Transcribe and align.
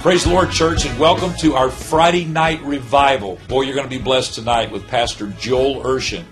Praise 0.00 0.22
the 0.22 0.30
Lord, 0.30 0.52
church, 0.52 0.86
and 0.86 0.96
welcome 0.96 1.34
to 1.38 1.56
our 1.56 1.68
Friday 1.70 2.24
night 2.24 2.62
revival. 2.62 3.36
Boy, 3.48 3.62
you're 3.62 3.74
going 3.74 3.88
to 3.88 3.98
be 3.98 4.02
blessed 4.02 4.32
tonight 4.32 4.70
with 4.70 4.86
Pastor 4.86 5.26
Joel 5.40 5.82
Urshan, 5.82 6.22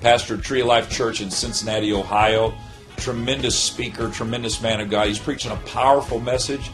pastor 0.00 0.34
of 0.34 0.44
Tree 0.44 0.60
of 0.60 0.68
Life 0.68 0.88
Church 0.88 1.20
in 1.20 1.28
Cincinnati, 1.28 1.92
Ohio. 1.92 2.54
Tremendous 2.98 3.58
speaker, 3.58 4.10
tremendous 4.10 4.62
man 4.62 4.80
of 4.80 4.90
God. 4.90 5.08
He's 5.08 5.18
preaching 5.18 5.50
a 5.50 5.56
powerful 5.56 6.20
message 6.20 6.70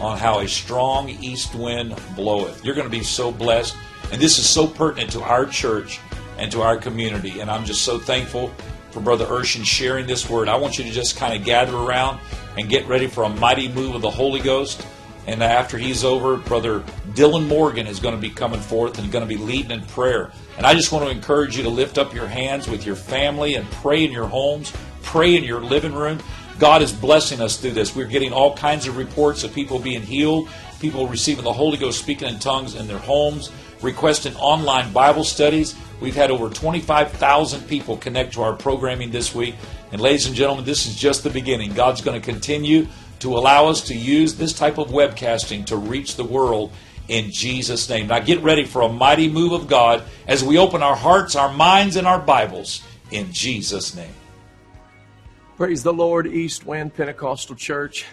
on 0.00 0.16
how 0.16 0.38
a 0.38 0.46
strong 0.46 1.08
east 1.08 1.56
wind 1.56 2.00
bloweth. 2.14 2.64
You're 2.64 2.76
going 2.76 2.86
to 2.86 2.98
be 2.98 3.02
so 3.02 3.32
blessed, 3.32 3.76
and 4.12 4.22
this 4.22 4.38
is 4.38 4.48
so 4.48 4.68
pertinent 4.68 5.10
to 5.10 5.22
our 5.22 5.44
church 5.44 5.98
and 6.38 6.52
to 6.52 6.62
our 6.62 6.76
community. 6.76 7.40
And 7.40 7.50
I'm 7.50 7.64
just 7.64 7.82
so 7.82 7.98
thankful 7.98 8.52
for 8.92 9.00
Brother 9.00 9.26
Urshan 9.26 9.64
sharing 9.64 10.06
this 10.06 10.30
word. 10.30 10.48
I 10.48 10.54
want 10.54 10.78
you 10.78 10.84
to 10.84 10.90
just 10.92 11.16
kind 11.16 11.34
of 11.34 11.44
gather 11.44 11.76
around 11.76 12.20
and 12.56 12.68
get 12.68 12.86
ready 12.86 13.08
for 13.08 13.24
a 13.24 13.28
mighty 13.28 13.66
move 13.68 13.96
of 13.96 14.02
the 14.02 14.10
Holy 14.10 14.40
Ghost. 14.40 14.86
And 15.26 15.42
after 15.42 15.76
he's 15.76 16.04
over, 16.04 16.36
Brother 16.36 16.80
Dylan 17.10 17.48
Morgan 17.48 17.86
is 17.86 17.98
going 17.98 18.14
to 18.14 18.20
be 18.20 18.30
coming 18.30 18.60
forth 18.60 18.98
and 18.98 19.10
going 19.10 19.26
to 19.26 19.28
be 19.28 19.42
leading 19.42 19.72
in 19.72 19.82
prayer. 19.86 20.30
And 20.56 20.64
I 20.64 20.74
just 20.74 20.92
want 20.92 21.04
to 21.04 21.10
encourage 21.10 21.56
you 21.56 21.64
to 21.64 21.68
lift 21.68 21.98
up 21.98 22.14
your 22.14 22.28
hands 22.28 22.68
with 22.68 22.86
your 22.86 22.94
family 22.94 23.56
and 23.56 23.68
pray 23.72 24.04
in 24.04 24.12
your 24.12 24.26
homes, 24.26 24.72
pray 25.02 25.34
in 25.34 25.42
your 25.42 25.60
living 25.60 25.94
room. 25.94 26.20
God 26.60 26.80
is 26.80 26.92
blessing 26.92 27.40
us 27.40 27.58
through 27.58 27.72
this. 27.72 27.94
We're 27.94 28.06
getting 28.06 28.32
all 28.32 28.56
kinds 28.56 28.86
of 28.86 28.96
reports 28.96 29.42
of 29.42 29.52
people 29.52 29.78
being 29.78 30.00
healed, 30.00 30.48
people 30.80 31.08
receiving 31.08 31.44
the 31.44 31.52
Holy 31.52 31.76
Ghost 31.76 31.98
speaking 31.98 32.28
in 32.28 32.38
tongues 32.38 32.76
in 32.76 32.86
their 32.86 32.98
homes, 32.98 33.50
requesting 33.82 34.34
online 34.36 34.92
Bible 34.92 35.24
studies. 35.24 35.74
We've 36.00 36.14
had 36.14 36.30
over 36.30 36.48
25,000 36.48 37.66
people 37.68 37.96
connect 37.96 38.34
to 38.34 38.42
our 38.42 38.54
programming 38.54 39.10
this 39.10 39.34
week. 39.34 39.56
And 39.92 40.00
ladies 40.00 40.26
and 40.26 40.36
gentlemen, 40.36 40.64
this 40.64 40.86
is 40.86 40.94
just 40.94 41.24
the 41.24 41.30
beginning. 41.30 41.74
God's 41.74 42.00
going 42.00 42.20
to 42.20 42.24
continue 42.24 42.86
to 43.20 43.36
allow 43.36 43.66
us 43.66 43.82
to 43.82 43.94
use 43.94 44.34
this 44.34 44.52
type 44.52 44.78
of 44.78 44.88
webcasting 44.88 45.66
to 45.66 45.76
reach 45.76 46.16
the 46.16 46.24
world 46.24 46.72
in 47.08 47.30
Jesus' 47.30 47.88
name. 47.88 48.08
Now 48.08 48.18
get 48.18 48.42
ready 48.42 48.64
for 48.64 48.82
a 48.82 48.88
mighty 48.88 49.28
move 49.28 49.52
of 49.52 49.68
God 49.68 50.02
as 50.26 50.42
we 50.42 50.58
open 50.58 50.82
our 50.82 50.96
hearts, 50.96 51.36
our 51.36 51.52
minds, 51.52 51.96
and 51.96 52.06
our 52.06 52.18
Bibles 52.18 52.82
in 53.10 53.32
Jesus' 53.32 53.94
name. 53.94 54.12
Praise 55.56 55.82
the 55.82 55.92
Lord, 55.92 56.26
East 56.26 56.66
Wind 56.66 56.94
Pentecostal 56.94 57.56
Church. 57.56 58.04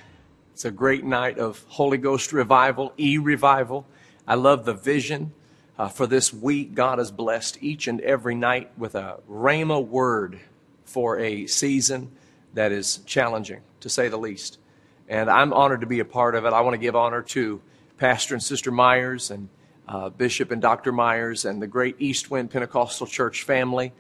It's 0.54 0.66
a 0.66 0.72
great 0.72 1.04
night 1.04 1.40
of 1.40 1.66
Holy 1.68 1.98
Ghost 1.98 2.32
revival, 2.32 2.94
e 2.98 3.18
revival. 3.18 3.86
I 4.28 4.36
love 4.36 4.66
the 4.66 4.74
vision 4.74 5.34
uh, 5.78 5.90
for 5.90 6.08
this 6.08 6.34
week. 6.34 6.76
God 6.76 7.00
has 7.00 7.12
blessed 7.12 7.58
each 7.62 7.88
and 7.88 8.00
every 8.02 8.36
night 8.36 8.72
with 8.78 8.96
a 8.96 9.18
Rhema 9.30 9.86
word 9.86 10.40
for 10.86 11.20
a 11.20 11.48
season 11.48 12.12
that 12.54 12.72
is 12.72 13.00
challenging, 13.06 13.62
to 13.80 13.90
say 13.90 14.08
the 14.08 14.18
least. 14.18 14.60
And 15.08 15.30
I'm 15.30 15.54
honored 15.54 15.82
to 15.82 15.88
be 15.88 16.00
a 16.00 16.06
part 16.06 16.36
of 16.36 16.46
it. 16.46 16.54
I 16.54 16.62
want 16.62 16.74
to 16.76 16.78
give 16.80 16.96
honor 16.96 17.22
to 17.22 17.62
Pastor 17.98 18.36
and 18.36 18.44
Sister 18.44 18.72
Myers 18.72 19.32
and 19.32 19.50
uh, 19.88 20.10
Bishop 20.10 20.52
and 20.52 20.62
Dr. 20.62 20.92
Myers 20.92 21.46
and 21.46 21.62
the 21.62 21.68
great 21.68 21.96
East 22.00 22.32
Wind 22.32 22.52
Pentecostal 22.52 23.08
Church 23.08 23.44
family. 23.44 23.92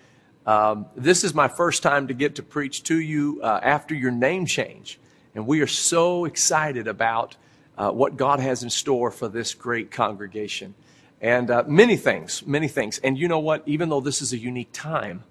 Um, 0.46 0.86
this 0.96 1.24
is 1.24 1.34
my 1.34 1.48
first 1.48 1.84
time 1.84 2.08
to 2.08 2.14
get 2.14 2.36
to 2.36 2.44
preach 2.44 2.84
to 2.84 3.00
you 3.00 3.42
uh, 3.44 3.60
after 3.62 3.96
your 3.96 4.12
name 4.12 4.46
change. 4.46 5.00
And 5.36 5.48
we 5.48 5.62
are 5.62 5.68
so 5.68 6.26
excited 6.26 6.88
about 6.88 7.36
uh, 7.78 7.92
what 7.92 8.18
God 8.18 8.40
has 8.40 8.64
in 8.64 8.70
store 8.70 9.12
for 9.12 9.28
this 9.28 9.54
great 9.54 9.92
congregation. 9.92 10.76
And 11.22 11.50
uh, 11.50 11.64
many 11.68 11.96
things, 11.96 12.46
many 12.46 12.68
things. 12.68 13.00
And 13.00 13.18
you 13.18 13.28
know 13.28 13.40
what? 13.40 13.64
Even 13.66 13.90
though 13.90 14.02
this 14.02 14.22
is 14.22 14.34
a 14.34 14.38
unique 14.38 14.72
time 14.74 15.24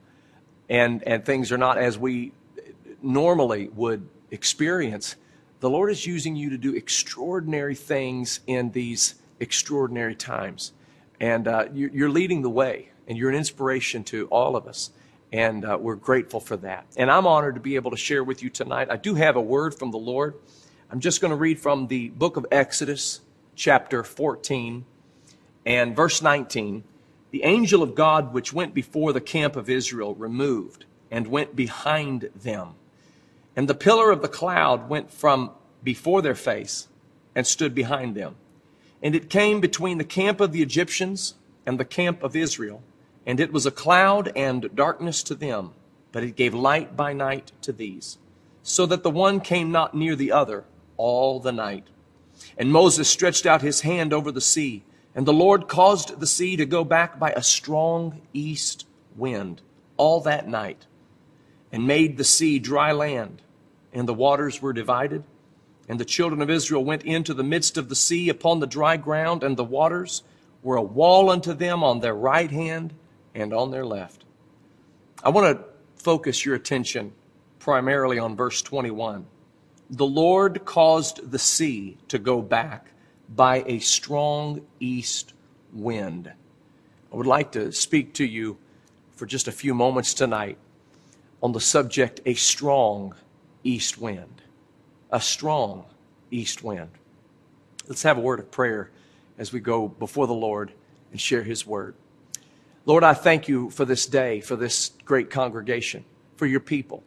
and, 0.68 1.02
and 1.02 1.24
things 1.24 1.52
are 1.52 1.58
not 1.58 1.78
as 1.78 1.98
we 1.98 2.32
normally 3.02 3.68
would 3.68 4.08
experience, 4.30 5.16
the 5.62 5.70
Lord 5.70 5.92
is 5.92 6.04
using 6.04 6.34
you 6.34 6.50
to 6.50 6.58
do 6.58 6.74
extraordinary 6.74 7.76
things 7.76 8.40
in 8.48 8.72
these 8.72 9.14
extraordinary 9.38 10.16
times. 10.16 10.72
And 11.20 11.46
uh, 11.46 11.66
you're 11.72 12.10
leading 12.10 12.42
the 12.42 12.50
way, 12.50 12.88
and 13.06 13.16
you're 13.16 13.30
an 13.30 13.36
inspiration 13.36 14.02
to 14.06 14.26
all 14.26 14.56
of 14.56 14.66
us. 14.66 14.90
And 15.32 15.64
uh, 15.64 15.78
we're 15.80 15.94
grateful 15.94 16.40
for 16.40 16.56
that. 16.56 16.86
And 16.96 17.08
I'm 17.12 17.28
honored 17.28 17.54
to 17.54 17.60
be 17.60 17.76
able 17.76 17.92
to 17.92 17.96
share 17.96 18.24
with 18.24 18.42
you 18.42 18.50
tonight. 18.50 18.88
I 18.90 18.96
do 18.96 19.14
have 19.14 19.36
a 19.36 19.40
word 19.40 19.72
from 19.72 19.92
the 19.92 19.98
Lord. 19.98 20.34
I'm 20.90 20.98
just 20.98 21.20
going 21.20 21.30
to 21.30 21.36
read 21.36 21.60
from 21.60 21.86
the 21.86 22.08
book 22.08 22.36
of 22.36 22.44
Exodus, 22.50 23.20
chapter 23.54 24.02
14, 24.02 24.84
and 25.64 25.94
verse 25.94 26.20
19. 26.20 26.82
The 27.30 27.44
angel 27.44 27.84
of 27.84 27.94
God, 27.94 28.32
which 28.32 28.52
went 28.52 28.74
before 28.74 29.12
the 29.12 29.20
camp 29.20 29.54
of 29.54 29.70
Israel, 29.70 30.16
removed 30.16 30.86
and 31.08 31.28
went 31.28 31.54
behind 31.54 32.30
them. 32.34 32.74
And 33.54 33.68
the 33.68 33.74
pillar 33.74 34.10
of 34.10 34.22
the 34.22 34.28
cloud 34.28 34.88
went 34.88 35.10
from 35.10 35.50
before 35.82 36.22
their 36.22 36.34
face 36.34 36.88
and 37.34 37.46
stood 37.46 37.74
behind 37.74 38.14
them. 38.14 38.36
And 39.02 39.14
it 39.14 39.30
came 39.30 39.60
between 39.60 39.98
the 39.98 40.04
camp 40.04 40.40
of 40.40 40.52
the 40.52 40.62
Egyptians 40.62 41.34
and 41.66 41.78
the 41.78 41.84
camp 41.84 42.22
of 42.22 42.36
Israel 42.36 42.82
and 43.26 43.40
it 43.40 43.52
was 43.52 43.66
a 43.66 43.70
cloud 43.70 44.32
and 44.34 44.74
darkness 44.74 45.22
to 45.24 45.34
them, 45.34 45.72
but 46.10 46.24
it 46.24 46.36
gave 46.36 46.54
light 46.54 46.96
by 46.96 47.12
night 47.12 47.52
to 47.62 47.72
these, 47.72 48.18
so 48.62 48.86
that 48.86 49.02
the 49.02 49.10
one 49.10 49.40
came 49.40 49.70
not 49.70 49.94
near 49.94 50.16
the 50.16 50.32
other 50.32 50.64
all 50.96 51.40
the 51.40 51.52
night. 51.52 51.86
And 52.58 52.72
Moses 52.72 53.08
stretched 53.08 53.46
out 53.46 53.62
his 53.62 53.82
hand 53.82 54.12
over 54.12 54.32
the 54.32 54.40
sea, 54.40 54.82
and 55.14 55.26
the 55.26 55.32
Lord 55.32 55.68
caused 55.68 56.18
the 56.18 56.26
sea 56.26 56.56
to 56.56 56.66
go 56.66 56.84
back 56.84 57.18
by 57.18 57.30
a 57.32 57.42
strong 57.42 58.22
east 58.32 58.86
wind 59.16 59.62
all 59.96 60.20
that 60.20 60.48
night, 60.48 60.86
and 61.70 61.86
made 61.86 62.16
the 62.16 62.24
sea 62.24 62.58
dry 62.58 62.92
land, 62.92 63.42
and 63.92 64.08
the 64.08 64.14
waters 64.14 64.60
were 64.60 64.72
divided. 64.72 65.22
And 65.92 66.00
the 66.00 66.06
children 66.06 66.40
of 66.40 66.48
Israel 66.48 66.82
went 66.82 67.02
into 67.02 67.34
the 67.34 67.42
midst 67.42 67.76
of 67.76 67.90
the 67.90 67.94
sea 67.94 68.30
upon 68.30 68.60
the 68.60 68.66
dry 68.66 68.96
ground, 68.96 69.42
and 69.42 69.58
the 69.58 69.62
waters 69.62 70.22
were 70.62 70.76
a 70.76 70.82
wall 70.82 71.28
unto 71.28 71.52
them 71.52 71.84
on 71.84 72.00
their 72.00 72.14
right 72.14 72.50
hand 72.50 72.94
and 73.34 73.52
on 73.52 73.70
their 73.70 73.84
left. 73.84 74.24
I 75.22 75.28
want 75.28 75.54
to 75.54 75.64
focus 76.02 76.46
your 76.46 76.54
attention 76.54 77.12
primarily 77.58 78.18
on 78.18 78.36
verse 78.36 78.62
21. 78.62 79.26
The 79.90 80.06
Lord 80.06 80.64
caused 80.64 81.30
the 81.30 81.38
sea 81.38 81.98
to 82.08 82.18
go 82.18 82.40
back 82.40 82.86
by 83.28 83.62
a 83.66 83.78
strong 83.80 84.62
east 84.80 85.34
wind. 85.74 86.32
I 87.12 87.16
would 87.16 87.26
like 87.26 87.52
to 87.52 87.70
speak 87.70 88.14
to 88.14 88.24
you 88.24 88.56
for 89.14 89.26
just 89.26 89.46
a 89.46 89.52
few 89.52 89.74
moments 89.74 90.14
tonight 90.14 90.56
on 91.42 91.52
the 91.52 91.60
subject 91.60 92.22
a 92.24 92.32
strong 92.32 93.14
east 93.62 94.00
wind. 94.00 94.41
A 95.12 95.20
strong 95.20 95.84
east 96.30 96.64
wind. 96.64 96.90
Let's 97.86 98.02
have 98.02 98.18
a 98.18 98.20
word 98.20 98.40
of 98.40 98.50
prayer 98.50 98.90
as 99.38 99.52
we 99.52 99.60
go 99.60 99.86
before 99.88 100.26
the 100.26 100.34
Lord 100.34 100.72
and 101.10 101.20
share 101.20 101.42
his 101.42 101.66
word. 101.66 101.94
Lord, 102.84 103.04
I 103.04 103.14
thank 103.14 103.46
you 103.46 103.70
for 103.70 103.84
this 103.84 104.06
day, 104.06 104.40
for 104.40 104.56
this 104.56 104.92
great 105.04 105.30
congregation, 105.30 106.04
for 106.36 106.46
your 106.46 106.60
people. 106.60 107.04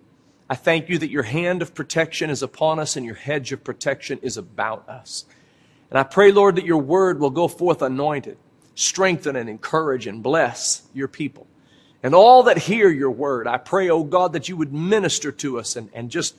I 0.49 0.55
thank 0.55 0.89
you 0.89 0.97
that 0.99 1.09
your 1.09 1.23
hand 1.23 1.61
of 1.61 1.73
protection 1.73 2.29
is 2.29 2.43
upon 2.43 2.79
us 2.79 2.95
and 2.95 3.05
your 3.05 3.15
hedge 3.15 3.51
of 3.51 3.63
protection 3.63 4.19
is 4.21 4.37
about 4.37 4.87
us. 4.87 5.25
And 5.89 5.97
I 5.97 6.03
pray, 6.03 6.31
Lord, 6.31 6.55
that 6.55 6.65
your 6.65 6.77
word 6.77 7.19
will 7.19 7.31
go 7.31 7.47
forth 7.47 7.81
anointed, 7.81 8.37
strengthen 8.75 9.35
and 9.35 9.49
encourage 9.49 10.07
and 10.07 10.21
bless 10.21 10.83
your 10.93 11.07
people. 11.07 11.47
And 12.03 12.13
all 12.13 12.43
that 12.43 12.59
hear 12.59 12.89
your 12.89 13.11
word, 13.11 13.47
I 13.47 13.57
pray, 13.57 13.89
oh 13.89 14.03
God, 14.03 14.33
that 14.33 14.47
you 14.47 14.55
would 14.55 14.71
minister 14.71 15.31
to 15.31 15.57
us 15.57 15.75
and, 15.75 15.89
and 15.93 16.11
just 16.11 16.35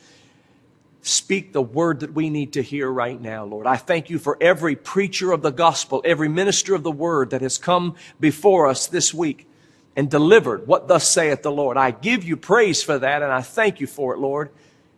speak 1.06 1.52
the 1.52 1.62
word 1.62 2.00
that 2.00 2.14
we 2.14 2.30
need 2.30 2.54
to 2.54 2.62
hear 2.62 2.90
right 2.90 3.20
now, 3.20 3.44
Lord. 3.44 3.66
I 3.66 3.76
thank 3.76 4.10
you 4.10 4.18
for 4.18 4.36
every 4.40 4.74
preacher 4.74 5.30
of 5.30 5.40
the 5.40 5.52
gospel, 5.52 6.02
every 6.04 6.28
minister 6.28 6.74
of 6.74 6.82
the 6.82 6.90
word 6.90 7.30
that 7.30 7.42
has 7.42 7.58
come 7.58 7.94
before 8.18 8.66
us 8.66 8.88
this 8.88 9.14
week 9.14 9.48
and 9.94 10.10
delivered 10.10 10.66
what 10.66 10.88
thus 10.88 11.08
saith 11.08 11.42
the 11.42 11.52
Lord. 11.52 11.76
I 11.76 11.92
give 11.92 12.24
you 12.24 12.36
praise 12.36 12.82
for 12.82 12.98
that 12.98 13.22
and 13.22 13.32
I 13.32 13.40
thank 13.42 13.80
you 13.80 13.86
for 13.86 14.14
it, 14.14 14.18
Lord. 14.18 14.50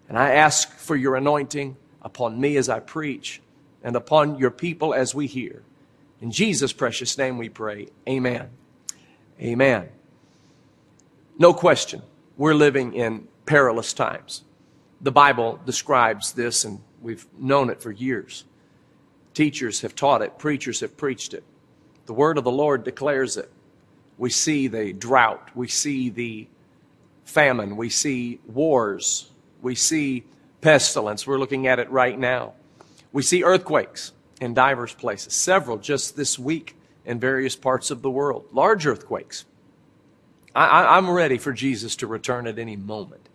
And 0.08 0.18
I 0.18 0.32
ask 0.32 0.72
for 0.78 0.97
your 0.97 1.14
anointing 1.14 1.76
upon 2.00 2.41
me 2.41 2.56
as 2.56 2.70
I 2.70 2.80
preach 2.80 3.42
and 3.82 3.94
upon 3.94 4.38
your 4.38 4.50
people 4.50 4.94
as 4.94 5.14
we 5.14 5.26
hear. 5.26 5.62
In 6.22 6.30
Jesus' 6.30 6.72
precious 6.72 7.18
name 7.18 7.36
we 7.36 7.50
pray. 7.50 7.88
Amen. 8.09 8.48
Amen. 9.41 9.91
No 11.38 11.53
question, 11.53 12.03
we're 12.36 12.54
living 12.54 12.94
in 12.94 13.28
perilous 13.44 13.92
times. 13.92 14.42
The 15.00 15.12
Bible 15.12 15.60
describes 15.65 16.33
this, 16.33 16.65
and 16.65 16.80
we've 17.00 17.27
known 17.39 17.71
it 17.71 17.80
for 17.80 17.91
years. 17.91 18.45
Teachers 19.34 19.83
have 19.83 19.95
taught 19.95 20.22
it, 20.22 20.39
preachers 20.39 20.80
have 20.80 20.97
preached 20.97 21.34
it. 21.34 21.45
The 22.06 22.12
word 22.12 22.39
of 22.39 22.45
the 22.45 22.50
Lord 22.50 22.84
declares 22.84 23.36
it. 23.36 23.50
We 24.16 24.30
see 24.30 24.66
the 24.66 24.92
drought, 24.92 25.50
we 25.54 25.68
see 25.68 26.10
the 26.10 26.48
famine, 27.24 27.77
we 27.77 27.91
see 27.91 28.41
wars, 28.47 29.30
we 29.62 29.74
see 29.74 30.24
pestilence. 30.60 31.27
We're 31.27 31.39
looking 31.39 31.66
at 31.66 31.78
it 31.78 31.91
right 31.91 32.18
now. 32.18 32.54
We 33.12 33.22
see 33.22 33.45
earthquakes 33.45 34.12
in 34.41 34.54
diverse 34.54 34.95
places, 34.95 35.34
several 35.34 35.78
just 35.78 36.16
this 36.16 36.39
week 36.39 36.77
in 37.04 37.21
various 37.21 37.56
parts 37.56 37.91
of 37.91 38.03
the 38.03 38.10
world, 38.10 38.47
large 38.53 38.86
earthquakes. 38.86 39.45
I, 40.54 40.98
am 40.98 41.09
ready 41.09 41.39
for 41.39 41.53
Jesus 41.53 41.95
to 41.97 42.06
return 42.06 42.47
at 42.47 42.59
any 42.59 42.77
moment. 42.77 43.28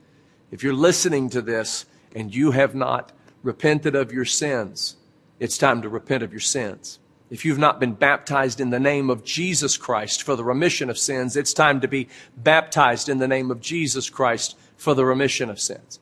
If 0.54 0.62
you're 0.62 0.76
listening 0.76 1.32
to 1.32 1.42
this 1.42 1.88
and 2.16 2.34
you 2.34 2.52
have 2.52 2.76
not 2.76 3.12
repented 3.42 3.96
of 3.96 4.14
your 4.14 4.24
sins, 4.24 4.98
it's 5.40 5.58
time 5.58 5.82
to 5.82 5.90
repent 5.90 6.22
of 6.22 6.32
your 6.32 6.42
sins. 6.42 7.00
If 7.32 7.44
you've 7.44 7.58
not 7.58 7.80
been 7.80 7.94
baptized 7.94 8.62
in 8.62 8.70
the 8.70 8.80
name 8.80 9.10
of 9.10 9.24
Jesus 9.24 9.78
Christ 9.78 10.22
for 10.22 10.36
the 10.36 10.44
remission 10.44 10.92
of 10.92 10.98
sins, 11.00 11.36
it's 11.36 11.54
time 11.54 11.82
to 11.82 11.88
be 11.88 12.08
baptized 12.38 13.10
in 13.10 13.18
the 13.18 13.28
name 13.28 13.50
of 13.50 13.62
Jesus 13.62 14.12
Christ 14.12 14.56
for 14.78 14.94
the 14.94 15.04
remission 15.04 15.50
of 15.50 15.60
sins. 15.60 16.00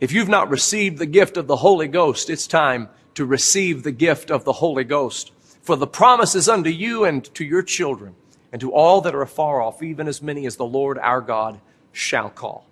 If 0.00 0.10
you've 0.10 0.28
not 0.28 0.50
received 0.50 0.98
the 0.98 1.06
gift 1.06 1.36
of 1.36 1.46
the 1.46 1.58
Holy 1.58 1.86
Ghost, 1.86 2.28
it's 2.28 2.48
time 2.48 2.88
to 3.14 3.24
receive 3.24 3.84
the 3.84 3.92
gift 3.92 4.32
of 4.32 4.42
the 4.42 4.54
Holy 4.54 4.82
Ghost. 4.82 5.30
For 5.62 5.76
the 5.76 5.86
promise 5.86 6.34
is 6.34 6.48
unto 6.48 6.70
you 6.70 7.04
and 7.04 7.24
to 7.36 7.44
your 7.44 7.62
children 7.62 8.16
and 8.50 8.60
to 8.62 8.72
all 8.72 9.00
that 9.02 9.14
are 9.14 9.22
afar 9.22 9.62
off, 9.62 9.80
even 9.80 10.08
as 10.08 10.20
many 10.20 10.44
as 10.44 10.56
the 10.56 10.66
Lord 10.66 10.98
our 10.98 11.20
God 11.20 11.60
shall 11.92 12.30
call. 12.30 12.66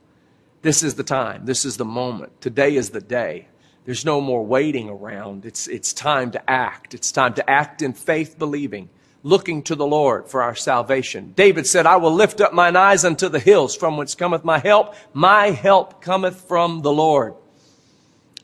This 0.65 0.83
is 0.83 0.95
the 0.95 1.05
time. 1.05 1.45
This 1.45 1.67
is 1.67 1.77
the 1.77 1.85
moment. 1.85 2.41
Today 2.41 2.75
is 2.75 2.89
the 2.89 3.03
day. 3.03 3.49
There's 3.85 4.07
no 4.07 4.23
more 4.23 4.43
waiting 4.43 4.89
around. 4.89 5.45
It's, 5.45 5.69
it's 5.69 5.93
time 5.93 6.31
to 6.31 6.51
act. 6.51 6.95
It's 6.95 7.13
time 7.13 7.35
to 7.35 7.51
act 7.51 7.83
in 7.83 7.93
faith 7.93 8.39
believing, 8.39 8.89
looking 9.23 9.63
to 9.65 9.75
the 9.75 9.87
Lord 9.87 10.27
for 10.27 10.43
our 10.43 10.55
salvation. 10.55 11.35
David 11.37 11.67
said, 11.67 11.85
I 11.85 11.97
will 11.97 12.15
lift 12.15 12.41
up 12.41 12.55
mine 12.55 12.77
eyes 12.77 13.05
unto 13.05 13.29
the 13.29 13.41
hills 13.41 13.77
from 13.77 13.99
whence 13.99 14.15
cometh 14.15 14.43
my 14.43 14.59
help. 14.59 14.95
My 15.13 15.51
help 15.51 16.01
cometh 16.01 16.41
from 16.49 16.81
the 16.81 16.93
Lord. 16.93 17.35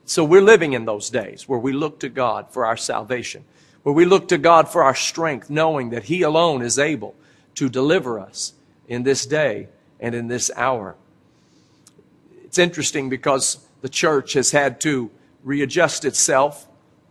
So 0.04 0.22
we're 0.22 0.42
living 0.42 0.74
in 0.74 0.84
those 0.84 1.08
days 1.08 1.48
where 1.48 1.58
we 1.58 1.72
look 1.72 2.00
to 2.00 2.10
God 2.10 2.52
for 2.52 2.66
our 2.66 2.76
salvation, 2.76 3.46
where 3.82 3.94
we 3.94 4.04
look 4.04 4.28
to 4.28 4.36
God 4.36 4.68
for 4.68 4.82
our 4.84 4.94
strength, 4.94 5.48
knowing 5.48 5.88
that 5.88 6.04
He 6.04 6.20
alone 6.20 6.60
is 6.60 6.78
able 6.78 7.14
to 7.54 7.70
deliver 7.70 8.20
us 8.20 8.52
in 8.88 9.04
this 9.04 9.24
day 9.24 9.68
and 9.98 10.14
in 10.14 10.28
this 10.28 10.50
hour. 10.54 10.96
It's 12.50 12.58
interesting 12.58 13.08
because 13.08 13.64
the 13.80 13.88
church 13.88 14.32
has 14.32 14.50
had 14.50 14.80
to 14.80 15.12
readjust 15.44 16.04
itself 16.04 16.66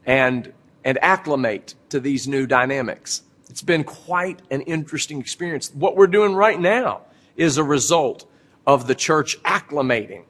and, 0.05 0.51
and 0.83 0.99
acclimate 1.01 1.75
to 1.91 2.01
these 2.01 2.27
new 2.27 2.45
dynamics. 2.45 3.21
It's 3.49 3.61
been 3.61 3.85
quite 3.85 4.41
an 4.51 4.59
interesting 4.59 5.21
experience. 5.21 5.71
What 5.73 5.95
we're 5.95 6.07
doing 6.07 6.35
right 6.35 6.59
now 6.59 7.03
is 7.37 7.57
a 7.57 7.63
result 7.63 8.29
of 8.67 8.87
the 8.87 8.95
church 8.95 9.41
acclimating. 9.43 10.23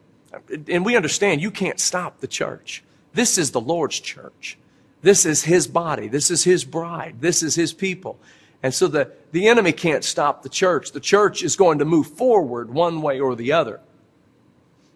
And 0.68 0.84
we 0.84 0.94
understand 0.94 1.40
you 1.40 1.50
can't 1.50 1.80
stop 1.80 2.20
the 2.20 2.28
church. 2.28 2.84
This 3.12 3.36
is 3.36 3.50
the 3.50 3.60
Lord's 3.60 3.98
church. 3.98 4.58
This 5.02 5.26
is 5.26 5.42
His 5.42 5.66
body. 5.66 6.06
This 6.06 6.30
is 6.30 6.44
His 6.44 6.64
bride. 6.64 7.16
This 7.20 7.42
is 7.42 7.56
His 7.56 7.72
people. 7.72 8.20
And 8.62 8.72
so 8.72 8.86
the, 8.86 9.10
the 9.32 9.48
enemy 9.48 9.72
can't 9.72 10.04
stop 10.04 10.44
the 10.44 10.48
church. 10.48 10.92
The 10.92 11.00
church 11.00 11.42
is 11.42 11.56
going 11.56 11.80
to 11.80 11.84
move 11.84 12.06
forward 12.06 12.70
one 12.70 13.02
way 13.02 13.18
or 13.18 13.34
the 13.34 13.50
other. 13.50 13.80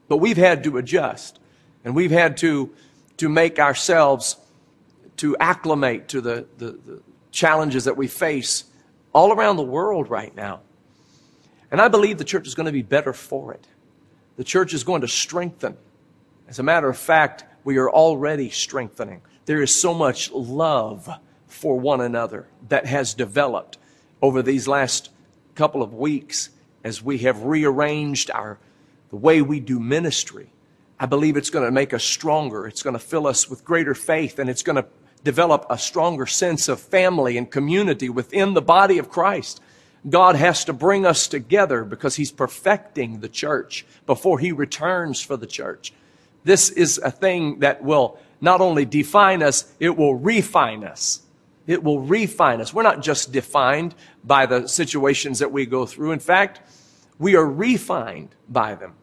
But 0.09 0.19
we've 0.19 0.37
had 0.37 0.65
to 0.65 0.79
adjust 0.79 1.39
and 1.85 1.95
we've 1.95 2.11
had 2.11 2.37
to, 2.39 2.71
to 3.19 3.29
make 3.29 3.59
ourselves 3.59 4.37
to 5.19 5.37
acclimate 5.39 6.09
to 6.09 6.21
the, 6.21 6.47
the, 6.59 6.73
the 6.73 7.03
challenges 7.31 7.85
that 7.85 7.97
we 7.97 8.09
face 8.09 8.65
all 9.13 9.33
around 9.33 9.57
the 9.57 9.63
world 9.63 10.09
right 10.11 10.35
now. 10.35 10.61
And 11.71 11.81
I 11.81 11.89
believe 11.89 12.19
the 12.19 12.25
church 12.25 12.47
is 12.47 12.55
going 12.55 12.67
to 12.67 12.73
be 12.73 12.83
better 12.83 13.13
for 13.13 13.53
it. 13.53 13.67
The 14.37 14.45
church 14.45 14.75
is 14.75 14.85
going 14.85 15.03
to 15.03 15.09
strengthen. 15.09 15.77
As 16.49 16.59
a 16.59 16.63
matter 16.63 16.89
of 16.89 16.99
fact, 16.99 17.45
we 17.65 17.79
are 17.79 17.91
already 17.91 18.51
strengthening. 18.51 19.23
There 19.47 19.63
is 19.63 19.75
so 19.75 19.95
much 19.95 20.31
love 20.33 21.09
for 21.47 21.79
one 21.79 22.01
another 22.01 22.49
that 22.69 22.87
has 22.87 23.15
developed 23.15 23.79
over 24.21 24.43
these 24.43 24.67
last 24.67 25.11
couple 25.55 25.83
of 25.83 25.95
weeks 25.95 26.51
as 26.83 27.03
we 27.03 27.19
have 27.19 27.45
rearranged 27.45 28.31
our 28.31 28.59
the 29.15 29.19
way 29.19 29.41
we 29.41 29.61
do 29.61 29.79
ministry. 29.79 30.51
I 30.99 31.07
believe 31.07 31.37
it's 31.37 31.49
going 31.49 31.65
to 31.65 31.71
make 31.71 31.95
us 31.95 32.03
stronger. 32.03 32.67
It's 32.67 32.83
going 32.83 32.95
to 32.95 32.99
fill 32.99 33.29
us 33.29 33.49
with 33.49 33.65
greater 33.65 33.95
faith 33.95 34.41
and 34.41 34.51
it's 34.51 34.65
going 34.65 34.75
to 34.75 34.87
develop 35.23 35.67
a 35.71 35.79
stronger 35.79 36.27
sense 36.27 36.67
of 36.67 36.81
family 36.81 37.39
and 37.39 37.49
community 37.49 38.09
within 38.09 38.55
the 38.55 38.61
body 38.61 38.99
of 38.99 39.09
Christ. 39.09 39.61
God 40.11 40.35
has 40.35 40.65
to 40.65 40.73
bring 40.73 41.07
us 41.07 41.29
together 41.29 41.85
because 41.85 42.17
He's 42.17 42.33
perfecting 42.33 43.21
the 43.21 43.29
church 43.29 43.87
before 44.05 44.41
He 44.41 44.51
returns 44.51 45.21
for 45.21 45.37
the 45.37 45.47
church. 45.47 45.93
This 46.43 46.71
is 46.71 46.99
a 46.99 47.13
thing 47.13 47.61
that 47.61 47.85
will 47.85 48.19
not 48.41 48.61
only 48.61 48.85
define 48.85 49.45
us, 49.45 49.73
it 49.79 49.97
will 49.97 50.17
refine 50.17 50.83
us. 50.83 51.23
It 51.69 51.85
will 51.85 52.01
refine 52.01 52.61
us. 52.61 52.75
We're 52.75 52.83
not 52.83 53.01
just 53.01 53.31
defined 53.31 53.95
by 54.25 54.47
the 54.47 54.67
situations 54.67 55.39
that 55.39 55.53
we 55.53 55.67
go 55.67 55.87
through. 55.87 56.11
In 56.11 56.19
fact, 56.19 56.63
we 57.19 57.37
are 57.37 57.49
refined 57.49 58.31
by 58.49 58.75
them. 58.75 58.95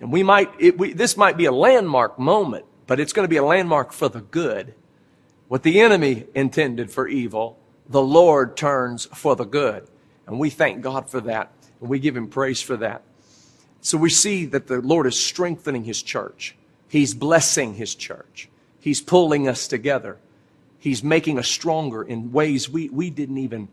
And 0.00 0.12
we 0.12 0.22
might, 0.22 0.50
it, 0.58 0.78
we, 0.78 0.92
this 0.92 1.16
might 1.16 1.36
be 1.36 1.44
a 1.44 1.52
landmark 1.52 2.18
moment, 2.18 2.64
but 2.86 3.00
it's 3.00 3.12
going 3.12 3.24
to 3.24 3.30
be 3.30 3.36
a 3.36 3.44
landmark 3.44 3.92
for 3.92 4.08
the 4.08 4.20
good. 4.20 4.74
What 5.48 5.62
the 5.62 5.80
enemy 5.80 6.26
intended 6.34 6.90
for 6.90 7.06
evil, 7.06 7.58
the 7.88 8.02
Lord 8.02 8.56
turns 8.56 9.06
for 9.06 9.36
the 9.36 9.44
good. 9.44 9.86
And 10.26 10.38
we 10.38 10.50
thank 10.50 10.80
God 10.82 11.08
for 11.10 11.20
that. 11.22 11.52
And 11.80 11.88
we 11.88 11.98
give 11.98 12.16
him 12.16 12.28
praise 12.28 12.60
for 12.60 12.76
that. 12.78 13.02
So 13.80 13.98
we 13.98 14.10
see 14.10 14.46
that 14.46 14.66
the 14.66 14.80
Lord 14.80 15.06
is 15.06 15.18
strengthening 15.18 15.84
his 15.84 16.02
church. 16.02 16.56
He's 16.88 17.12
blessing 17.12 17.74
his 17.74 17.94
church. 17.94 18.48
He's 18.80 19.00
pulling 19.00 19.48
us 19.48 19.68
together. 19.68 20.18
He's 20.78 21.02
making 21.02 21.38
us 21.38 21.48
stronger 21.48 22.02
in 22.02 22.32
ways 22.32 22.68
we, 22.68 22.88
we 22.88 23.10
didn't 23.10 23.38
even 23.38 23.68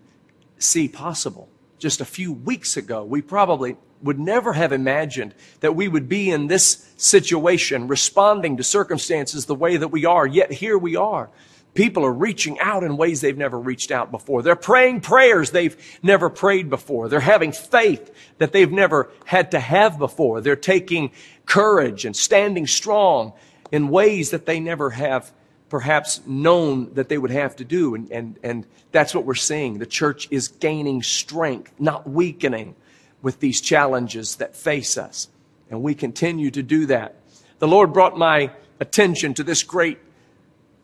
see 0.57 0.87
possible. 0.87 1.49
Just 1.77 2.01
a 2.01 2.05
few 2.05 2.31
weeks 2.31 2.77
ago, 2.77 3.03
we 3.03 3.21
probably 3.21 3.77
would 4.03 4.19
never 4.19 4.53
have 4.53 4.71
imagined 4.71 5.33
that 5.59 5.75
we 5.75 5.87
would 5.87 6.09
be 6.09 6.29
in 6.29 6.47
this 6.47 6.89
situation, 6.97 7.87
responding 7.87 8.57
to 8.57 8.63
circumstances 8.63 9.45
the 9.45 9.55
way 9.55 9.77
that 9.77 9.89
we 9.89 10.05
are, 10.05 10.25
yet 10.25 10.51
here 10.51 10.77
we 10.77 10.95
are. 10.95 11.29
People 11.73 12.05
are 12.05 12.11
reaching 12.11 12.59
out 12.59 12.83
in 12.83 12.97
ways 12.97 13.21
they've 13.21 13.37
never 13.37 13.57
reached 13.57 13.91
out 13.91 14.11
before. 14.11 14.41
They're 14.41 14.57
praying 14.57 15.01
prayers 15.01 15.51
they've 15.51 15.77
never 16.03 16.29
prayed 16.29 16.69
before. 16.69 17.07
They're 17.07 17.21
having 17.21 17.53
faith 17.53 18.13
that 18.39 18.51
they've 18.51 18.71
never 18.71 19.09
had 19.25 19.51
to 19.51 19.59
have 19.59 19.97
before. 19.97 20.41
They're 20.41 20.57
taking 20.57 21.11
courage 21.45 22.03
and 22.03 22.15
standing 22.15 22.67
strong 22.67 23.31
in 23.71 23.87
ways 23.87 24.31
that 24.31 24.45
they 24.45 24.59
never 24.59 24.89
have 24.89 25.31
perhaps 25.69 26.19
known 26.27 26.93
that 26.95 27.07
they 27.07 27.17
would 27.17 27.31
have 27.31 27.55
to 27.55 27.63
do. 27.63 27.95
And, 27.95 28.11
and, 28.11 28.39
and 28.43 28.65
that's 28.91 29.15
what 29.15 29.23
we're 29.23 29.35
seeing. 29.35 29.79
The 29.79 29.85
church 29.85 30.27
is 30.29 30.49
gaining 30.49 31.01
strength, 31.01 31.71
not 31.79 32.09
weakening 32.09 32.75
with 33.21 33.39
these 33.39 33.61
challenges 33.61 34.37
that 34.37 34.55
face 34.55 34.97
us. 34.97 35.27
And 35.69 35.81
we 35.81 35.95
continue 35.95 36.51
to 36.51 36.63
do 36.63 36.85
that. 36.87 37.15
The 37.59 37.67
Lord 37.67 37.93
brought 37.93 38.17
my 38.17 38.51
attention 38.79 39.33
to 39.35 39.43
this 39.43 39.63
great 39.63 39.99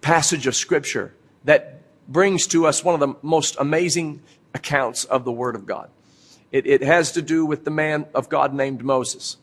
passage 0.02 0.48
of 0.48 0.56
Scripture 0.56 1.14
that 1.44 1.82
brings 2.08 2.48
to 2.48 2.68
us 2.68 2.84
one 2.84 2.94
of 2.94 3.00
the 3.00 3.16
most 3.22 3.58
amazing 3.60 4.22
accounts 4.54 5.04
of 5.06 5.26
the 5.26 5.32
Word 5.32 5.56
of 5.56 5.66
God. 5.66 5.90
It, 6.52 6.66
it 6.66 6.82
has 6.82 7.14
to 7.14 7.22
do 7.22 7.46
with 7.46 7.66
the 7.66 7.72
man 7.72 8.06
of 8.14 8.30
God 8.30 8.54
named 8.54 8.84
Moses. 8.84 9.38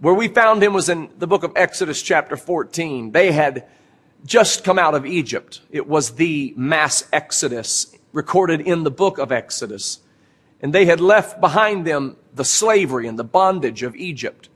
Where 0.00 0.14
we 0.14 0.28
found 0.28 0.62
him 0.62 0.74
was 0.74 0.88
in 0.88 1.08
the 1.18 1.26
book 1.26 1.44
of 1.44 1.52
Exodus, 1.56 2.02
chapter 2.02 2.36
14. 2.36 3.12
They 3.12 3.32
had 3.32 3.66
just 4.26 4.64
come 4.64 4.78
out 4.78 4.94
of 4.94 5.06
Egypt. 5.06 5.60
It 5.70 5.86
was 5.86 6.12
the 6.12 6.52
mass 6.56 7.04
exodus 7.12 7.94
recorded 8.12 8.60
in 8.60 8.84
the 8.84 8.90
book 8.90 9.18
of 9.18 9.32
Exodus. 9.32 10.00
And 10.62 10.72
they 10.72 10.86
had 10.86 11.00
left 11.00 11.40
behind 11.40 11.84
them 11.86 12.16
the 12.34 12.44
slavery 12.44 13.06
and 13.06 13.18
the 13.18 13.24
bondage 13.24 13.82
of 13.82 13.96
Egypt 13.96 14.48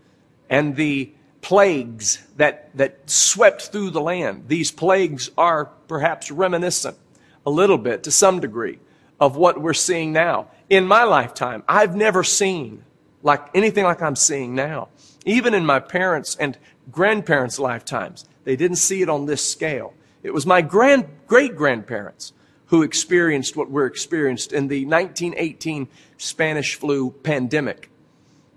and 0.49 0.77
the 0.77 1.13
plagues 1.43 2.25
that, 2.37 2.71
that 2.77 3.11
swept 3.11 3.69
through 3.69 3.91
the 3.91 4.01
land. 4.01 4.45
These 4.49 4.71
plagues 4.71 5.31
are 5.37 5.67
perhaps 5.89 6.31
reminiscent 6.31 6.97
a 7.45 7.51
little 7.51 7.79
bit 7.79 8.05
to 8.05 8.11
some 8.11 8.41
degree 8.41 8.79
of 9.21 9.37
what 9.37 9.61
we're 9.61 9.75
seeing 9.75 10.13
now. 10.13 10.49
In 10.69 10.87
my 10.87 11.05
lifetime, 11.05 11.63
I've 11.69 11.95
never 11.95 12.25
seen 12.25 12.85
like 13.23 13.49
anything 13.55 13.85
like 13.85 14.03
I'm 14.03 14.17
seeing 14.17 14.55
now. 14.55 14.89
Even 15.25 15.55
in 15.55 15.67
my 15.67 15.81
parents' 15.81 16.37
and 16.37 16.57
grandparents' 16.91 17.59
lifetimes, 17.59 18.25
they 18.45 18.57
didn't 18.57 18.77
see 18.77 19.03
it 19.03 19.09
on 19.09 19.27
this 19.27 19.47
scale. 19.49 19.95
It 20.23 20.33
was 20.33 20.47
my 20.47 20.63
grand, 20.63 21.09
great 21.27 21.57
grandparents 21.57 22.33
who 22.67 22.83
experienced 22.83 23.57
what 23.57 23.71
we're 23.71 23.87
experienced 23.87 24.53
in 24.53 24.69
the 24.69 24.85
1918 24.85 25.89
Spanish 26.19 26.75
flu 26.75 27.11
pandemic. 27.11 27.91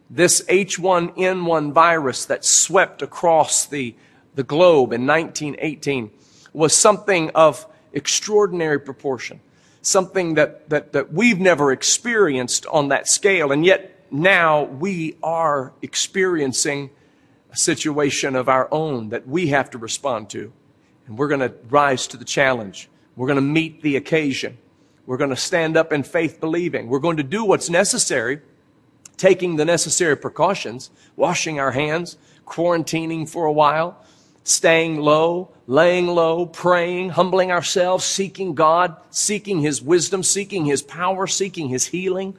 This 0.10 0.42
H1N1 0.44 1.72
virus 1.72 2.26
that 2.26 2.44
swept 2.44 3.02
across 3.02 3.68
the, 3.68 3.96
the 4.34 4.44
globe 4.44 4.92
in 4.92 5.06
1918 5.06 6.10
was 6.54 6.74
something 6.74 7.30
of 7.32 7.68
extraordinary 7.94 8.80
proportion, 8.80 9.40
something 9.84 10.34
that, 10.34 10.68
that, 10.70 10.94
that 10.94 11.14
we've 11.14 11.40
never 11.40 11.72
experienced 11.72 12.66
on 12.68 12.88
that 12.88 13.08
scale. 13.08 13.52
And 13.52 13.64
yet 13.64 14.08
now 14.12 14.64
we 14.64 15.16
are 15.22 15.74
experiencing 15.84 16.90
a 17.52 17.58
situation 17.58 18.36
of 18.36 18.50
our 18.50 18.68
own 18.72 19.10
that 19.10 19.28
we 19.28 19.48
have 19.48 19.70
to 19.72 19.78
respond 19.78 20.32
to. 20.32 20.52
And 21.06 21.18
we're 21.18 21.28
going 21.28 21.40
to 21.42 21.54
rise 21.70 22.08
to 22.08 22.18
the 22.18 22.26
challenge. 22.26 22.90
We're 23.20 23.28
going 23.28 23.36
to 23.36 23.42
meet 23.42 23.82
the 23.82 23.98
occasion. 23.98 24.58
We're 25.06 25.18
going 25.18 25.30
to 25.30 25.36
stand 25.36 25.76
up 25.76 25.92
in 25.92 26.04
faith 26.04 26.40
believing. 26.40 26.88
We're 26.88 27.00
going 27.00 27.18
to 27.18 27.24
do 27.24 27.44
what's 27.44 27.70
necessary, 27.70 28.40
taking 29.18 29.58
the 29.58 29.66
necessary 29.66 30.16
precautions, 30.16 30.90
washing 31.18 31.60
our 31.60 31.72
hands, 31.72 32.16
quarantining 32.48 33.28
for 33.28 33.44
a 33.44 33.52
while, 33.52 34.02
staying 34.46 35.02
low, 35.02 35.50
laying 35.68 36.08
low, 36.08 36.46
praying, 36.46 37.10
humbling 37.10 37.52
ourselves, 37.52 38.06
seeking 38.06 38.56
God, 38.56 38.96
seeking 39.10 39.60
His 39.60 39.82
wisdom, 39.82 40.24
seeking 40.24 40.64
His 40.64 40.82
power, 40.82 41.28
seeking 41.28 41.68
His 41.68 41.88
healing. 41.88 42.38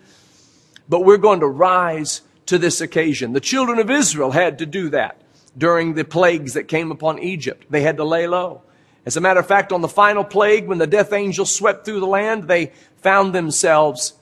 But 0.89 1.05
we're 1.05 1.19
going 1.19 1.41
to 1.41 1.47
rise 1.47 2.23
to 2.47 2.57
this 2.57 2.81
occasion. 2.81 3.35
The 3.35 3.41
children 3.41 3.81
of 3.81 3.91
Israel 3.91 4.31
had 4.31 4.57
to 4.61 4.65
do 4.65 4.89
that 4.89 5.21
during 5.59 5.93
the 5.93 6.07
plagues 6.07 6.55
that 6.55 6.69
came 6.69 6.91
upon 6.91 7.19
Egypt. 7.19 7.67
They 7.69 7.83
had 7.83 7.99
to 7.99 8.05
lay 8.05 8.27
low. 8.27 8.63
As 9.07 9.17
a 9.17 9.21
matter 9.21 9.41
of 9.41 9.47
fact, 9.47 9.73
on 9.73 9.81
the 9.81 9.89
final 9.89 10.25
plague, 10.25 10.67
when 10.67 10.79
the 10.79 10.87
death 10.87 11.13
angel 11.13 11.47
swept 11.47 11.85
through 11.85 12.01
the 12.01 12.07
land, 12.07 12.45
they 12.45 12.73
found 12.97 13.35
themselves 13.35 14.15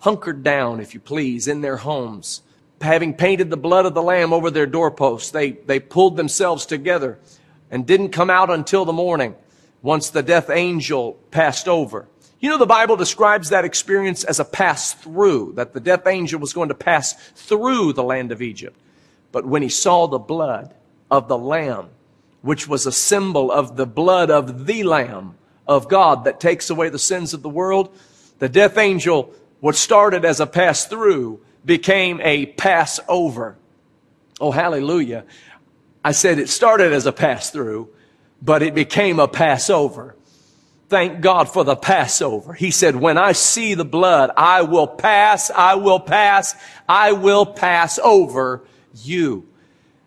hunkered 0.00 0.42
down, 0.42 0.80
if 0.80 0.94
you 0.94 1.00
please, 1.00 1.48
in 1.48 1.62
their 1.62 1.78
homes. 1.78 2.42
Having 2.80 3.14
painted 3.14 3.48
the 3.48 3.56
blood 3.56 3.86
of 3.86 3.94
the 3.94 4.02
Lamb 4.02 4.32
over 4.32 4.50
their 4.50 4.66
doorposts, 4.66 5.30
they, 5.30 5.52
they 5.52 5.80
pulled 5.80 6.16
themselves 6.16 6.66
together 6.66 7.18
and 7.70 7.86
didn't 7.86 8.10
come 8.10 8.28
out 8.28 8.50
until 8.50 8.84
the 8.84 8.92
morning 8.92 9.34
once 9.82 10.10
the 10.10 10.22
death 10.22 10.50
angel 10.50 11.14
passed 11.30 11.66
over. 11.66 12.06
You 12.38 12.50
know, 12.50 12.58
the 12.58 12.66
Bible 12.66 12.96
describes 12.96 13.48
that 13.48 13.64
experience 13.64 14.22
as 14.22 14.38
a 14.38 14.44
pass 14.44 14.92
through, 14.92 15.54
that 15.54 15.72
the 15.72 15.80
death 15.80 16.06
angel 16.06 16.38
was 16.38 16.52
going 16.52 16.68
to 16.68 16.74
pass 16.74 17.14
through 17.34 17.94
the 17.94 18.02
land 18.02 18.30
of 18.30 18.42
Egypt. 18.42 18.78
But 19.32 19.46
when 19.46 19.62
he 19.62 19.70
saw 19.70 20.06
the 20.06 20.18
blood 20.18 20.74
of 21.10 21.28
the 21.28 21.38
Lamb, 21.38 21.88
which 22.46 22.68
was 22.68 22.86
a 22.86 22.92
symbol 22.92 23.50
of 23.50 23.76
the 23.76 23.86
blood 23.86 24.30
of 24.30 24.66
the 24.66 24.84
Lamb 24.84 25.34
of 25.66 25.88
God 25.88 26.24
that 26.24 26.38
takes 26.38 26.70
away 26.70 26.88
the 26.88 26.98
sins 26.98 27.34
of 27.34 27.42
the 27.42 27.48
world, 27.48 27.92
the 28.38 28.48
death 28.48 28.78
angel, 28.78 29.32
what 29.58 29.74
started 29.74 30.24
as 30.24 30.38
a 30.38 30.46
pass 30.46 30.86
through, 30.86 31.40
became 31.64 32.20
a 32.22 32.46
pass 32.46 33.00
over. 33.08 33.56
Oh, 34.40 34.52
hallelujah. 34.52 35.24
I 36.04 36.12
said 36.12 36.38
it 36.38 36.48
started 36.48 36.92
as 36.92 37.04
a 37.04 37.12
pass 37.12 37.50
through, 37.50 37.88
but 38.40 38.62
it 38.62 38.76
became 38.76 39.18
a 39.18 39.26
Passover. 39.26 40.14
Thank 40.88 41.20
God 41.20 41.48
for 41.48 41.64
the 41.64 41.74
Passover. 41.74 42.52
He 42.52 42.70
said, 42.70 42.94
when 42.94 43.18
I 43.18 43.32
see 43.32 43.74
the 43.74 43.84
blood, 43.84 44.30
I 44.36 44.62
will 44.62 44.86
pass, 44.86 45.50
I 45.50 45.74
will 45.74 45.98
pass, 45.98 46.54
I 46.88 47.10
will 47.10 47.44
pass 47.44 47.98
over 47.98 48.62
you. 49.02 49.48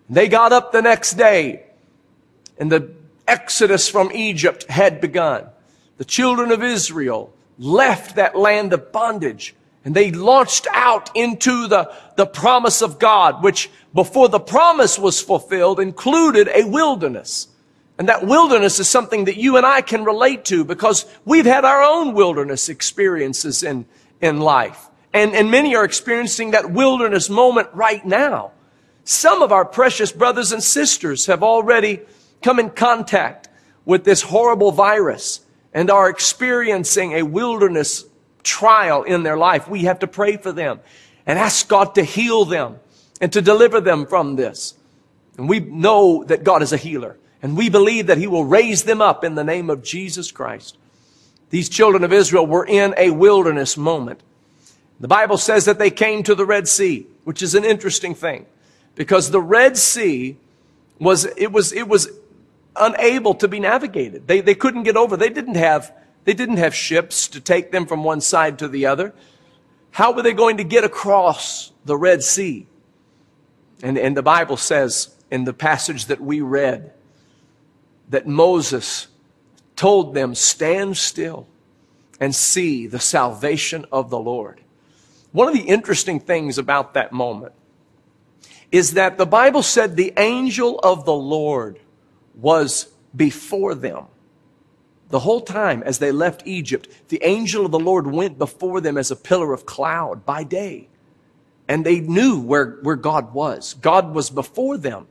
They 0.10 0.30
got 0.30 0.54
up 0.54 0.72
the 0.72 0.82
next 0.82 1.16
day 1.16 1.66
and 2.60 2.72
the 2.72 2.92
exodus 3.28 3.88
from 3.88 4.12
Egypt 4.12 4.66
had 4.70 5.02
begun. 5.02 5.46
The 5.98 6.06
children 6.06 6.52
of 6.52 6.64
Israel 6.64 7.34
left 7.58 8.16
that 8.16 8.38
land 8.38 8.74
of 8.74 8.92
bondage 8.92 9.56
and 9.86 9.96
they 9.96 10.12
launched 10.12 10.68
out 10.72 11.10
into 11.16 11.68
the, 11.68 11.92
the 12.16 12.26
promise 12.26 12.82
of 12.82 13.00
God, 13.00 13.42
which 13.44 13.70
before 13.94 14.28
the 14.30 14.40
promise 14.40 15.00
was 15.00 15.22
fulfilled 15.22 15.80
included 15.80 16.50
a 16.54 16.66
wilderness. 16.66 17.48
And 17.98 18.08
that 18.08 18.26
wilderness 18.26 18.80
is 18.80 18.88
something 18.88 19.26
that 19.26 19.38
you 19.38 19.58
and 19.58 19.66
I 19.66 19.82
can 19.82 20.04
relate 20.04 20.46
to 20.46 20.64
because 20.64 21.06
we've 21.26 21.46
had 21.46 21.66
our 21.66 21.82
own 21.82 22.14
wilderness 22.14 22.70
experiences 22.70 23.64
in, 23.64 23.86
in 24.22 24.40
life. 24.40 24.88
And, 25.14 25.34
and 25.34 25.50
many 25.50 25.76
are 25.76 25.86
experiencing 25.86 26.52
that 26.52 26.72
wilderness 26.72 27.30
moment 27.30 27.70
right 27.74 28.06
now. 28.06 28.52
Some 29.06 29.42
of 29.42 29.52
our 29.52 29.66
precious 29.66 30.12
brothers 30.12 30.52
and 30.52 30.62
sisters 30.62 31.26
have 31.26 31.42
already 31.42 32.02
come 32.42 32.60
in 32.60 32.70
contact 32.70 33.50
with 33.86 34.04
this 34.04 34.22
horrible 34.22 34.72
virus 34.72 35.42
and 35.74 35.90
are 35.90 36.10
experiencing 36.10 37.14
a 37.14 37.24
wilderness 37.24 38.06
trial 38.44 39.04
in 39.04 39.24
their 39.24 39.38
life. 39.38 39.68
We 39.68 39.84
have 39.84 40.00
to 40.00 40.08
pray 40.08 40.38
for 40.38 40.52
them 40.52 40.80
and 41.26 41.38
ask 41.38 41.68
God 41.68 41.96
to 41.96 42.04
heal 42.04 42.46
them 42.46 42.78
and 43.22 43.32
to 43.34 43.42
deliver 43.42 43.82
them 43.82 44.06
from 44.06 44.36
this. 44.36 44.74
And 45.38 45.48
we 45.48 45.60
know 45.60 46.24
that 46.26 46.44
God 46.44 46.62
is 46.62 46.74
a 46.74 46.78
healer. 46.78 47.18
And 47.42 47.56
we 47.56 47.70
believe 47.70 48.08
that 48.08 48.18
he 48.18 48.28
will 48.28 48.44
raise 48.44 48.84
them 48.84 49.02
up 49.02 49.24
in 49.24 49.36
the 49.36 49.44
name 49.44 49.70
of 49.70 49.84
Jesus 49.84 50.32
Christ. 50.32 50.78
These 51.50 51.70
children 51.70 52.04
of 52.04 52.12
Israel 52.12 52.46
were 52.46 52.66
in 52.66 52.94
a 52.98 53.12
wilderness 53.12 53.78
moment. 53.78 54.22
The 55.00 55.08
Bible 55.08 55.38
says 55.38 55.66
that 55.66 55.80
they 55.80 55.92
came 55.92 56.24
to 56.24 56.36
the 56.36 56.46
Red 56.46 56.68
Sea, 56.68 57.08
which 57.24 57.42
is 57.42 57.56
an 57.56 57.64
interesting 57.64 58.14
thing 58.14 58.46
because 58.96 59.32
the 59.32 59.42
Red 59.42 59.78
Sea 59.78 60.36
was, 61.00 61.26
it 61.38 61.54
was, 61.54 61.72
it 61.72 61.88
was 61.88 62.10
unable 62.76 63.34
to 63.36 63.48
be 63.48 63.60
navigated. 63.60 64.28
They, 64.28 64.42
they 64.42 64.56
couldn't 64.56 64.84
get 64.84 64.98
over. 64.98 65.18
They 65.18 65.30
didn't 65.30 65.56
have, 65.56 65.94
they 66.26 66.34
didn't 66.34 66.58
have 66.58 66.74
ships 66.74 67.28
to 67.30 67.42
take 67.42 67.72
them 67.72 67.86
from 67.86 68.04
one 68.04 68.22
side 68.22 68.60
to 68.60 68.68
the 68.68 68.86
other. 68.86 69.14
How 69.92 70.12
were 70.14 70.22
they 70.22 70.34
going 70.34 70.58
to 70.58 70.64
get 70.64 70.84
across 70.84 71.72
the 71.86 71.98
Red 71.98 72.24
Sea? 72.24 72.68
And, 73.82 73.98
and 73.98 74.16
the 74.16 74.22
Bible 74.22 74.58
says 74.58 75.16
in 75.32 75.46
the 75.46 75.54
passage 75.54 76.06
that 76.06 76.22
we 76.22 76.42
read, 76.42 76.94
that 78.10 78.28
Moses 78.28 79.08
told 79.76 80.14
them, 80.14 80.36
Stand 80.36 80.98
still 80.98 81.48
and 82.20 82.36
see 82.36 82.88
the 82.88 83.00
salvation 83.00 83.86
of 83.92 84.10
the 84.10 84.20
Lord. 84.20 84.62
One 85.32 85.48
of 85.48 85.54
the 85.54 85.70
interesting 85.70 86.20
things 86.20 86.58
about 86.58 86.96
that 86.96 87.14
moment 87.14 87.54
is 88.72 88.94
that 88.94 89.18
the 89.18 89.26
Bible 89.26 89.64
said 89.64 89.96
the 89.96 90.14
angel 90.18 90.80
of 90.80 91.06
the 91.06 91.14
Lord 91.14 91.80
was 92.42 92.88
before 93.16 93.76
them. 93.76 94.06
The 95.10 95.20
whole 95.20 95.42
time 95.42 95.82
as 95.84 95.98
they 95.98 96.12
left 96.12 96.44
Egypt, 96.46 96.88
the 97.10 97.22
angel 97.24 97.66
of 97.66 97.72
the 97.72 97.80
Lord 97.80 98.08
went 98.08 98.38
before 98.38 98.80
them 98.80 98.98
as 98.98 99.10
a 99.10 99.16
pillar 99.16 99.54
of 99.54 99.66
cloud 99.66 100.26
by 100.26 100.44
day. 100.44 100.88
And 101.68 101.86
they 101.86 102.00
knew 102.00 102.40
where, 102.40 102.78
where 102.82 102.96
God 102.96 103.34
was. 103.34 103.74
God 103.76 104.14
was 104.14 104.30
before 104.30 104.78
them. 104.78 105.08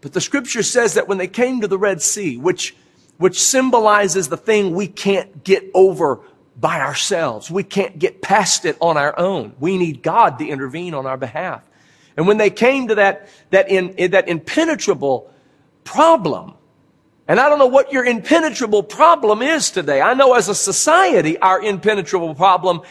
But 0.00 0.12
the 0.12 0.20
scripture 0.20 0.62
says 0.62 0.94
that 0.94 1.08
when 1.08 1.18
they 1.18 1.28
came 1.28 1.60
to 1.60 1.68
the 1.68 1.78
Red 1.78 2.02
Sea, 2.02 2.36
which, 2.36 2.74
which 3.18 3.40
symbolizes 3.40 4.28
the 4.28 4.36
thing 4.36 4.74
we 4.74 4.86
can't 4.86 5.44
get 5.44 5.64
over 5.74 6.20
by 6.56 6.80
ourselves, 6.80 7.50
we 7.50 7.62
can't 7.62 7.98
get 7.98 8.22
past 8.22 8.64
it 8.64 8.76
on 8.80 8.96
our 8.96 9.16
own. 9.18 9.54
We 9.60 9.78
need 9.78 10.02
God 10.02 10.38
to 10.38 10.46
intervene 10.46 10.94
on 10.94 11.06
our 11.06 11.16
behalf. 11.16 11.68
And 12.16 12.26
when 12.26 12.38
they 12.38 12.50
came 12.50 12.88
to 12.88 12.96
that, 12.96 13.28
that, 13.50 13.68
in, 13.70 14.10
that 14.10 14.28
impenetrable 14.28 15.32
problem, 15.84 16.54
and 17.28 17.38
I 17.38 17.48
don't 17.48 17.58
know 17.58 17.66
what 17.66 17.92
your 17.92 18.04
impenetrable 18.04 18.82
problem 18.82 19.42
is 19.42 19.70
today. 19.70 20.00
I 20.00 20.14
know 20.14 20.34
as 20.34 20.48
a 20.48 20.54
society, 20.54 21.38
our 21.38 21.62
impenetrable 21.62 22.34
problem 22.34 22.82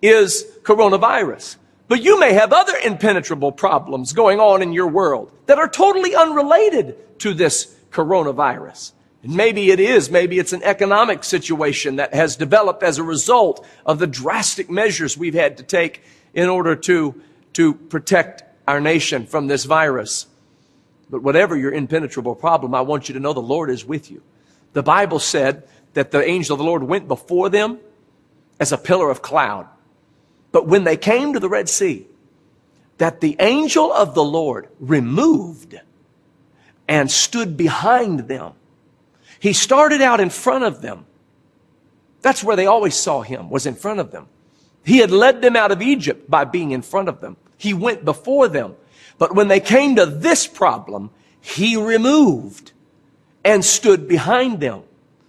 is 0.00 0.44
coronavirus. 0.62 1.56
But 1.88 2.02
you 2.02 2.20
may 2.20 2.34
have 2.34 2.52
other 2.52 2.76
impenetrable 2.84 3.50
problems 3.50 4.12
going 4.12 4.40
on 4.40 4.62
in 4.62 4.72
your 4.72 4.88
world 4.88 5.32
that 5.46 5.58
are 5.58 5.68
totally 5.68 6.14
unrelated 6.14 7.18
to 7.20 7.34
this 7.34 7.74
coronavirus. 7.90 8.92
And 9.22 9.34
maybe 9.34 9.70
it 9.70 9.80
is, 9.80 10.10
maybe 10.10 10.38
it's 10.38 10.52
an 10.52 10.62
economic 10.62 11.24
situation 11.24 11.96
that 11.96 12.14
has 12.14 12.36
developed 12.36 12.82
as 12.82 12.98
a 12.98 13.02
result 13.02 13.66
of 13.84 13.98
the 13.98 14.06
drastic 14.06 14.70
measures 14.70 15.16
we've 15.16 15.34
had 15.34 15.56
to 15.56 15.62
take 15.62 16.02
in 16.34 16.48
order 16.48 16.76
to, 16.76 17.20
to 17.54 17.74
protect 17.74 18.44
our 18.68 18.80
nation 18.80 19.26
from 19.26 19.46
this 19.46 19.64
virus. 19.64 20.26
But 21.10 21.22
whatever 21.22 21.56
your 21.56 21.72
impenetrable 21.72 22.34
problem, 22.34 22.74
I 22.74 22.82
want 22.82 23.08
you 23.08 23.14
to 23.14 23.20
know 23.20 23.32
the 23.32 23.40
Lord 23.40 23.70
is 23.70 23.84
with 23.84 24.10
you. 24.10 24.22
The 24.72 24.82
Bible 24.82 25.18
said 25.18 25.66
that 25.94 26.10
the 26.10 26.22
angel 26.22 26.54
of 26.54 26.58
the 26.58 26.64
Lord 26.64 26.82
went 26.82 27.08
before 27.08 27.48
them 27.48 27.78
as 28.60 28.72
a 28.72 28.78
pillar 28.78 29.10
of 29.10 29.22
cloud. 29.22 29.66
But 30.52 30.66
when 30.66 30.84
they 30.84 30.96
came 30.96 31.32
to 31.32 31.40
the 31.40 31.48
Red 31.48 31.68
Sea, 31.68 32.06
that 32.98 33.20
the 33.20 33.36
angel 33.38 33.92
of 33.92 34.14
the 34.14 34.24
Lord 34.24 34.68
removed 34.80 35.78
and 36.88 37.10
stood 37.10 37.56
behind 37.56 38.20
them. 38.20 38.52
He 39.38 39.52
started 39.52 40.02
out 40.02 40.20
in 40.20 40.30
front 40.30 40.64
of 40.64 40.82
them. 40.82 41.06
That's 42.22 42.42
where 42.42 42.56
they 42.56 42.66
always 42.66 42.96
saw 42.96 43.22
him, 43.22 43.50
was 43.50 43.66
in 43.66 43.76
front 43.76 44.00
of 44.00 44.10
them. 44.10 44.26
He 44.84 44.98
had 44.98 45.10
led 45.10 45.42
them 45.42 45.54
out 45.54 45.70
of 45.70 45.80
Egypt 45.80 46.28
by 46.28 46.44
being 46.44 46.72
in 46.72 46.82
front 46.82 47.08
of 47.08 47.20
them. 47.20 47.36
He 47.56 47.74
went 47.74 48.04
before 48.04 48.48
them. 48.48 48.74
But 49.18 49.34
when 49.34 49.48
they 49.48 49.60
came 49.60 49.96
to 49.96 50.06
this 50.06 50.46
problem, 50.46 51.10
he 51.40 51.76
removed 51.76 52.72
and 53.44 53.64
stood 53.64 54.08
behind 54.08 54.60
them. 54.60 54.82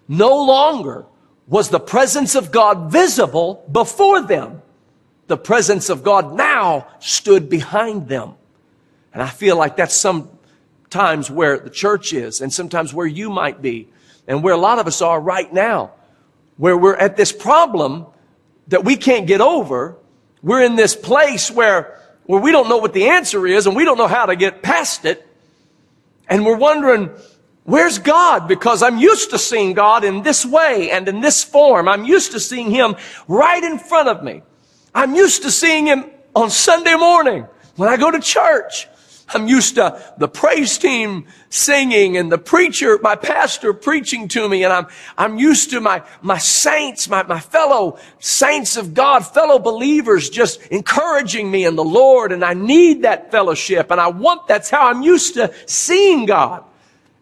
No 0.07 0.43
longer 0.43 1.05
was 1.47 1.69
the 1.69 1.79
presence 1.79 2.35
of 2.35 2.51
God 2.51 2.91
visible 2.91 3.65
before 3.71 4.21
them 4.21 4.61
the 5.29 5.37
presence 5.37 5.89
of 5.89 6.03
God 6.03 6.33
now 6.33 6.87
stood 6.99 7.49
behind 7.49 8.09
them. 8.09 8.33
And 9.13 9.21
I 9.23 9.29
feel 9.29 9.55
like 9.55 9.77
that's 9.77 9.95
sometimes 9.95 11.29
where 11.29 11.59
the 11.59 11.69
church 11.69 12.13
is 12.13 12.41
and 12.41 12.51
sometimes 12.51 12.93
where 12.93 13.07
you 13.07 13.29
might 13.29 13.61
be 13.61 13.87
and 14.27 14.43
where 14.43 14.55
a 14.55 14.57
lot 14.57 14.79
of 14.79 14.87
us 14.87 15.01
are 15.01 15.19
right 15.19 15.51
now, 15.53 15.91
where 16.57 16.75
we're 16.75 16.95
at 16.95 17.15
this 17.15 17.31
problem 17.31 18.07
that 18.69 18.83
we 18.83 18.95
can't 18.95 19.27
get 19.27 19.39
over. 19.39 19.97
We're 20.41 20.63
in 20.63 20.75
this 20.75 20.95
place 20.95 21.51
where, 21.51 21.98
where 22.29 22.39
we 22.39 22.51
don't 22.51 22.69
know 22.69 22.77
what 22.77 22.93
the 22.93 23.07
answer 23.07 23.47
is 23.47 23.65
and 23.65 23.75
we 23.75 23.85
don't 23.85 23.97
know 23.97 24.07
how 24.07 24.27
to 24.27 24.35
get 24.35 24.61
past 24.61 25.03
it. 25.03 25.27
And 26.27 26.45
we're 26.45 26.57
wondering, 26.57 27.09
Where's 27.63 27.97
God? 27.97 28.47
Because 28.47 28.83
I'm 28.83 28.99
used 28.99 29.31
to 29.31 29.39
seeing 29.39 29.73
God 29.73 30.03
in 30.03 30.21
this 30.21 30.45
way 30.45 30.91
and 30.91 31.07
in 31.07 31.21
this 31.21 31.43
form. 31.43 31.87
I'm 31.87 32.05
used 32.05 32.33
to 32.33 32.39
seeing 32.39 32.69
Him 32.69 32.95
right 33.27 33.63
in 33.63 33.79
front 33.79 34.09
of 34.09 34.23
me. 34.23 34.43
I'm 34.93 35.15
used 35.15 35.41
to 35.41 35.49
seeing 35.49 35.87
him 35.87 36.05
on 36.35 36.49
Sunday 36.51 36.95
morning 36.95 37.47
when 37.77 37.89
I 37.89 37.97
go 37.97 38.11
to 38.11 38.19
church. 38.19 38.87
I'm 39.33 39.47
used 39.47 39.75
to 39.75 40.01
the 40.17 40.27
praise 40.27 40.77
team 40.77 41.27
singing 41.49 42.17
and 42.17 42.31
the 42.31 42.37
preacher, 42.37 42.99
my 43.01 43.15
pastor 43.15 43.73
preaching 43.73 44.27
to 44.29 44.49
me. 44.49 44.63
And 44.63 44.73
I'm, 44.73 44.87
I'm 45.17 45.37
used 45.37 45.69
to 45.71 45.81
my, 45.81 46.03
my 46.21 46.37
saints, 46.37 47.07
my, 47.07 47.23
my 47.23 47.39
fellow 47.39 47.99
saints 48.19 48.77
of 48.77 48.93
God, 48.93 49.19
fellow 49.19 49.59
believers 49.59 50.29
just 50.29 50.61
encouraging 50.67 51.49
me 51.49 51.65
in 51.65 51.75
the 51.75 51.83
Lord. 51.83 52.31
And 52.31 52.43
I 52.43 52.53
need 52.53 53.03
that 53.03 53.31
fellowship. 53.31 53.91
And 53.91 54.01
I 54.01 54.07
want, 54.07 54.47
that's 54.47 54.69
how 54.69 54.87
I'm 54.87 55.01
used 55.01 55.35
to 55.35 55.53
seeing 55.65 56.25
God. 56.25 56.63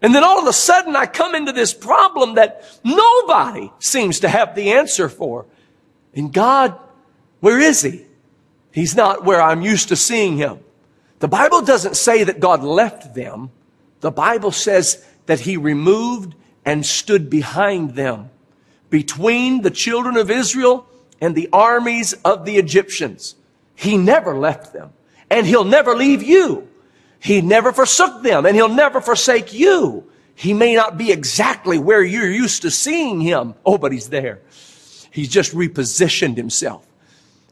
And 0.02 0.14
then 0.14 0.24
all 0.24 0.40
of 0.40 0.48
a 0.48 0.54
sudden 0.54 0.96
I 0.96 1.08
come 1.08 1.36
into 1.36 1.52
this 1.52 1.74
problem 1.74 2.36
that 2.36 2.64
nobody 2.84 3.72
seems 3.80 4.22
to 4.22 4.30
have 4.30 4.56
the 4.56 4.74
answer 4.74 5.10
for. 5.10 5.46
And 6.14 6.32
God, 6.32 6.78
where 7.40 7.60
is 7.60 7.82
He? 7.82 8.06
He's 8.72 8.96
not 8.96 9.26
where 9.26 9.42
I'm 9.42 9.62
used 9.62 9.90
to 9.90 9.96
seeing 9.96 10.38
Him. 10.38 10.60
The 11.20 11.28
Bible 11.28 11.62
doesn't 11.62 11.98
say 11.98 12.24
that 12.24 12.40
God 12.40 12.64
left 12.64 13.16
them. 13.16 13.52
The 14.02 14.12
Bible 14.12 14.52
says 14.52 15.04
that 15.26 15.42
He 15.42 15.58
removed 15.58 16.36
and 16.66 16.86
stood 16.86 17.30
behind 17.30 17.96
them 17.96 18.30
between 18.90 19.62
the 19.62 19.72
children 19.72 20.18
of 20.18 20.30
Israel 20.30 20.88
and 21.20 21.36
the 21.36 21.50
armies 21.52 22.14
of 22.14 22.46
the 22.46 22.58
Egyptians. 22.58 23.36
He 23.76 23.98
never 23.98 24.38
left 24.38 24.74
them 24.74 24.94
and 25.30 25.46
He'll 25.46 25.64
never 25.64 25.96
leave 25.96 26.24
you. 26.24 26.68
He 27.20 27.42
never 27.42 27.74
forsook 27.74 28.22
them 28.22 28.46
and 28.46 28.56
He'll 28.56 28.70
never 28.70 29.02
forsake 29.02 29.54
you. 29.54 30.10
He 30.36 30.54
may 30.54 30.76
not 30.76 30.98
be 30.98 31.12
exactly 31.12 31.80
where 31.80 32.04
you're 32.04 32.30
used 32.30 32.62
to 32.62 32.72
seeing 32.72 33.22
Him. 33.22 33.56
Oh, 33.66 33.78
but 33.78 33.92
He's 33.92 34.10
there. 34.10 34.42
He's 35.12 35.30
just 35.30 35.54
repositioned 35.54 36.38
Himself. 36.38 36.87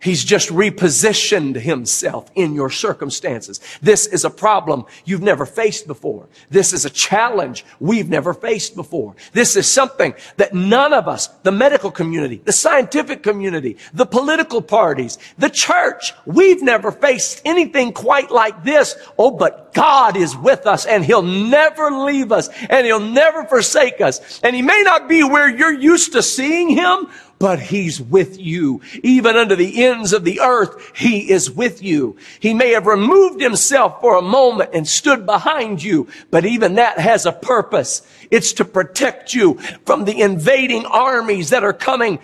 He's 0.06 0.24
just 0.24 0.50
repositioned 0.50 1.56
himself 1.56 2.30
in 2.36 2.54
your 2.54 2.70
circumstances. 2.70 3.60
This 3.82 4.06
is 4.06 4.24
a 4.24 4.30
problem 4.30 4.86
you've 5.04 5.24
never 5.24 5.48
faced 5.48 5.88
before. 5.88 6.28
This 6.52 6.74
is 6.74 6.86
a 6.86 6.92
challenge 6.92 7.66
we've 7.80 8.08
never 8.08 8.36
faced 8.36 8.76
before. 8.76 9.16
This 9.34 9.56
is 9.56 9.68
something 9.68 10.14
that 10.38 10.54
none 10.54 10.94
of 10.94 11.08
us, 11.08 11.26
the 11.42 11.52
medical 11.52 11.90
community, 11.90 12.40
the 12.46 12.52
scientific 12.52 13.24
community, 13.24 13.78
the 13.96 14.06
political 14.06 14.62
parties, 14.62 15.18
the 15.40 15.50
church, 15.50 16.14
we've 16.28 16.62
never 16.62 16.92
faced 16.92 17.42
anything 17.44 17.92
quite 17.92 18.30
like 18.30 18.64
this. 18.64 18.96
Oh, 19.18 19.32
but 19.32 19.74
God 19.74 20.18
is 20.18 20.38
with 20.38 20.68
us 20.68 20.86
and 20.86 21.04
he'll 21.04 21.24
never 21.24 21.90
leave 21.90 22.32
us 22.32 22.48
and 22.70 22.86
he'll 22.86 23.00
never 23.00 23.44
forsake 23.46 24.02
us. 24.02 24.40
And 24.44 24.56
he 24.56 24.62
may 24.62 24.84
not 24.84 25.10
be 25.10 25.24
where 25.24 25.50
you're 25.50 25.74
used 25.74 26.14
to 26.14 26.22
seeing 26.22 26.70
him, 26.70 27.08
but 27.40 27.60
he's 27.60 28.02
with 28.02 28.40
you. 28.40 28.82
Even 29.04 29.36
under 29.36 29.56
the 29.56 29.84
ends 29.84 30.14
of 30.14 30.24
the 30.24 30.40
earth, 30.40 30.92
he 30.96 31.30
is 31.32 31.52
with 31.52 31.84
you. 31.84 32.18
He 32.40 32.54
may 32.54 32.72
have 32.72 32.88
removed 32.88 33.42
himself 33.42 34.00
for 34.02 34.18
a 34.18 34.22
moment 34.22 34.72
and 34.74 34.88
stood 34.88 35.26
behind 35.26 35.84
you, 35.84 36.08
but 36.32 36.46
even 36.46 36.76
that 36.76 37.00
has 37.00 37.26
a 37.26 37.32
purpose. 37.32 38.02
It's 38.32 38.54
to 38.54 38.66
protect 38.66 39.34
you 39.34 39.56
from 39.86 40.06
the 40.06 40.22
invading 40.22 40.86
armies 40.86 41.50
that 41.50 41.64
are 41.64 41.74
coming 41.74 42.20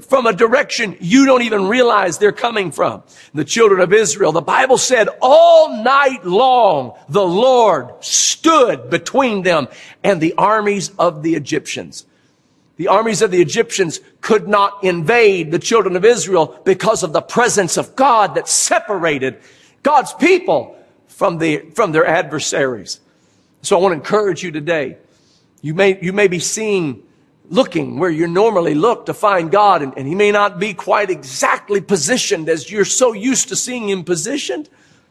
from 0.00 0.26
a 0.26 0.32
direction 0.32 0.96
you 1.00 1.26
don't 1.26 1.42
even 1.42 1.68
realize 1.68 2.18
they're 2.18 2.32
coming 2.32 2.72
from. 2.72 3.02
The 3.34 3.44
children 3.44 3.80
of 3.80 3.92
Israel, 3.92 4.32
the 4.32 4.40
Bible 4.40 4.78
said 4.78 5.08
all 5.20 5.82
night 5.82 6.24
long, 6.24 6.98
the 7.08 7.26
Lord 7.26 8.04
stood 8.04 8.90
between 8.90 9.42
them 9.42 9.68
and 10.02 10.20
the 10.20 10.34
armies 10.34 10.90
of 10.98 11.22
the 11.22 11.34
Egyptians. 11.34 12.04
The 12.76 12.88
armies 12.88 13.22
of 13.22 13.30
the 13.30 13.40
Egyptians 13.40 14.00
could 14.20 14.48
not 14.48 14.84
invade 14.84 15.50
the 15.50 15.58
children 15.58 15.96
of 15.96 16.04
Israel 16.04 16.60
because 16.64 17.02
of 17.02 17.12
the 17.12 17.22
presence 17.22 17.76
of 17.76 17.96
God 17.96 18.34
that 18.34 18.48
separated 18.48 19.40
God's 19.82 20.12
people 20.14 20.76
from, 21.08 21.38
the, 21.38 21.70
from 21.74 21.92
their 21.92 22.06
adversaries. 22.06 23.00
So 23.62 23.78
I 23.78 23.80
want 23.80 23.92
to 23.92 23.96
encourage 23.96 24.42
you 24.42 24.50
today. 24.50 24.98
You 25.62 25.74
may, 25.74 25.98
you 26.02 26.12
may 26.12 26.28
be 26.28 26.38
seeing, 26.38 27.02
looking 27.48 27.98
where 27.98 28.10
you 28.10 28.28
normally 28.28 28.74
look 28.74 29.06
to 29.06 29.14
find 29.14 29.50
God, 29.50 29.80
and, 29.80 29.96
and 29.96 30.06
He 30.06 30.14
may 30.14 30.30
not 30.30 30.58
be 30.58 30.74
quite 30.74 31.08
exactly 31.08 31.80
positioned 31.80 32.48
as 32.48 32.70
you're 32.70 32.84
so 32.84 33.14
used 33.14 33.48
to 33.48 33.56
seeing 33.56 33.88
Him 33.88 34.04
positioned, 34.04 34.68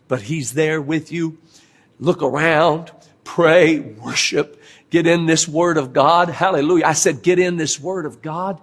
but 0.08 0.22
He's 0.22 0.54
there 0.54 0.80
with 0.82 1.12
you. 1.12 1.40
Look 2.00 2.22
around, 2.22 2.92
pray, 3.26 3.80
worship, 3.80 4.62
Get 4.96 5.08
in 5.08 5.26
this 5.26 5.46
word 5.46 5.78
of 5.78 5.92
God. 5.92 6.30
Hallelujah. 6.30 6.86
I 6.86 6.94
said, 6.94 7.22
get 7.22 7.38
in 7.38 7.58
this 7.58 7.78
word 7.78 8.06
of 8.06 8.22
God. 8.22 8.62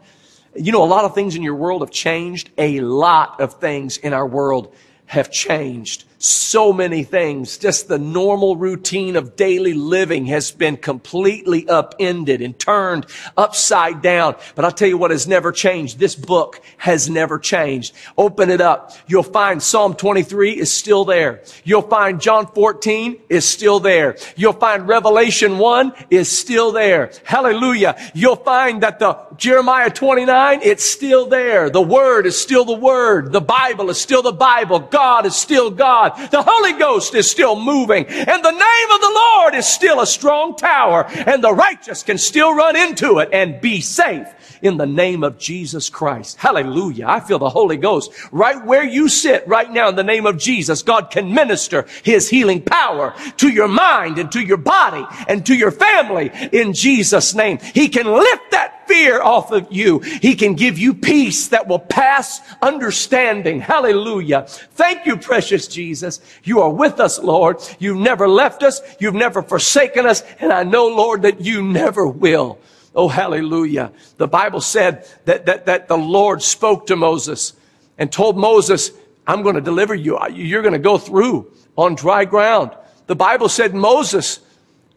You 0.55 0.73
know, 0.73 0.83
a 0.83 0.87
lot 0.87 1.05
of 1.05 1.15
things 1.15 1.37
in 1.37 1.43
your 1.43 1.55
world 1.55 1.83
have 1.83 1.91
changed. 1.91 2.49
A 2.57 2.81
lot 2.81 3.39
of 3.39 3.61
things 3.61 3.99
in 3.99 4.15
our 4.15 4.27
world 4.27 4.75
have 5.05 5.31
changed 5.31 6.05
so 6.23 6.73
many 6.73 7.03
things. 7.03 7.59
Just 7.59 7.89
the 7.89 7.99
normal 7.99 8.57
routine 8.57 9.17
of 9.17 9.35
daily 9.35 9.75
living 9.75 10.27
has 10.27 10.53
been 10.53 10.77
completely 10.77 11.69
upended 11.69 12.41
and 12.41 12.57
turned 12.59 13.07
upside 13.37 14.03
down. 14.03 14.37
But 14.55 14.65
I'll 14.65 14.71
tell 14.71 14.89
you 14.89 14.97
what 14.97 15.11
has 15.11 15.27
never 15.27 15.51
changed. 15.51 15.99
This 15.99 16.15
book 16.15 16.61
has 16.79 17.11
never 17.11 17.39
changed. 17.39 17.95
Open 18.17 18.51
it 18.51 18.61
up. 18.61 18.93
You'll 19.09 19.23
find 19.25 19.61
Psalm 19.63 19.95
23 19.95 20.53
is 20.53 20.73
still 20.73 21.05
there. 21.05 21.43
You'll 21.65 21.83
find 21.83 22.21
John 22.21 22.47
14 22.47 23.21
is 23.29 23.45
still 23.45 23.81
there. 23.81 24.17
You'll 24.37 24.53
find 24.53 24.87
Revelation 24.87 25.59
1 25.59 25.93
is 26.11 26.31
still 26.31 26.71
there. 26.71 27.13
Hallelujah. 27.25 27.97
You'll 28.15 28.37
find 28.37 28.83
that 28.83 29.01
the 29.01 29.19
Jeremiah 29.37 29.91
29, 29.91 30.61
it's 30.63 30.85
still 30.85 31.27
there. 31.27 31.69
The 31.69 31.83
Word 31.83 32.27
is 32.27 32.41
still 32.41 32.65
the 32.65 32.75
Word. 32.75 33.33
The 33.33 33.41
Bible 33.41 33.91
is 33.91 34.01
still 34.01 34.23
the 34.23 34.33
Bible. 34.33 34.79
God 34.79 35.27
is 35.27 35.35
still 35.35 35.71
God. 35.71 36.12
The 36.31 36.43
Holy 36.43 36.73
Ghost 36.73 37.15
is 37.15 37.31
still 37.31 37.59
moving 37.59 38.07
and 38.07 38.45
the 38.45 38.51
name 38.51 38.91
of 38.91 39.01
the 39.01 39.21
Lord 39.35 39.55
is 39.55 39.67
still 39.67 40.01
a 40.01 40.07
strong 40.07 40.57
tower 40.57 41.07
and 41.09 41.43
the 41.43 41.53
righteous 41.53 42.03
can 42.03 42.19
still 42.19 42.55
run 42.55 42.77
into 42.77 43.19
it 43.19 43.31
and 43.33 43.61
be 43.61 43.81
safe 43.81 44.29
in 44.63 44.77
the 44.77 44.87
name 44.87 45.25
of 45.25 45.39
Jesus 45.39 45.91
Christ. 45.91 46.37
Hallelujah. 46.37 47.07
I 47.09 47.21
feel 47.21 47.39
the 47.39 47.51
Holy 47.51 47.77
Ghost 47.77 48.13
right 48.33 48.65
where 48.65 48.85
you 48.85 49.09
sit 49.09 49.47
right 49.47 49.71
now 49.71 49.89
in 49.89 49.97
the 49.97 50.05
name 50.05 50.25
of 50.25 50.39
Jesus. 50.39 50.83
God 50.83 51.11
can 51.11 51.35
minister 51.35 51.87
his 52.03 52.29
healing 52.29 52.63
power 52.63 53.15
to 53.39 53.49
your 53.49 53.69
mind 53.69 54.19
and 54.19 54.31
to 54.33 54.41
your 54.41 54.57
body 54.57 55.05
and 55.29 55.45
to 55.47 55.55
your 55.55 55.73
family 55.73 56.31
in 56.53 56.73
Jesus 56.73 57.35
name. 57.35 57.59
He 57.75 57.89
can 57.89 58.07
lift 58.07 58.53
that 58.53 58.82
fear 58.93 59.23
off 59.23 59.53
of 59.53 59.69
you. 59.71 60.01
He 60.01 60.35
can 60.35 60.53
give 60.53 60.79
you 60.79 60.93
peace 60.93 61.49
that 61.49 61.67
will 61.67 61.79
pass 61.79 62.41
understanding. 62.61 63.59
Hallelujah. 63.59 64.43
Thank 64.73 65.07
you, 65.07 65.17
precious 65.17 65.67
Jesus. 65.67 66.21
You 66.45 66.61
are 66.61 66.69
with 66.69 67.01
us, 67.01 67.19
Lord. 67.19 67.57
You've 67.79 67.97
never 67.97 68.29
left 68.29 68.63
us. 68.63 68.83
You've 69.01 69.15
never 69.15 69.43
forsaken 69.43 70.05
us. 70.05 70.23
And 70.41 70.53
I 70.53 70.65
know, 70.65 70.89
Lord, 70.89 71.23
that 71.23 71.41
you 71.41 71.63
never 71.63 72.07
will. 72.07 72.59
Oh, 72.95 73.09
hallelujah. 73.09 73.93
The 74.19 74.29
Bible 74.29 74.61
said 74.61 75.09
that, 75.25 75.47
that, 75.47 75.65
that 75.65 75.89
the 75.89 75.97
Lord 75.97 76.43
spoke 76.43 76.89
to 76.89 76.97
Moses 76.97 77.55
and 77.97 78.13
told 78.13 78.37
Moses, 78.37 78.91
I'm 79.27 79.43
going 79.43 79.55
to 79.55 79.63
deliver 79.63 79.95
you. 79.95 80.19
You're 80.31 80.61
going 80.61 80.75
to 80.75 80.79
go 80.79 80.99
through 80.99 81.51
on 81.77 81.95
dry 81.95 82.27
ground. 82.27 82.73
The 83.07 83.17
Bible 83.17 83.49
said 83.49 83.75
Moses 83.75 84.41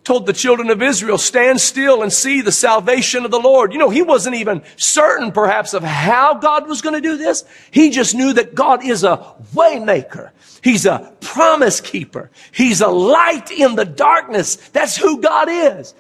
told 0.06 0.26
the 0.26 0.34
children 0.34 0.70
of 0.70 0.82
Israel, 0.82 1.18
stand 1.18 1.60
still 1.60 2.04
and 2.04 2.14
see 2.14 2.40
the 2.42 2.52
salvation 2.52 3.26
of 3.26 3.32
the 3.32 3.40
Lord. 3.40 3.74
You 3.74 3.80
know, 3.80 3.90
he 3.90 4.04
wasn't 4.04 4.36
even 4.36 4.62
certain 4.78 5.32
perhaps 5.32 5.74
of 5.74 5.84
how 5.84 6.36
God 6.36 6.68
was 6.68 6.82
going 6.82 6.94
to 6.96 7.02
do 7.02 7.18
this. 7.18 7.44
He 7.72 7.90
just 7.90 8.16
knew 8.16 8.32
that 8.34 8.56
God 8.56 8.86
is 8.86 9.04
a 9.04 9.36
waymaker. 9.54 10.30
He's 10.64 10.86
a 10.86 11.12
promise 11.22 11.82
keeper. 11.82 12.30
He's 12.52 12.82
a 12.82 12.88
light 12.88 13.52
in 13.52 13.76
the 13.76 13.86
darkness. 13.86 14.56
That's 14.56 14.96
who 14.96 15.22
God 15.22 15.48
is. 15.50 15.94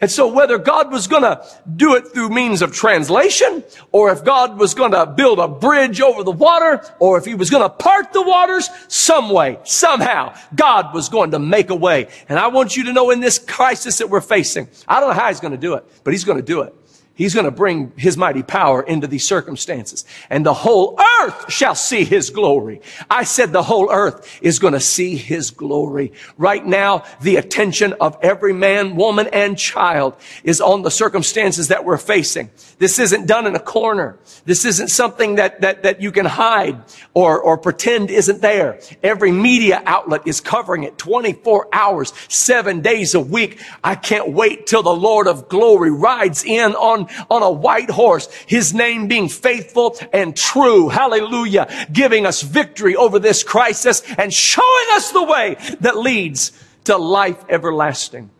And 0.00 0.10
so 0.10 0.28
whether 0.28 0.58
God 0.58 0.92
was 0.92 1.08
going 1.08 1.22
to 1.22 1.44
do 1.74 1.96
it 1.96 2.08
through 2.08 2.28
means 2.28 2.62
of 2.62 2.72
translation, 2.72 3.64
or 3.90 4.12
if 4.12 4.24
God 4.24 4.56
was 4.56 4.74
going 4.74 4.92
to 4.92 5.06
build 5.06 5.40
a 5.40 5.48
bridge 5.48 6.00
over 6.00 6.22
the 6.22 6.30
water, 6.30 6.84
or 7.00 7.18
if 7.18 7.24
he 7.24 7.34
was 7.34 7.50
going 7.50 7.64
to 7.64 7.68
part 7.68 8.12
the 8.12 8.22
waters, 8.22 8.70
some 8.86 9.30
way, 9.30 9.58
somehow, 9.64 10.36
God 10.54 10.94
was 10.94 11.08
going 11.08 11.32
to 11.32 11.40
make 11.40 11.70
a 11.70 11.74
way. 11.74 12.08
And 12.28 12.38
I 12.38 12.46
want 12.48 12.76
you 12.76 12.84
to 12.84 12.92
know 12.92 13.10
in 13.10 13.18
this 13.18 13.40
crisis 13.40 13.98
that 13.98 14.08
we're 14.08 14.20
facing, 14.20 14.68
I 14.86 15.00
don't 15.00 15.08
know 15.08 15.20
how 15.20 15.28
he's 15.28 15.40
going 15.40 15.52
to 15.52 15.58
do 15.58 15.74
it, 15.74 15.84
but 16.04 16.12
he's 16.12 16.24
going 16.24 16.38
to 16.38 16.44
do 16.44 16.60
it. 16.62 16.74
He's 17.18 17.34
going 17.34 17.46
to 17.46 17.50
bring 17.50 17.92
his 17.96 18.16
mighty 18.16 18.44
power 18.44 18.80
into 18.80 19.08
these 19.08 19.26
circumstances 19.26 20.04
and 20.30 20.46
the 20.46 20.54
whole 20.54 20.96
earth 21.20 21.52
shall 21.52 21.74
see 21.74 22.04
his 22.04 22.30
glory. 22.30 22.80
I 23.10 23.24
said 23.24 23.50
the 23.50 23.64
whole 23.64 23.90
earth 23.90 24.38
is 24.40 24.60
going 24.60 24.74
to 24.74 24.80
see 24.80 25.16
his 25.16 25.50
glory. 25.50 26.12
Right 26.36 26.64
now, 26.64 27.02
the 27.20 27.34
attention 27.34 27.94
of 27.94 28.16
every 28.22 28.52
man, 28.52 28.94
woman, 28.94 29.26
and 29.32 29.58
child 29.58 30.14
is 30.44 30.60
on 30.60 30.82
the 30.82 30.92
circumstances 30.92 31.68
that 31.68 31.84
we're 31.84 31.98
facing. 31.98 32.50
This 32.78 33.00
isn't 33.00 33.26
done 33.26 33.48
in 33.48 33.56
a 33.56 33.60
corner. 33.60 34.16
This 34.44 34.64
isn't 34.64 34.88
something 34.88 35.34
that, 35.34 35.60
that, 35.62 35.82
that 35.82 36.00
you 36.00 36.12
can 36.12 36.24
hide 36.24 36.84
or, 37.14 37.40
or 37.40 37.58
pretend 37.58 38.10
isn't 38.10 38.40
there. 38.40 38.78
Every 39.02 39.32
media 39.32 39.82
outlet 39.86 40.22
is 40.24 40.40
covering 40.40 40.84
it 40.84 40.98
24 40.98 41.68
hours, 41.72 42.12
seven 42.28 42.80
days 42.80 43.16
a 43.16 43.20
week. 43.20 43.60
I 43.82 43.96
can't 43.96 44.32
wait 44.32 44.68
till 44.68 44.84
the 44.84 44.94
Lord 44.94 45.26
of 45.26 45.48
glory 45.48 45.90
rides 45.90 46.44
in 46.44 46.76
on 46.76 47.07
on 47.30 47.42
a 47.42 47.50
white 47.50 47.90
horse, 47.90 48.28
his 48.46 48.74
name 48.74 49.08
being 49.08 49.28
faithful 49.28 49.96
and 50.12 50.36
true. 50.36 50.88
Hallelujah. 50.88 51.88
Giving 51.92 52.26
us 52.26 52.42
victory 52.42 52.96
over 52.96 53.18
this 53.18 53.42
crisis 53.42 54.02
and 54.18 54.32
showing 54.32 54.86
us 54.92 55.12
the 55.12 55.24
way 55.24 55.56
that 55.80 55.96
leads 55.96 56.52
to 56.84 56.96
life 56.96 57.44
everlasting. 57.48 58.30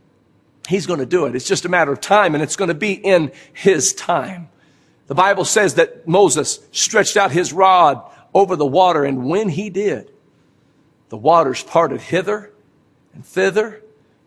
He's 0.68 0.86
going 0.86 1.00
to 1.00 1.06
do 1.06 1.26
it. 1.26 1.34
It's 1.34 1.48
just 1.48 1.64
a 1.64 1.68
matter 1.68 1.92
of 1.92 2.00
time, 2.00 2.34
and 2.34 2.42
it's 2.42 2.56
going 2.56 2.68
to 2.68 2.74
be 2.74 2.92
in 2.92 3.32
His 3.54 3.94
time. 3.94 4.50
The 5.08 5.14
Bible 5.14 5.46
says 5.46 5.74
that 5.74 6.06
Moses 6.06 6.60
stretched 6.70 7.16
out 7.16 7.32
his 7.32 7.52
rod 7.52 8.02
over 8.34 8.56
the 8.56 8.66
water, 8.66 9.04
and 9.04 9.24
when 9.24 9.48
he 9.48 9.70
did, 9.70 10.12
the 11.08 11.16
waters 11.16 11.62
parted 11.62 12.02
hither 12.02 12.52
and 13.14 13.24
thither, 13.24 13.82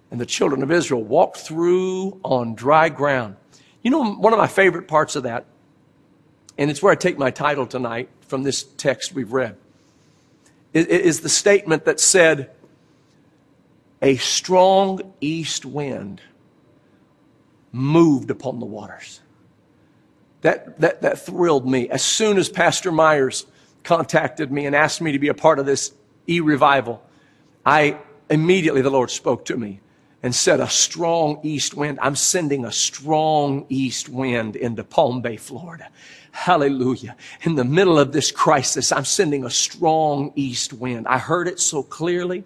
and 0.10 0.20
the 0.20 0.26
children 0.26 0.64
of 0.64 0.72
Israel 0.72 1.04
walked 1.04 1.38
through 1.38 2.20
on 2.24 2.56
dry 2.56 2.90
ground. 2.90 3.36
You 3.82 3.90
know, 3.92 4.14
one 4.14 4.34
of 4.34 4.40
my 4.40 4.48
favorite 4.48 4.88
parts 4.88 5.16
of 5.16 5.24
that, 5.24 5.46
and 6.58 6.70
it's 6.70 6.82
where 6.82 6.92
I 6.92 6.96
take 6.96 7.18
my 7.18 7.32
title 7.32 7.66
tonight 7.66 8.10
from 8.28 8.44
this 8.44 8.64
text 8.64 9.14
we've 9.14 9.34
read, 9.34 9.58
is 10.74 11.22
the 11.22 11.30
statement 11.30 11.86
that 11.86 12.00
said, 12.00 12.52
A 14.02 14.18
strong 14.18 15.14
east 15.20 15.66
wind 15.66 16.22
moved 17.72 18.30
upon 18.30 18.60
the 18.60 18.66
waters. 18.66 19.20
That, 20.42 20.80
that, 20.80 21.02
that 21.02 21.20
thrilled 21.20 21.68
me. 21.68 21.90
As 21.90 22.04
soon 22.04 22.38
as 22.38 22.50
Pastor 22.50 22.92
Myers 22.92 23.46
contacted 23.84 24.52
me 24.52 24.66
and 24.66 24.76
asked 24.76 25.02
me 25.02 25.12
to 25.12 25.20
be 25.20 25.28
a 25.28 25.34
part 25.34 25.60
of 25.60 25.66
this 25.66 25.94
e 26.28 26.40
revival, 26.40 27.04
I 27.66 27.98
immediately, 28.30 28.82
the 28.82 28.90
Lord 28.90 29.12
spoke 29.12 29.46
to 29.46 29.58
me 29.58 29.82
and 30.24 30.34
said, 30.34 30.60
A 30.60 30.70
strong 30.70 31.40
east 31.44 31.74
wind. 31.74 32.00
I'm 32.02 32.16
sending 32.16 32.66
a 32.66 32.72
strong 32.72 33.66
east 33.70 34.10
wind 34.10 34.56
into 34.56 34.84
Palm 34.84 35.22
Bay, 35.22 35.38
Florida. 35.38 35.90
Hallelujah. 36.32 37.16
In 37.44 37.56
the 37.56 37.66
middle 37.66 38.00
of 38.00 38.12
this 38.12 38.32
crisis, 38.32 38.92
I'm 38.92 39.06
sending 39.06 39.44
a 39.44 39.50
strong 39.50 40.32
east 40.36 40.74
wind. 40.74 41.08
I 41.08 41.18
heard 41.18 41.48
it 41.48 41.60
so 41.60 41.84
clearly. 41.84 42.44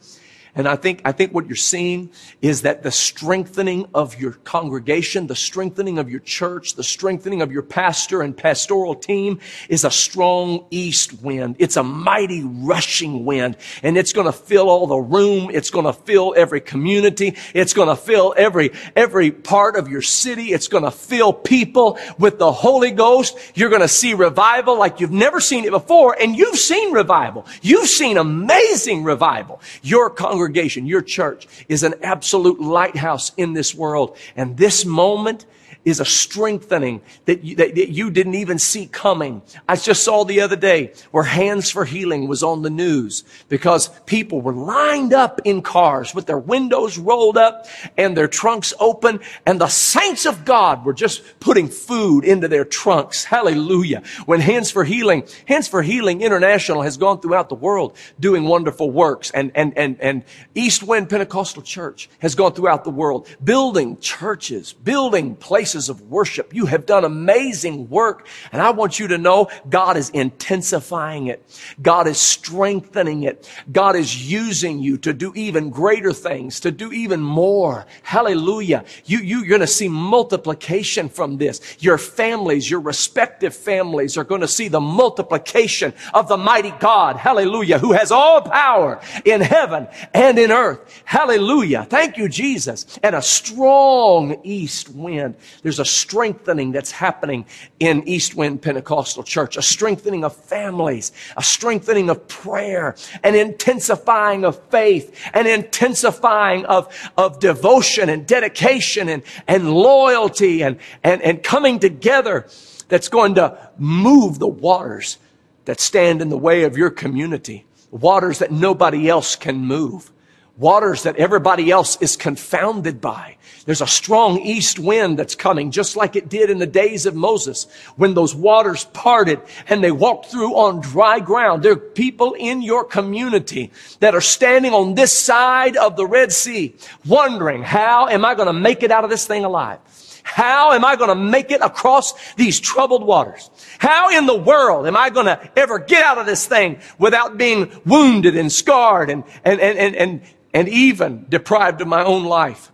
And 0.55 0.69
I 0.69 0.77
think, 0.77 1.01
I 1.03 1.11
think 1.11 1.33
what 1.33 1.47
you're 1.47 1.57
seeing 1.57 2.11
is 2.41 2.61
that 2.61 2.81
the 2.81 2.91
strengthening 2.91 3.87
of 3.93 4.19
your 4.19 4.31
congregation, 4.31 5.27
the 5.27 5.35
strengthening 5.35 5.97
of 5.97 6.09
your 6.09 6.21
church, 6.21 6.75
the 6.75 6.83
strengthening 6.83 7.41
of 7.41 7.51
your 7.51 7.61
pastor 7.61 8.21
and 8.21 8.35
pastoral 8.35 8.95
team 8.95 9.39
is 9.67 9.83
a 9.83 9.91
strong 9.91 10.65
east 10.71 11.21
wind. 11.21 11.57
It's 11.59 11.75
a 11.75 11.83
mighty 11.83 12.41
rushing 12.41 13.25
wind 13.25 13.57
and 13.83 13.97
it's 13.97 14.13
going 14.13 14.27
to 14.27 14.31
fill 14.31 14.69
all 14.69 14.87
the 14.87 14.95
room. 14.95 15.49
It's 15.53 15.69
going 15.69 15.85
to 15.85 15.93
fill 15.93 16.33
every 16.37 16.61
community. 16.61 17.35
It's 17.53 17.73
going 17.73 17.89
to 17.89 17.97
fill 17.97 18.33
every, 18.37 18.71
every 18.95 19.31
part 19.31 19.75
of 19.75 19.89
your 19.89 20.01
city. 20.01 20.53
It's 20.53 20.69
going 20.69 20.85
to 20.85 20.91
fill 20.91 21.33
people 21.33 21.99
with 22.17 22.39
the 22.39 22.51
Holy 22.53 22.91
Ghost. 22.91 23.37
You're 23.55 23.69
going 23.69 23.81
to 23.81 23.89
see 23.89 24.13
revival 24.13 24.79
like 24.79 25.01
you've 25.01 25.11
never 25.11 25.41
seen 25.41 25.65
it 25.65 25.71
before 25.71 26.15
and 26.17 26.33
you've 26.33 26.59
seen 26.59 26.93
revival. 26.93 27.45
You've 27.61 27.89
seen 27.89 28.15
amazing 28.17 29.03
revival. 29.03 29.59
Your 29.81 30.09
congregation 30.09 30.44
congregation, 30.45 30.85
your 30.85 31.01
church 31.01 31.47
is 31.67 31.81
an 31.81 31.95
absolute 32.03 32.61
lighthouse 32.61 33.31
in 33.35 33.53
this 33.53 33.73
world. 33.73 34.15
And 34.35 34.55
this 34.57 34.85
moment 34.85 35.45
is 35.85 35.99
a 35.99 36.05
strengthening 36.05 37.01
that 37.25 37.43
you, 37.43 37.55
that, 37.55 37.75
that 37.75 37.89
you 37.89 38.09
didn't 38.09 38.35
even 38.35 38.57
see 38.57 38.87
coming. 38.87 39.41
I 39.69 39.75
just 39.75 40.03
saw 40.03 40.25
the 40.25 40.41
other 40.41 40.55
day 40.55 40.93
where 41.11 41.23
Hands 41.23 41.69
for 41.69 41.85
Healing 41.85 42.27
was 42.27 42.41
on 42.41 42.63
the 42.63 42.71
news 42.71 43.23
because 43.47 43.89
people 44.07 44.41
were 44.41 44.53
lined 44.53 45.13
up 45.13 45.41
in 45.45 45.61
cars 45.61 46.15
with 46.15 46.25
their 46.25 46.39
windows 46.39 46.97
rolled 46.97 47.37
up 47.37 47.67
and 47.97 48.17
their 48.17 48.27
trunks 48.27 48.73
open 48.79 49.19
and 49.45 49.61
the 49.61 49.67
saints 49.67 50.25
of 50.25 50.43
God 50.43 50.83
were 50.85 50.93
just 50.93 51.39
putting 51.39 51.67
food 51.67 52.25
into 52.25 52.47
their 52.47 52.65
trunks. 52.65 53.23
Hallelujah. 53.23 54.01
When 54.25 54.39
Hands 54.39 54.69
for 54.69 54.83
Healing, 54.83 55.27
Hands 55.47 55.67
for 55.67 55.83
Healing 55.83 56.21
International 56.21 56.81
has 56.81 56.97
gone 56.97 57.21
throughout 57.21 57.49
the 57.49 57.55
world 57.55 57.95
doing 58.19 58.45
wonderful 58.45 58.89
works 58.89 59.29
and, 59.31 59.51
and, 59.53 59.77
and, 59.77 60.01
and 60.01 60.23
East 60.55 60.81
Wind 60.81 61.09
Pentecostal 61.09 61.61
Church 61.61 62.09
has 62.19 62.33
gone 62.33 62.53
throughout 62.53 62.83
the 62.83 62.89
world 62.89 63.27
building 63.43 63.99
churches, 63.99 64.73
building 64.73 65.35
places 65.35 65.74
places 65.75 65.89
of 65.89 66.01
worship. 66.09 66.53
You 66.53 66.67
have 66.67 66.85
done 66.85 67.03
amazing 67.03 67.89
work. 67.89 68.27
And 68.51 68.61
I 68.61 68.71
want 68.71 68.97
you 68.97 69.09
to 69.09 69.17
know 69.17 69.49
God 69.69 69.97
is 69.97 70.09
intensifying 70.11 71.27
it. 71.27 71.43
God 71.81 72.07
is 72.07 72.17
strengthening 72.17 73.23
it. 73.23 73.49
God 73.71 73.97
is 73.97 74.31
using 74.31 74.79
you 74.79 74.97
to 74.99 75.13
do 75.13 75.33
even 75.35 75.69
greater 75.69 76.13
things, 76.13 76.61
to 76.61 76.71
do 76.71 76.93
even 76.93 77.19
more. 77.19 77.85
Hallelujah. 78.03 78.85
You, 79.03 79.19
you, 79.19 79.39
you're 79.39 79.47
going 79.49 79.61
to 79.61 79.67
see 79.67 79.89
multiplication 79.89 81.09
from 81.09 81.37
this. 81.37 81.77
Your 81.79 81.97
families, 81.97 82.69
your 82.69 82.79
respective 82.79 83.53
families 83.53 84.17
are 84.17 84.23
going 84.23 84.41
to 84.41 84.47
see 84.47 84.69
the 84.69 84.79
multiplication 84.79 85.93
of 86.13 86.29
the 86.29 86.37
mighty 86.37 86.71
God. 86.71 87.17
Hallelujah. 87.17 87.79
Who 87.79 87.91
has 87.91 88.11
all 88.11 88.41
power 88.41 89.01
in 89.25 89.41
heaven 89.41 89.87
and 90.13 90.39
in 90.39 90.51
earth. 90.51 91.01
Hallelujah. 91.03 91.85
Thank 91.89 92.17
you, 92.17 92.29
Jesus. 92.29 92.97
And 93.03 93.13
a 93.13 93.21
strong 93.21 94.39
east 94.43 94.89
wind. 94.89 95.35
There's 95.65 95.79
a 95.79 95.83
strengthening 95.85 96.73
that's 96.73 96.91
happening 96.91 97.47
in 97.79 98.07
East 98.07 98.35
Wind 98.35 98.61
Pentecostal 98.61 99.23
Church, 99.23 99.57
a 99.57 99.63
strengthening 99.63 100.23
of 100.23 100.35
families, 100.35 101.11
a 101.35 101.41
strengthening 101.41 102.11
of 102.11 102.27
prayer, 102.27 102.95
an 103.23 103.33
intensifying 103.33 104.45
of 104.45 104.61
faith, 104.69 105.19
an 105.33 105.47
intensifying 105.47 106.65
of, 106.65 106.95
of 107.17 107.39
devotion 107.39 108.09
and 108.09 108.27
dedication 108.27 109.09
and, 109.09 109.23
and 109.47 109.73
loyalty 109.73 110.61
and, 110.61 110.77
and, 111.03 111.23
and 111.23 111.41
coming 111.41 111.79
together 111.79 112.45
that's 112.87 113.09
going 113.09 113.33
to 113.33 113.71
move 113.79 114.37
the 114.37 114.47
waters 114.47 115.17
that 115.65 115.79
stand 115.79 116.21
in 116.21 116.29
the 116.29 116.37
way 116.37 116.61
of 116.65 116.77
your 116.77 116.91
community, 116.91 117.65
waters 117.89 118.37
that 118.37 118.51
nobody 118.51 119.09
else 119.09 119.35
can 119.35 119.57
move 119.57 120.11
waters 120.57 121.03
that 121.03 121.17
everybody 121.17 121.71
else 121.71 121.97
is 122.01 122.15
confounded 122.15 123.01
by. 123.01 123.37
There's 123.65 123.81
a 123.81 123.87
strong 123.87 124.39
east 124.41 124.77
wind 124.77 125.17
that's 125.17 125.33
coming, 125.33 125.71
just 125.71 125.95
like 125.95 126.15
it 126.15 126.29
did 126.29 126.51
in 126.51 126.59
the 126.59 126.67
days 126.67 127.07
of 127.07 127.15
Moses 127.15 127.65
when 127.95 128.13
those 128.13 128.35
waters 128.35 128.85
parted 128.93 129.41
and 129.67 129.83
they 129.83 129.91
walked 129.91 130.27
through 130.27 130.53
on 130.55 130.81
dry 130.81 131.19
ground. 131.19 131.63
There 131.63 131.71
are 131.71 131.77
people 131.77 132.33
in 132.33 132.61
your 132.61 132.83
community 132.83 133.71
that 134.01 134.13
are 134.13 134.21
standing 134.21 134.73
on 134.73 134.93
this 134.93 135.11
side 135.11 135.77
of 135.77 135.95
the 135.95 136.05
Red 136.05 136.31
Sea 136.31 136.75
wondering, 137.05 137.63
how 137.63 138.07
am 138.07 138.23
I 138.23 138.35
going 138.35 138.47
to 138.47 138.53
make 138.53 138.83
it 138.83 138.91
out 138.91 139.03
of 139.03 139.09
this 139.09 139.25
thing 139.25 139.45
alive? 139.45 139.79
How 140.21 140.73
am 140.73 140.83
I 140.83 140.95
going 140.95 141.09
to 141.09 141.15
make 141.15 141.51
it 141.51 141.61
across 141.61 142.33
these 142.33 142.59
troubled 142.59 143.03
waters? 143.03 143.49
How 143.77 144.09
in 144.15 144.25
the 144.25 144.35
world 144.35 144.87
am 144.87 144.97
I 144.97 145.11
going 145.11 145.27
to 145.27 145.51
ever 145.55 145.77
get 145.77 146.03
out 146.03 146.17
of 146.17 146.25
this 146.25 146.47
thing 146.47 146.79
without 146.97 147.37
being 147.37 147.71
wounded 147.85 148.35
and 148.35 148.51
scarred 148.51 149.11
and, 149.11 149.23
and, 149.43 149.59
and, 149.61 149.77
and, 149.77 149.95
and, 149.95 150.21
and 150.55 150.69
even 150.69 151.25
deprived 151.27 151.81
of 151.81 151.87
my 151.87 152.01
own 152.01 152.23
life. 152.23 152.71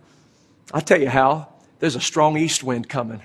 I'll 0.72 0.80
tell 0.80 1.00
you 1.00 1.10
how. 1.10 1.48
There's 1.80 1.96
a 1.96 2.00
strong 2.00 2.36
east 2.36 2.62
wind 2.62 2.88
coming. 2.88 3.20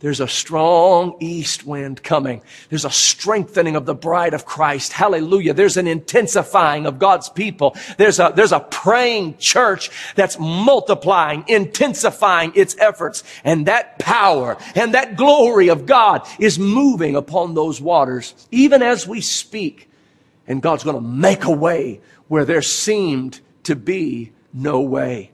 There's 0.00 0.20
a 0.20 0.28
strong 0.28 1.16
east 1.20 1.64
wind 1.64 2.02
coming. 2.02 2.42
There's 2.68 2.84
a 2.84 2.90
strengthening 2.90 3.74
of 3.74 3.86
the 3.86 3.94
bride 3.94 4.34
of 4.34 4.44
Christ. 4.44 4.92
Hallelujah. 4.92 5.54
There's 5.54 5.78
an 5.78 5.86
intensifying 5.86 6.84
of 6.84 6.98
God's 6.98 7.30
people. 7.30 7.74
There's 7.96 8.18
a, 8.18 8.34
there's 8.36 8.52
a 8.52 8.60
praying 8.60 9.38
church 9.38 9.90
that's 10.14 10.38
multiplying, 10.38 11.44
intensifying 11.48 12.52
its 12.54 12.76
efforts. 12.78 13.24
And 13.44 13.66
that 13.66 13.98
power 13.98 14.58
and 14.74 14.92
that 14.92 15.16
glory 15.16 15.68
of 15.68 15.86
God 15.86 16.28
is 16.38 16.58
moving 16.58 17.16
upon 17.16 17.54
those 17.54 17.80
waters, 17.80 18.34
even 18.50 18.82
as 18.82 19.08
we 19.08 19.22
speak. 19.22 19.88
And 20.46 20.60
God's 20.60 20.84
going 20.84 20.96
to 20.96 21.00
make 21.00 21.44
a 21.44 21.50
way 21.50 22.02
where 22.28 22.44
there 22.44 22.60
seemed 22.60 23.40
to 23.64 23.76
be 23.76 24.32
no 24.52 24.80
way. 24.80 25.30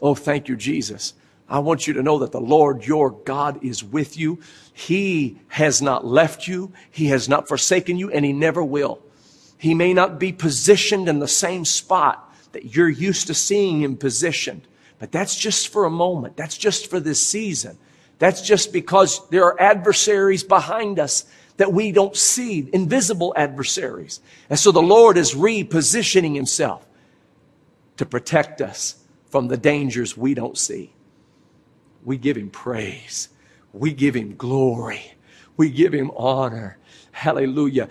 Oh, 0.00 0.14
thank 0.14 0.48
you, 0.48 0.56
Jesus. 0.56 1.14
I 1.48 1.60
want 1.60 1.86
you 1.86 1.94
to 1.94 2.02
know 2.02 2.18
that 2.18 2.32
the 2.32 2.40
Lord 2.40 2.84
your 2.84 3.10
God 3.10 3.64
is 3.64 3.82
with 3.82 4.18
you. 4.18 4.40
He 4.74 5.38
has 5.48 5.80
not 5.80 6.04
left 6.04 6.46
you. 6.46 6.72
He 6.90 7.06
has 7.06 7.28
not 7.28 7.48
forsaken 7.48 7.96
you 7.96 8.10
and 8.10 8.24
he 8.24 8.32
never 8.32 8.62
will. 8.62 9.00
He 9.56 9.74
may 9.74 9.94
not 9.94 10.20
be 10.20 10.32
positioned 10.32 11.08
in 11.08 11.18
the 11.18 11.28
same 11.28 11.64
spot 11.64 12.32
that 12.52 12.76
you're 12.76 12.88
used 12.88 13.26
to 13.26 13.34
seeing 13.34 13.82
him 13.82 13.96
positioned, 13.96 14.62
but 14.98 15.10
that's 15.10 15.36
just 15.36 15.68
for 15.68 15.84
a 15.84 15.90
moment. 15.90 16.36
That's 16.36 16.56
just 16.56 16.88
for 16.88 17.00
this 17.00 17.22
season. 17.22 17.78
That's 18.18 18.42
just 18.42 18.72
because 18.72 19.26
there 19.30 19.44
are 19.44 19.60
adversaries 19.60 20.44
behind 20.44 20.98
us 20.98 21.24
that 21.56 21.72
we 21.72 21.92
don't 21.92 22.16
see, 22.16 22.68
invisible 22.72 23.32
adversaries. 23.36 24.20
And 24.48 24.58
so 24.58 24.70
the 24.70 24.82
Lord 24.82 25.16
is 25.16 25.34
repositioning 25.34 26.34
himself 26.34 26.86
to 27.98 28.06
protect 28.06 28.60
us 28.60 29.04
from 29.26 29.48
the 29.48 29.56
dangers 29.56 30.16
we 30.16 30.34
don't 30.34 30.56
see. 30.56 30.92
We 32.04 32.16
give 32.16 32.36
him 32.36 32.50
praise. 32.50 33.28
We 33.72 33.92
give 33.92 34.16
him 34.16 34.36
glory. 34.36 35.14
We 35.56 35.70
give 35.70 35.92
him 35.92 36.10
honor. 36.16 36.78
Hallelujah. 37.10 37.88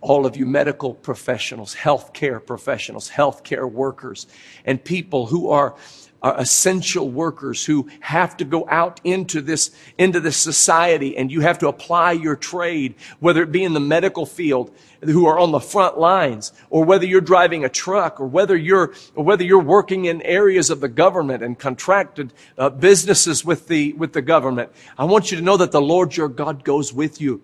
All 0.00 0.26
of 0.26 0.36
you 0.36 0.44
medical 0.44 0.92
professionals, 0.94 1.74
healthcare 1.74 2.44
professionals, 2.44 3.08
healthcare 3.10 3.70
workers, 3.70 4.26
and 4.64 4.82
people 4.82 5.26
who 5.26 5.48
are 5.50 5.76
are 6.22 6.38
essential 6.38 7.08
workers 7.10 7.64
who 7.64 7.88
have 8.00 8.36
to 8.36 8.44
go 8.44 8.66
out 8.68 9.00
into 9.04 9.40
this, 9.40 9.70
into 9.98 10.20
this 10.20 10.36
society 10.36 11.16
and 11.16 11.30
you 11.30 11.40
have 11.40 11.58
to 11.58 11.68
apply 11.68 12.12
your 12.12 12.36
trade, 12.36 12.94
whether 13.20 13.42
it 13.42 13.52
be 13.52 13.62
in 13.62 13.72
the 13.72 13.80
medical 13.80 14.26
field, 14.26 14.74
who 15.02 15.26
are 15.26 15.38
on 15.38 15.52
the 15.52 15.60
front 15.60 15.98
lines, 15.98 16.52
or 16.70 16.84
whether 16.84 17.06
you're 17.06 17.20
driving 17.20 17.64
a 17.64 17.68
truck, 17.68 18.20
or 18.20 18.26
whether 18.26 18.56
you're, 18.56 18.92
or 19.14 19.24
whether 19.24 19.44
you're 19.44 19.60
working 19.60 20.06
in 20.06 20.20
areas 20.22 20.70
of 20.70 20.80
the 20.80 20.88
government 20.88 21.42
and 21.42 21.58
contracted 21.58 22.32
uh, 22.56 22.68
businesses 22.68 23.44
with 23.44 23.68
the, 23.68 23.92
with 23.92 24.12
the 24.12 24.22
government. 24.22 24.72
I 24.96 25.04
want 25.04 25.30
you 25.30 25.36
to 25.36 25.42
know 25.44 25.56
that 25.58 25.70
the 25.70 25.80
Lord 25.80 26.16
your 26.16 26.28
God 26.28 26.64
goes 26.64 26.92
with 26.92 27.20
you. 27.20 27.42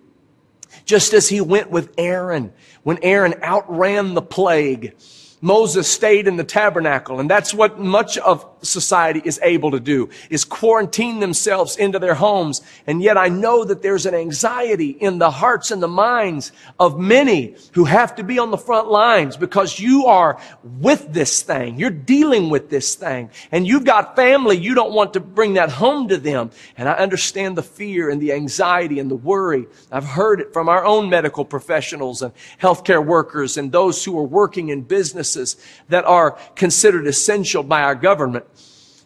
Just 0.83 1.13
as 1.13 1.29
he 1.29 1.39
went 1.39 1.71
with 1.71 1.93
Aaron, 1.97 2.51
when 2.83 2.99
Aaron 3.01 3.35
outran 3.41 4.13
the 4.13 4.21
plague, 4.21 4.95
Moses 5.41 5.87
stayed 5.87 6.27
in 6.27 6.37
the 6.37 6.43
tabernacle, 6.43 7.19
and 7.19 7.29
that's 7.29 7.53
what 7.53 7.79
much 7.79 8.17
of 8.17 8.54
society 8.65 9.21
is 9.23 9.39
able 9.43 9.71
to 9.71 9.79
do, 9.79 10.09
is 10.29 10.43
quarantine 10.43 11.19
themselves 11.19 11.77
into 11.77 11.99
their 11.99 12.15
homes. 12.15 12.61
And 12.87 13.01
yet 13.01 13.17
I 13.17 13.29
know 13.29 13.63
that 13.63 13.81
there's 13.81 14.05
an 14.05 14.15
anxiety 14.15 14.89
in 14.89 15.19
the 15.19 15.31
hearts 15.31 15.71
and 15.71 15.81
the 15.81 15.87
minds 15.87 16.51
of 16.79 16.99
many 16.99 17.55
who 17.73 17.85
have 17.85 18.15
to 18.15 18.23
be 18.23 18.39
on 18.39 18.51
the 18.51 18.57
front 18.57 18.89
lines 18.89 19.37
because 19.37 19.79
you 19.79 20.05
are 20.05 20.39
with 20.63 21.13
this 21.13 21.41
thing. 21.41 21.79
You're 21.79 21.89
dealing 21.89 22.49
with 22.49 22.69
this 22.69 22.95
thing. 22.95 23.29
And 23.51 23.67
you've 23.67 23.85
got 23.85 24.15
family. 24.15 24.57
You 24.57 24.75
don't 24.75 24.93
want 24.93 25.13
to 25.13 25.19
bring 25.19 25.53
that 25.53 25.69
home 25.69 26.07
to 26.09 26.17
them. 26.17 26.51
And 26.77 26.89
I 26.89 26.93
understand 26.93 27.57
the 27.57 27.63
fear 27.63 28.09
and 28.09 28.21
the 28.21 28.33
anxiety 28.33 28.99
and 28.99 29.09
the 29.09 29.15
worry. 29.15 29.67
I've 29.91 30.05
heard 30.05 30.41
it 30.41 30.53
from 30.53 30.69
our 30.69 30.85
own 30.85 31.09
medical 31.09 31.45
professionals 31.45 32.21
and 32.21 32.33
healthcare 32.61 33.05
workers 33.05 33.57
and 33.57 33.71
those 33.71 34.03
who 34.03 34.17
are 34.17 34.23
working 34.23 34.69
in 34.69 34.81
businesses 34.81 35.57
that 35.89 36.05
are 36.05 36.37
considered 36.55 37.07
essential 37.07 37.63
by 37.63 37.81
our 37.81 37.95
government. 37.95 38.45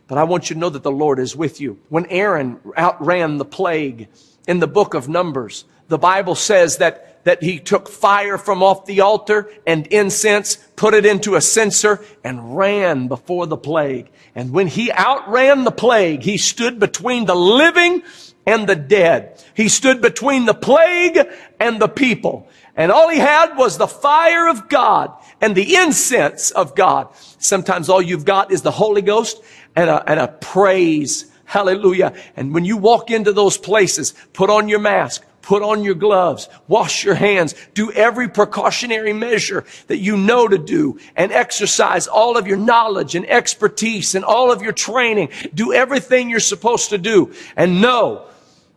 But 0.10 0.18
I 0.18 0.24
want 0.24 0.50
you 0.50 0.56
to 0.56 0.60
know 0.60 0.70
that 0.70 0.84
the 0.84 0.92
Lord 0.92 1.20
is 1.20 1.36
with 1.36 1.62
you. 1.62 1.80
When 1.90 2.08
Aaron 2.08 2.60
outran 2.76 3.38
the 3.38 3.46
plague 3.46 4.10
in 4.48 4.60
the 4.60 4.68
book 4.68 4.96
of 4.96 5.08
Numbers, 5.08 5.66
the 5.88 6.00
Bible 6.00 6.34
says 6.34 6.78
that, 6.78 7.24
that 7.26 7.44
he 7.44 7.60
took 7.60 7.88
fire 7.88 8.40
from 8.40 8.64
off 8.64 8.88
the 8.88 9.02
altar 9.02 9.52
and 9.68 9.86
incense, 9.88 10.56
put 10.76 10.96
it 10.96 11.06
into 11.06 11.36
a 11.36 11.42
censer, 11.42 12.04
and 12.24 12.58
ran 12.58 13.08
before 13.08 13.46
the 13.46 13.56
plague. 13.56 14.10
And 14.34 14.52
when 14.52 14.66
he 14.66 14.92
outran 14.92 15.64
the 15.64 15.72
plague, 15.72 16.24
he 16.24 16.38
stood 16.38 16.80
between 16.80 17.26
the 17.26 17.36
living 17.36 18.02
and 18.48 18.68
the 18.68 18.76
dead. 18.76 19.44
He 19.54 19.70
stood 19.70 20.02
between 20.02 20.46
the 20.46 20.56
plague 20.56 21.20
and 21.60 21.80
the 21.80 21.88
people. 21.88 22.48
And 22.80 22.94
all 22.94 23.10
he 23.10 23.20
had 23.20 23.58
was 23.58 23.78
the 23.78 23.90
fire 23.90 24.48
of 24.48 24.70
God 24.70 25.12
and 25.42 25.54
the 25.54 25.76
incense 25.76 26.50
of 26.52 26.76
God. 26.76 27.10
Sometimes 27.38 27.90
all 27.90 28.02
you've 28.02 28.24
got 28.24 28.54
is 28.54 28.62
the 28.62 28.72
Holy 28.72 29.02
Ghost 29.02 29.44
and 29.76 29.90
a, 29.90 30.10
and 30.10 30.18
a 30.18 30.30
praise. 30.30 31.30
Hallelujah. 31.44 32.14
And 32.38 32.54
when 32.54 32.64
you 32.64 32.78
walk 32.78 33.12
into 33.12 33.34
those 33.34 33.58
places, 33.58 34.14
put 34.32 34.50
on 34.50 34.70
your 34.70 34.80
mask, 34.80 35.26
put 35.42 35.62
on 35.62 35.84
your 35.84 35.94
gloves, 35.94 36.48
wash 36.70 37.04
your 37.04 37.16
hands, 37.16 37.54
do 37.74 37.92
every 37.92 38.30
precautionary 38.30 39.12
measure 39.12 39.66
that 39.88 39.98
you 39.98 40.16
know 40.16 40.48
to 40.48 40.58
do, 40.58 41.00
and 41.18 41.34
exercise 41.34 42.08
all 42.08 42.38
of 42.38 42.48
your 42.48 42.56
knowledge 42.56 43.14
and 43.14 43.30
expertise 43.30 44.16
and 44.16 44.24
all 44.24 44.54
of 44.54 44.62
your 44.62 44.72
training. 44.72 45.28
Do 45.54 45.74
everything 45.74 46.30
you're 46.30 46.40
supposed 46.40 46.92
to 46.92 46.98
do 46.98 47.34
and 47.58 47.82
know 47.82 48.26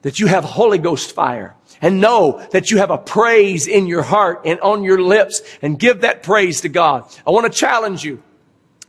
that 0.02 0.18
you 0.18 0.26
have 0.26 0.42
Holy 0.42 0.78
Ghost 0.78 1.12
fire 1.12 1.54
and 1.82 2.00
know 2.00 2.42
that 2.52 2.70
you 2.70 2.78
have 2.78 2.90
a 2.90 2.96
praise 2.96 3.66
in 3.66 3.86
your 3.86 4.02
heart 4.02 4.42
and 4.46 4.58
on 4.60 4.84
your 4.84 5.02
lips 5.02 5.42
and 5.60 5.78
give 5.78 6.00
that 6.02 6.22
praise 6.22 6.62
to 6.62 6.70
God. 6.70 7.04
I 7.26 7.30
want 7.30 7.52
to 7.52 7.58
challenge 7.58 8.04
you. 8.04 8.22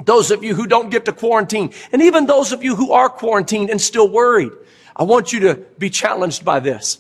Those 0.06 0.32
of 0.32 0.44
you 0.44 0.56
who 0.56 0.68
don't 0.68 0.90
get 0.90 1.06
to 1.06 1.12
quarantine, 1.12 1.74
and 1.92 2.02
even 2.02 2.26
those 2.26 2.52
of 2.52 2.64
you 2.64 2.76
who 2.76 2.92
are 2.94 3.10
quarantined 3.10 3.70
and 3.70 3.82
still 3.82 4.08
worried, 4.08 4.52
I 4.96 5.04
want 5.04 5.34
you 5.34 5.42
to 5.42 5.56
be 5.78 5.90
challenged 5.90 6.46
by 6.46 6.60
this. 6.60 7.00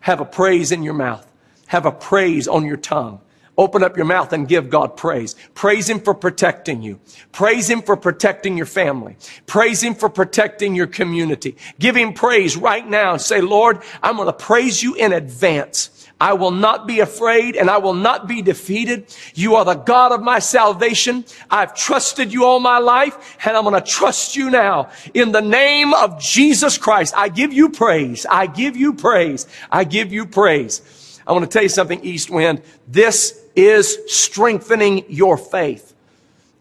Have 0.00 0.20
a 0.20 0.24
praise 0.24 0.72
in 0.72 0.82
your 0.82 0.94
mouth. 0.94 1.26
Have 1.66 1.86
a 1.86 1.92
praise 1.92 2.48
on 2.48 2.64
your 2.64 2.76
tongue. 2.76 3.20
Open 3.58 3.82
up 3.82 3.96
your 3.96 4.06
mouth 4.06 4.32
and 4.32 4.46
give 4.46 4.68
God 4.68 4.96
praise. 4.96 5.34
Praise 5.54 5.88
Him 5.88 6.00
for 6.00 6.14
protecting 6.14 6.82
you. 6.82 7.00
Praise 7.32 7.68
Him 7.68 7.82
for 7.82 7.96
protecting 7.96 8.56
your 8.56 8.66
family. 8.66 9.16
Praise 9.46 9.82
Him 9.82 9.94
for 9.94 10.08
protecting 10.08 10.74
your 10.74 10.86
community. 10.86 11.56
Give 11.78 11.96
Him 11.96 12.12
praise 12.12 12.56
right 12.56 12.86
now 12.86 13.12
and 13.12 13.20
say, 13.20 13.40
Lord, 13.40 13.82
I'm 14.02 14.16
going 14.16 14.26
to 14.26 14.32
praise 14.32 14.82
you 14.82 14.94
in 14.94 15.12
advance. 15.12 15.90
I 16.20 16.32
will 16.32 16.50
not 16.50 16.86
be 16.86 17.00
afraid 17.00 17.56
and 17.56 17.68
I 17.68 17.76
will 17.78 17.94
not 17.94 18.26
be 18.26 18.40
defeated. 18.40 19.14
You 19.34 19.56
are 19.56 19.66
the 19.66 19.74
God 19.74 20.12
of 20.12 20.22
my 20.22 20.38
salvation. 20.38 21.26
I've 21.50 21.74
trusted 21.74 22.32
you 22.32 22.44
all 22.44 22.58
my 22.58 22.78
life 22.78 23.36
and 23.44 23.54
I'm 23.54 23.64
going 23.64 23.74
to 23.74 23.86
trust 23.86 24.34
you 24.34 24.48
now. 24.48 24.90
In 25.12 25.32
the 25.32 25.42
name 25.42 25.92
of 25.92 26.18
Jesus 26.18 26.78
Christ, 26.78 27.12
I 27.16 27.28
give 27.28 27.52
you 27.52 27.68
praise. 27.68 28.24
I 28.28 28.46
give 28.46 28.76
you 28.76 28.94
praise. 28.94 29.46
I 29.70 29.84
give 29.84 30.10
you 30.10 30.24
praise. 30.24 31.20
I 31.26 31.32
want 31.32 31.44
to 31.44 31.50
tell 31.50 31.62
you 31.62 31.68
something, 31.68 32.02
East 32.02 32.30
Wind. 32.30 32.62
This 32.88 33.45
is 33.56 33.98
strengthening 34.06 35.04
your 35.08 35.36
faith. 35.36 35.94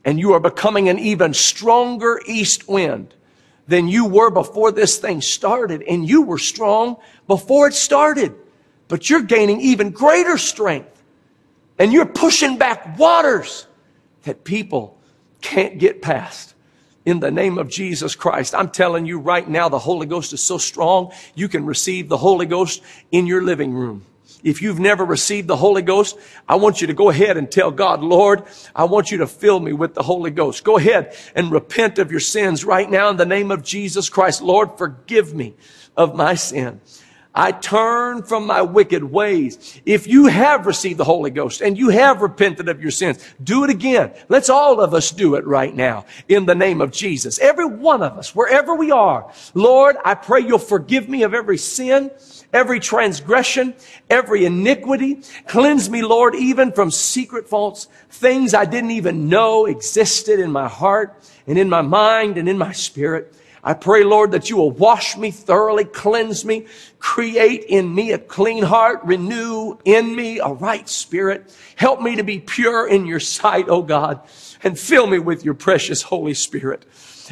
And 0.03 0.19
you 0.19 0.33
are 0.33 0.39
becoming 0.39 0.89
an 0.89 0.97
even 0.99 1.33
stronger 1.33 2.21
East 2.25 2.67
Wind 2.67 3.13
than 3.67 3.87
you 3.87 4.05
were 4.05 4.29
before 4.31 4.71
this 4.71 4.97
thing 4.97 5.21
started. 5.21 5.83
And 5.83 6.07
you 6.07 6.21
were 6.21 6.37
strong 6.37 6.97
before 7.27 7.67
it 7.67 7.73
started 7.73 8.35
but 8.87 9.09
you're 9.09 9.21
gaining 9.21 9.61
even 9.61 9.91
greater 9.91 10.37
strength. 10.37 10.91
And 11.77 11.91
you're 11.91 12.05
pushing 12.05 12.57
back 12.57 12.97
waters 12.97 13.67
that 14.23 14.43
people 14.43 14.97
can't 15.41 15.77
get 15.77 16.01
past. 16.01 16.53
In 17.05 17.19
the 17.19 17.29
name 17.29 17.57
of 17.57 17.69
Jesus 17.69 18.15
Christ, 18.15 18.55
I'm 18.55 18.69
telling 18.69 19.05
you 19.05 19.19
right 19.19 19.47
now, 19.47 19.69
the 19.69 19.77
Holy 19.77 20.07
Ghost 20.07 20.33
is 20.33 20.41
so 20.41 20.57
strong, 20.57 21.11
you 21.35 21.47
can 21.47 21.65
receive 21.65 22.09
the 22.09 22.17
Holy 22.17 22.45
Ghost 22.45 22.81
in 23.11 23.27
your 23.27 23.43
living 23.43 23.73
room. 23.73 24.05
If 24.45 24.61
you've 24.61 24.79
never 24.79 25.03
received 25.03 25.47
the 25.47 25.57
Holy 25.57 25.81
Ghost, 25.81 26.15
I 26.47 26.57
want 26.57 26.79
you 26.79 26.85
to 26.85 26.93
go 26.93 27.09
ahead 27.09 27.35
and 27.35 27.51
tell 27.51 27.71
God, 27.71 28.03
Lord, 28.03 28.43
I 28.75 28.83
want 28.83 29.09
you 29.09 29.17
to 29.17 29.27
fill 29.27 29.59
me 29.59 29.73
with 29.73 29.95
the 29.95 30.03
Holy 30.03 30.29
Ghost. 30.29 30.63
Go 30.63 30.77
ahead 30.77 31.17
and 31.33 31.51
repent 31.51 31.97
of 31.97 32.11
your 32.11 32.19
sins 32.19 32.63
right 32.63 32.87
now 32.87 33.09
in 33.09 33.17
the 33.17 33.25
name 33.25 33.49
of 33.49 33.63
Jesus 33.63 34.07
Christ. 34.07 34.43
Lord, 34.43 34.77
forgive 34.77 35.33
me 35.33 35.55
of 35.97 36.15
my 36.15 36.35
sin. 36.35 36.79
I 37.35 37.51
turn 37.51 38.23
from 38.23 38.47
my 38.47 38.61
wicked 38.61 39.03
ways. 39.03 39.81
If 39.85 40.07
you 40.07 40.27
have 40.27 40.65
received 40.65 40.97
the 40.97 41.03
Holy 41.03 41.31
Ghost 41.31 41.61
and 41.61 41.77
you 41.77 41.89
have 41.89 42.21
repented 42.21 42.69
of 42.69 42.81
your 42.81 42.91
sins, 42.91 43.23
do 43.43 43.65
it 43.65 43.69
again. 43.69 44.13
Let's 44.29 44.49
all 44.49 44.79
of 44.79 44.93
us 44.93 45.11
do 45.11 45.35
it 45.35 45.45
right 45.45 45.75
now 45.75 46.05
in 46.29 46.45
the 46.45 46.55
name 46.55 46.79
of 46.79 46.91
Jesus. 46.91 47.37
Every 47.39 47.65
one 47.65 48.01
of 48.01 48.17
us, 48.17 48.33
wherever 48.33 48.73
we 48.73 48.91
are. 48.91 49.29
Lord, 49.53 49.97
I 50.05 50.15
pray 50.15 50.41
you'll 50.41 50.59
forgive 50.59 51.09
me 51.09 51.23
of 51.23 51.33
every 51.33 51.57
sin, 51.57 52.09
every 52.53 52.79
transgression, 52.79 53.75
every 54.09 54.45
iniquity. 54.45 55.21
Cleanse 55.47 55.89
me, 55.89 56.03
Lord, 56.03 56.35
even 56.35 56.71
from 56.71 56.89
secret 56.89 57.49
faults, 57.49 57.89
things 58.09 58.53
I 58.53 58.63
didn't 58.63 58.91
even 58.91 59.27
know 59.27 59.65
existed 59.65 60.39
in 60.39 60.51
my 60.51 60.69
heart 60.69 61.21
and 61.47 61.57
in 61.57 61.69
my 61.69 61.81
mind 61.81 62.37
and 62.37 62.47
in 62.47 62.57
my 62.57 62.71
spirit. 62.71 63.35
I 63.67 63.73
pray, 63.73 64.03
Lord, 64.03 64.31
that 64.33 64.51
you 64.51 64.57
will 64.57 64.69
wash 64.69 65.17
me 65.17 65.31
thoroughly, 65.31 65.85
cleanse 65.85 66.45
me, 66.45 66.67
create 66.99 67.63
in 67.63 67.95
me 67.95 68.11
a 68.11 68.19
clean 68.19 68.63
heart, 68.63 69.01
renew 69.03 69.79
in 69.83 70.15
me 70.15 70.37
a 70.37 70.49
right 70.49 70.87
spirit. 70.87 71.51
Help 71.75 71.99
me 71.99 72.15
to 72.15 72.23
be 72.23 72.39
pure 72.39 72.87
in 72.87 73.07
your 73.07 73.19
sight, 73.19 73.65
oh 73.67 73.81
God, 73.81 74.21
and 74.63 74.77
fill 74.77 75.07
me 75.07 75.17
with 75.17 75.43
your 75.43 75.55
precious 75.55 76.03
Holy 76.03 76.35
Spirit. 76.35 76.85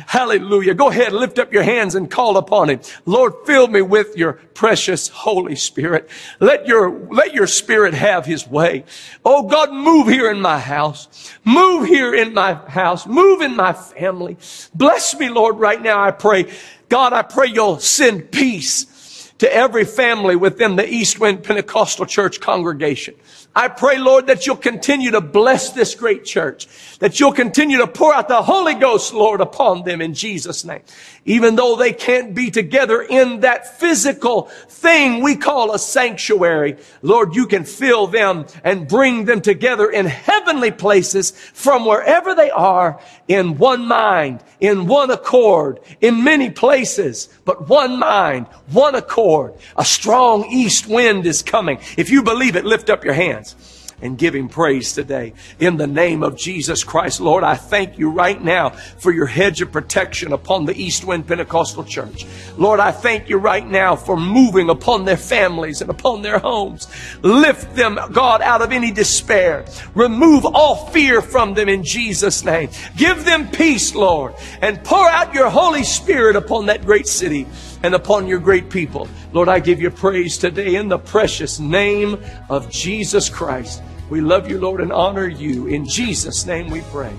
Hallelujah. 0.07 0.73
Go 0.73 0.89
ahead, 0.89 1.13
lift 1.13 1.39
up 1.39 1.53
your 1.53 1.63
hands 1.63 1.95
and 1.95 2.09
call 2.09 2.37
upon 2.37 2.69
him. 2.69 2.79
Lord, 3.05 3.33
fill 3.45 3.67
me 3.67 3.81
with 3.81 4.17
your 4.17 4.33
precious 4.33 5.07
Holy 5.07 5.55
Spirit. 5.55 6.09
Let 6.39 6.67
your, 6.67 6.89
let 7.11 7.33
your 7.33 7.47
spirit 7.47 7.93
have 7.93 8.25
his 8.25 8.47
way. 8.47 8.85
Oh 9.23 9.47
God, 9.47 9.71
move 9.71 10.07
here 10.07 10.31
in 10.31 10.41
my 10.41 10.59
house. 10.59 11.31
Move 11.45 11.87
here 11.87 12.13
in 12.13 12.33
my 12.33 12.53
house. 12.53 13.05
Move 13.05 13.41
in 13.41 13.55
my 13.55 13.73
family. 13.73 14.37
Bless 14.73 15.17
me, 15.17 15.29
Lord, 15.29 15.59
right 15.59 15.81
now, 15.81 16.01
I 16.01 16.11
pray. 16.11 16.51
God, 16.89 17.13
I 17.13 17.21
pray 17.21 17.47
you'll 17.47 17.79
send 17.79 18.31
peace 18.31 19.31
to 19.39 19.53
every 19.53 19.83
family 19.83 20.35
within 20.35 20.75
the 20.75 20.87
East 20.87 21.19
Wind 21.19 21.43
Pentecostal 21.43 22.05
Church 22.05 22.39
congregation. 22.39 23.15
I 23.55 23.67
pray, 23.67 23.99
Lord, 23.99 24.27
that 24.27 24.47
you'll 24.47 24.55
continue 24.55 25.11
to 25.11 25.21
bless 25.21 25.71
this 25.71 25.93
great 25.93 26.25
church, 26.25 26.67
that 26.97 27.19
you'll 27.19 27.33
continue 27.33 27.77
to 27.77 27.87
pour 27.87 28.11
out 28.11 28.27
the 28.27 28.41
Holy 28.41 28.73
Ghost, 28.73 29.13
Lord, 29.13 29.41
upon 29.41 29.83
them 29.83 30.01
in 30.01 30.15
Jesus' 30.15 30.65
name. 30.65 30.81
Even 31.25 31.55
though 31.55 31.75
they 31.75 31.93
can't 31.93 32.33
be 32.33 32.49
together 32.49 33.01
in 33.01 33.41
that 33.41 33.79
physical 33.79 34.43
thing 34.69 35.21
we 35.21 35.35
call 35.35 35.73
a 35.73 35.79
sanctuary, 35.79 36.77
Lord, 37.03 37.35
you 37.35 37.45
can 37.45 37.63
fill 37.63 38.07
them 38.07 38.47
and 38.63 38.87
bring 38.87 39.25
them 39.25 39.39
together 39.39 39.87
in 39.89 40.07
heavenly 40.07 40.71
places 40.71 41.31
from 41.31 41.85
wherever 41.85 42.33
they 42.33 42.49
are 42.49 42.99
in 43.27 43.59
one 43.59 43.87
mind, 43.87 44.43
in 44.59 44.87
one 44.87 45.11
accord, 45.11 45.79
in 46.01 46.23
many 46.23 46.49
places, 46.49 47.29
but 47.45 47.69
one 47.69 47.99
mind, 47.99 48.47
one 48.71 48.95
accord. 48.95 49.53
A 49.77 49.85
strong 49.85 50.51
east 50.51 50.87
wind 50.87 51.25
is 51.27 51.43
coming. 51.43 51.79
If 51.97 52.09
you 52.09 52.23
believe 52.23 52.55
it, 52.55 52.65
lift 52.65 52.89
up 52.89 53.05
your 53.05 53.13
hands. 53.43 53.79
and 54.01 54.17
give 54.17 54.35
him 54.35 54.49
praise 54.49 54.91
today. 54.91 55.33
In 55.59 55.77
the 55.77 55.87
name 55.87 56.23
of 56.23 56.35
Jesus 56.35 56.83
Christ, 56.83 57.21
Lord, 57.21 57.43
I 57.43 57.55
thank 57.55 57.97
you 57.97 58.09
right 58.09 58.41
now 58.41 58.71
for 58.71 59.13
your 59.13 59.27
hedge 59.27 59.61
of 59.61 59.71
protection 59.71 60.33
upon 60.33 60.65
the 60.65 60.75
East 60.75 61.05
Wind 61.05 61.25
Pentecostal 61.25 61.85
Church. 61.85 62.25
Lord, 62.57 62.81
I 62.81 62.91
thank 62.91 63.29
you 63.29 63.37
right 63.37 63.65
now 63.65 63.95
for 63.95 64.17
moving 64.17 64.69
upon 64.69 65.05
their 65.05 65.15
families 65.15 65.79
and 65.79 65.89
upon 65.89 66.21
their 66.21 66.37
homes. 66.39 66.87
Lift 67.21 67.75
them, 67.75 67.97
God, 68.11 68.41
out 68.41 68.61
of 68.61 68.73
any 68.73 68.91
despair. 68.91 69.63
Remove 69.95 70.45
all 70.45 70.87
fear 70.87 71.21
from 71.21 71.53
them 71.53 71.69
in 71.69 71.83
Jesus' 71.83 72.43
name. 72.43 72.71
Give 72.97 73.23
them 73.23 73.49
peace, 73.51 73.95
Lord, 73.95 74.33
and 74.61 74.83
pour 74.83 75.07
out 75.07 75.33
your 75.33 75.49
Holy 75.49 75.83
Spirit 75.83 76.35
upon 76.35 76.65
that 76.65 76.83
great 76.83 77.07
city 77.07 77.47
and 77.83 77.93
upon 77.93 78.27
your 78.27 78.39
great 78.39 78.69
people. 78.69 79.07
Lord, 79.33 79.49
I 79.49 79.59
give 79.59 79.81
you 79.81 79.91
praise 79.91 80.37
today 80.37 80.75
in 80.75 80.87
the 80.87 80.97
precious 80.97 81.59
name 81.59 82.17
of 82.49 82.69
Jesus 82.69 83.29
Christ. 83.29 83.83
We 84.09 84.21
love 84.21 84.49
you, 84.49 84.57
Lord, 84.57 84.81
and 84.81 84.91
honor 84.91 85.27
you. 85.27 85.67
In 85.67 85.85
Jesus' 85.85 86.45
name 86.45 86.69
we 86.69 86.81
pray. 86.91 87.13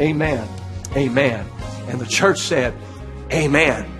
Amen. 0.00 0.46
Amen. 0.96 1.46
And 1.88 2.00
the 2.00 2.06
church 2.06 2.38
said, 2.38 2.74
Amen 3.32 3.90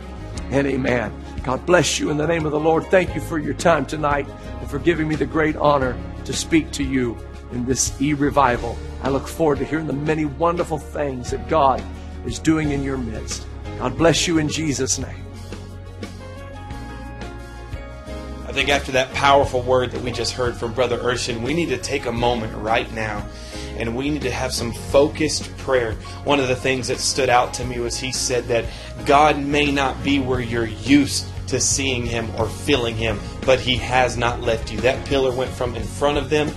and 0.51 0.67
amen. 0.67 1.12
God 1.43 1.65
bless 1.67 1.99
you 1.99 2.11
in 2.11 2.17
the 2.17 2.27
name 2.27 2.47
of 2.47 2.53
the 2.53 2.61
Lord. 2.61 2.85
Thank 2.87 3.15
you 3.15 3.21
for 3.21 3.38
your 3.38 3.55
time 3.55 3.87
tonight 3.87 4.27
and 4.61 4.71
for 4.71 4.79
giving 4.79 5.09
me 5.09 5.15
the 5.15 5.27
great 5.27 5.57
honor 5.57 5.97
to 6.25 6.33
speak 6.33 6.71
to 6.73 6.85
you 6.85 7.17
in 7.53 7.65
this 7.65 8.01
e 8.01 8.15
revival. 8.15 8.77
I 9.03 9.09
look 9.09 9.27
forward 9.27 9.59
to 9.59 9.65
hearing 9.65 9.87
the 9.87 9.93
many 9.93 10.25
wonderful 10.25 10.79
things 10.79 11.31
that 11.31 11.49
God 11.49 11.83
is 12.25 12.38
doing 12.38 12.71
in 12.71 12.83
your 12.83 12.97
midst. 12.97 13.47
God 13.79 13.97
bless 13.97 14.27
you 14.27 14.38
in 14.38 14.49
Jesus' 14.49 14.99
name. 14.99 15.25
I 18.53 18.55
think 18.55 18.69
after 18.69 18.93
that 18.93 19.15
powerful 19.15 19.62
word 19.62 19.93
that 19.93 20.03
we 20.03 20.12
just 20.12 20.35
heard 20.35 20.55
from 20.55 20.75
Brother 20.75 20.99
Urshan, 20.99 21.41
we 21.41 21.55
need 21.55 21.71
to 21.71 21.79
take 21.79 22.05
a 22.05 22.12
moment 22.12 22.55
right 22.55 22.93
now 22.93 23.27
and 23.79 23.97
we 23.97 24.11
need 24.11 24.21
to 24.21 24.31
have 24.31 24.53
some 24.53 24.75
focused 24.75 25.57
prayer. 25.57 25.95
One 26.25 26.38
of 26.38 26.49
the 26.49 26.55
things 26.55 26.88
that 26.88 26.99
stood 26.99 27.31
out 27.31 27.55
to 27.55 27.65
me 27.65 27.81
was 27.81 27.97
he 27.97 28.12
said 28.12 28.45
that 28.49 28.67
God 29.07 29.38
may 29.38 29.73
not 29.73 30.05
be 30.05 30.21
where 30.21 30.43
you're 30.43 30.67
used 30.67 31.25
to 31.47 31.59
seeing 31.59 32.05
him 32.05 32.29
or 32.37 32.47
feeling 32.47 32.95
him, 32.95 33.19
but 33.47 33.59
he 33.59 33.77
has 33.77 34.19
not 34.19 34.43
left 34.43 34.71
you. 34.71 34.79
That 34.83 35.03
pillar 35.07 35.35
went 35.35 35.51
from 35.51 35.75
in 35.75 35.83
front 35.83 36.19
of 36.19 36.29
them 36.29 36.49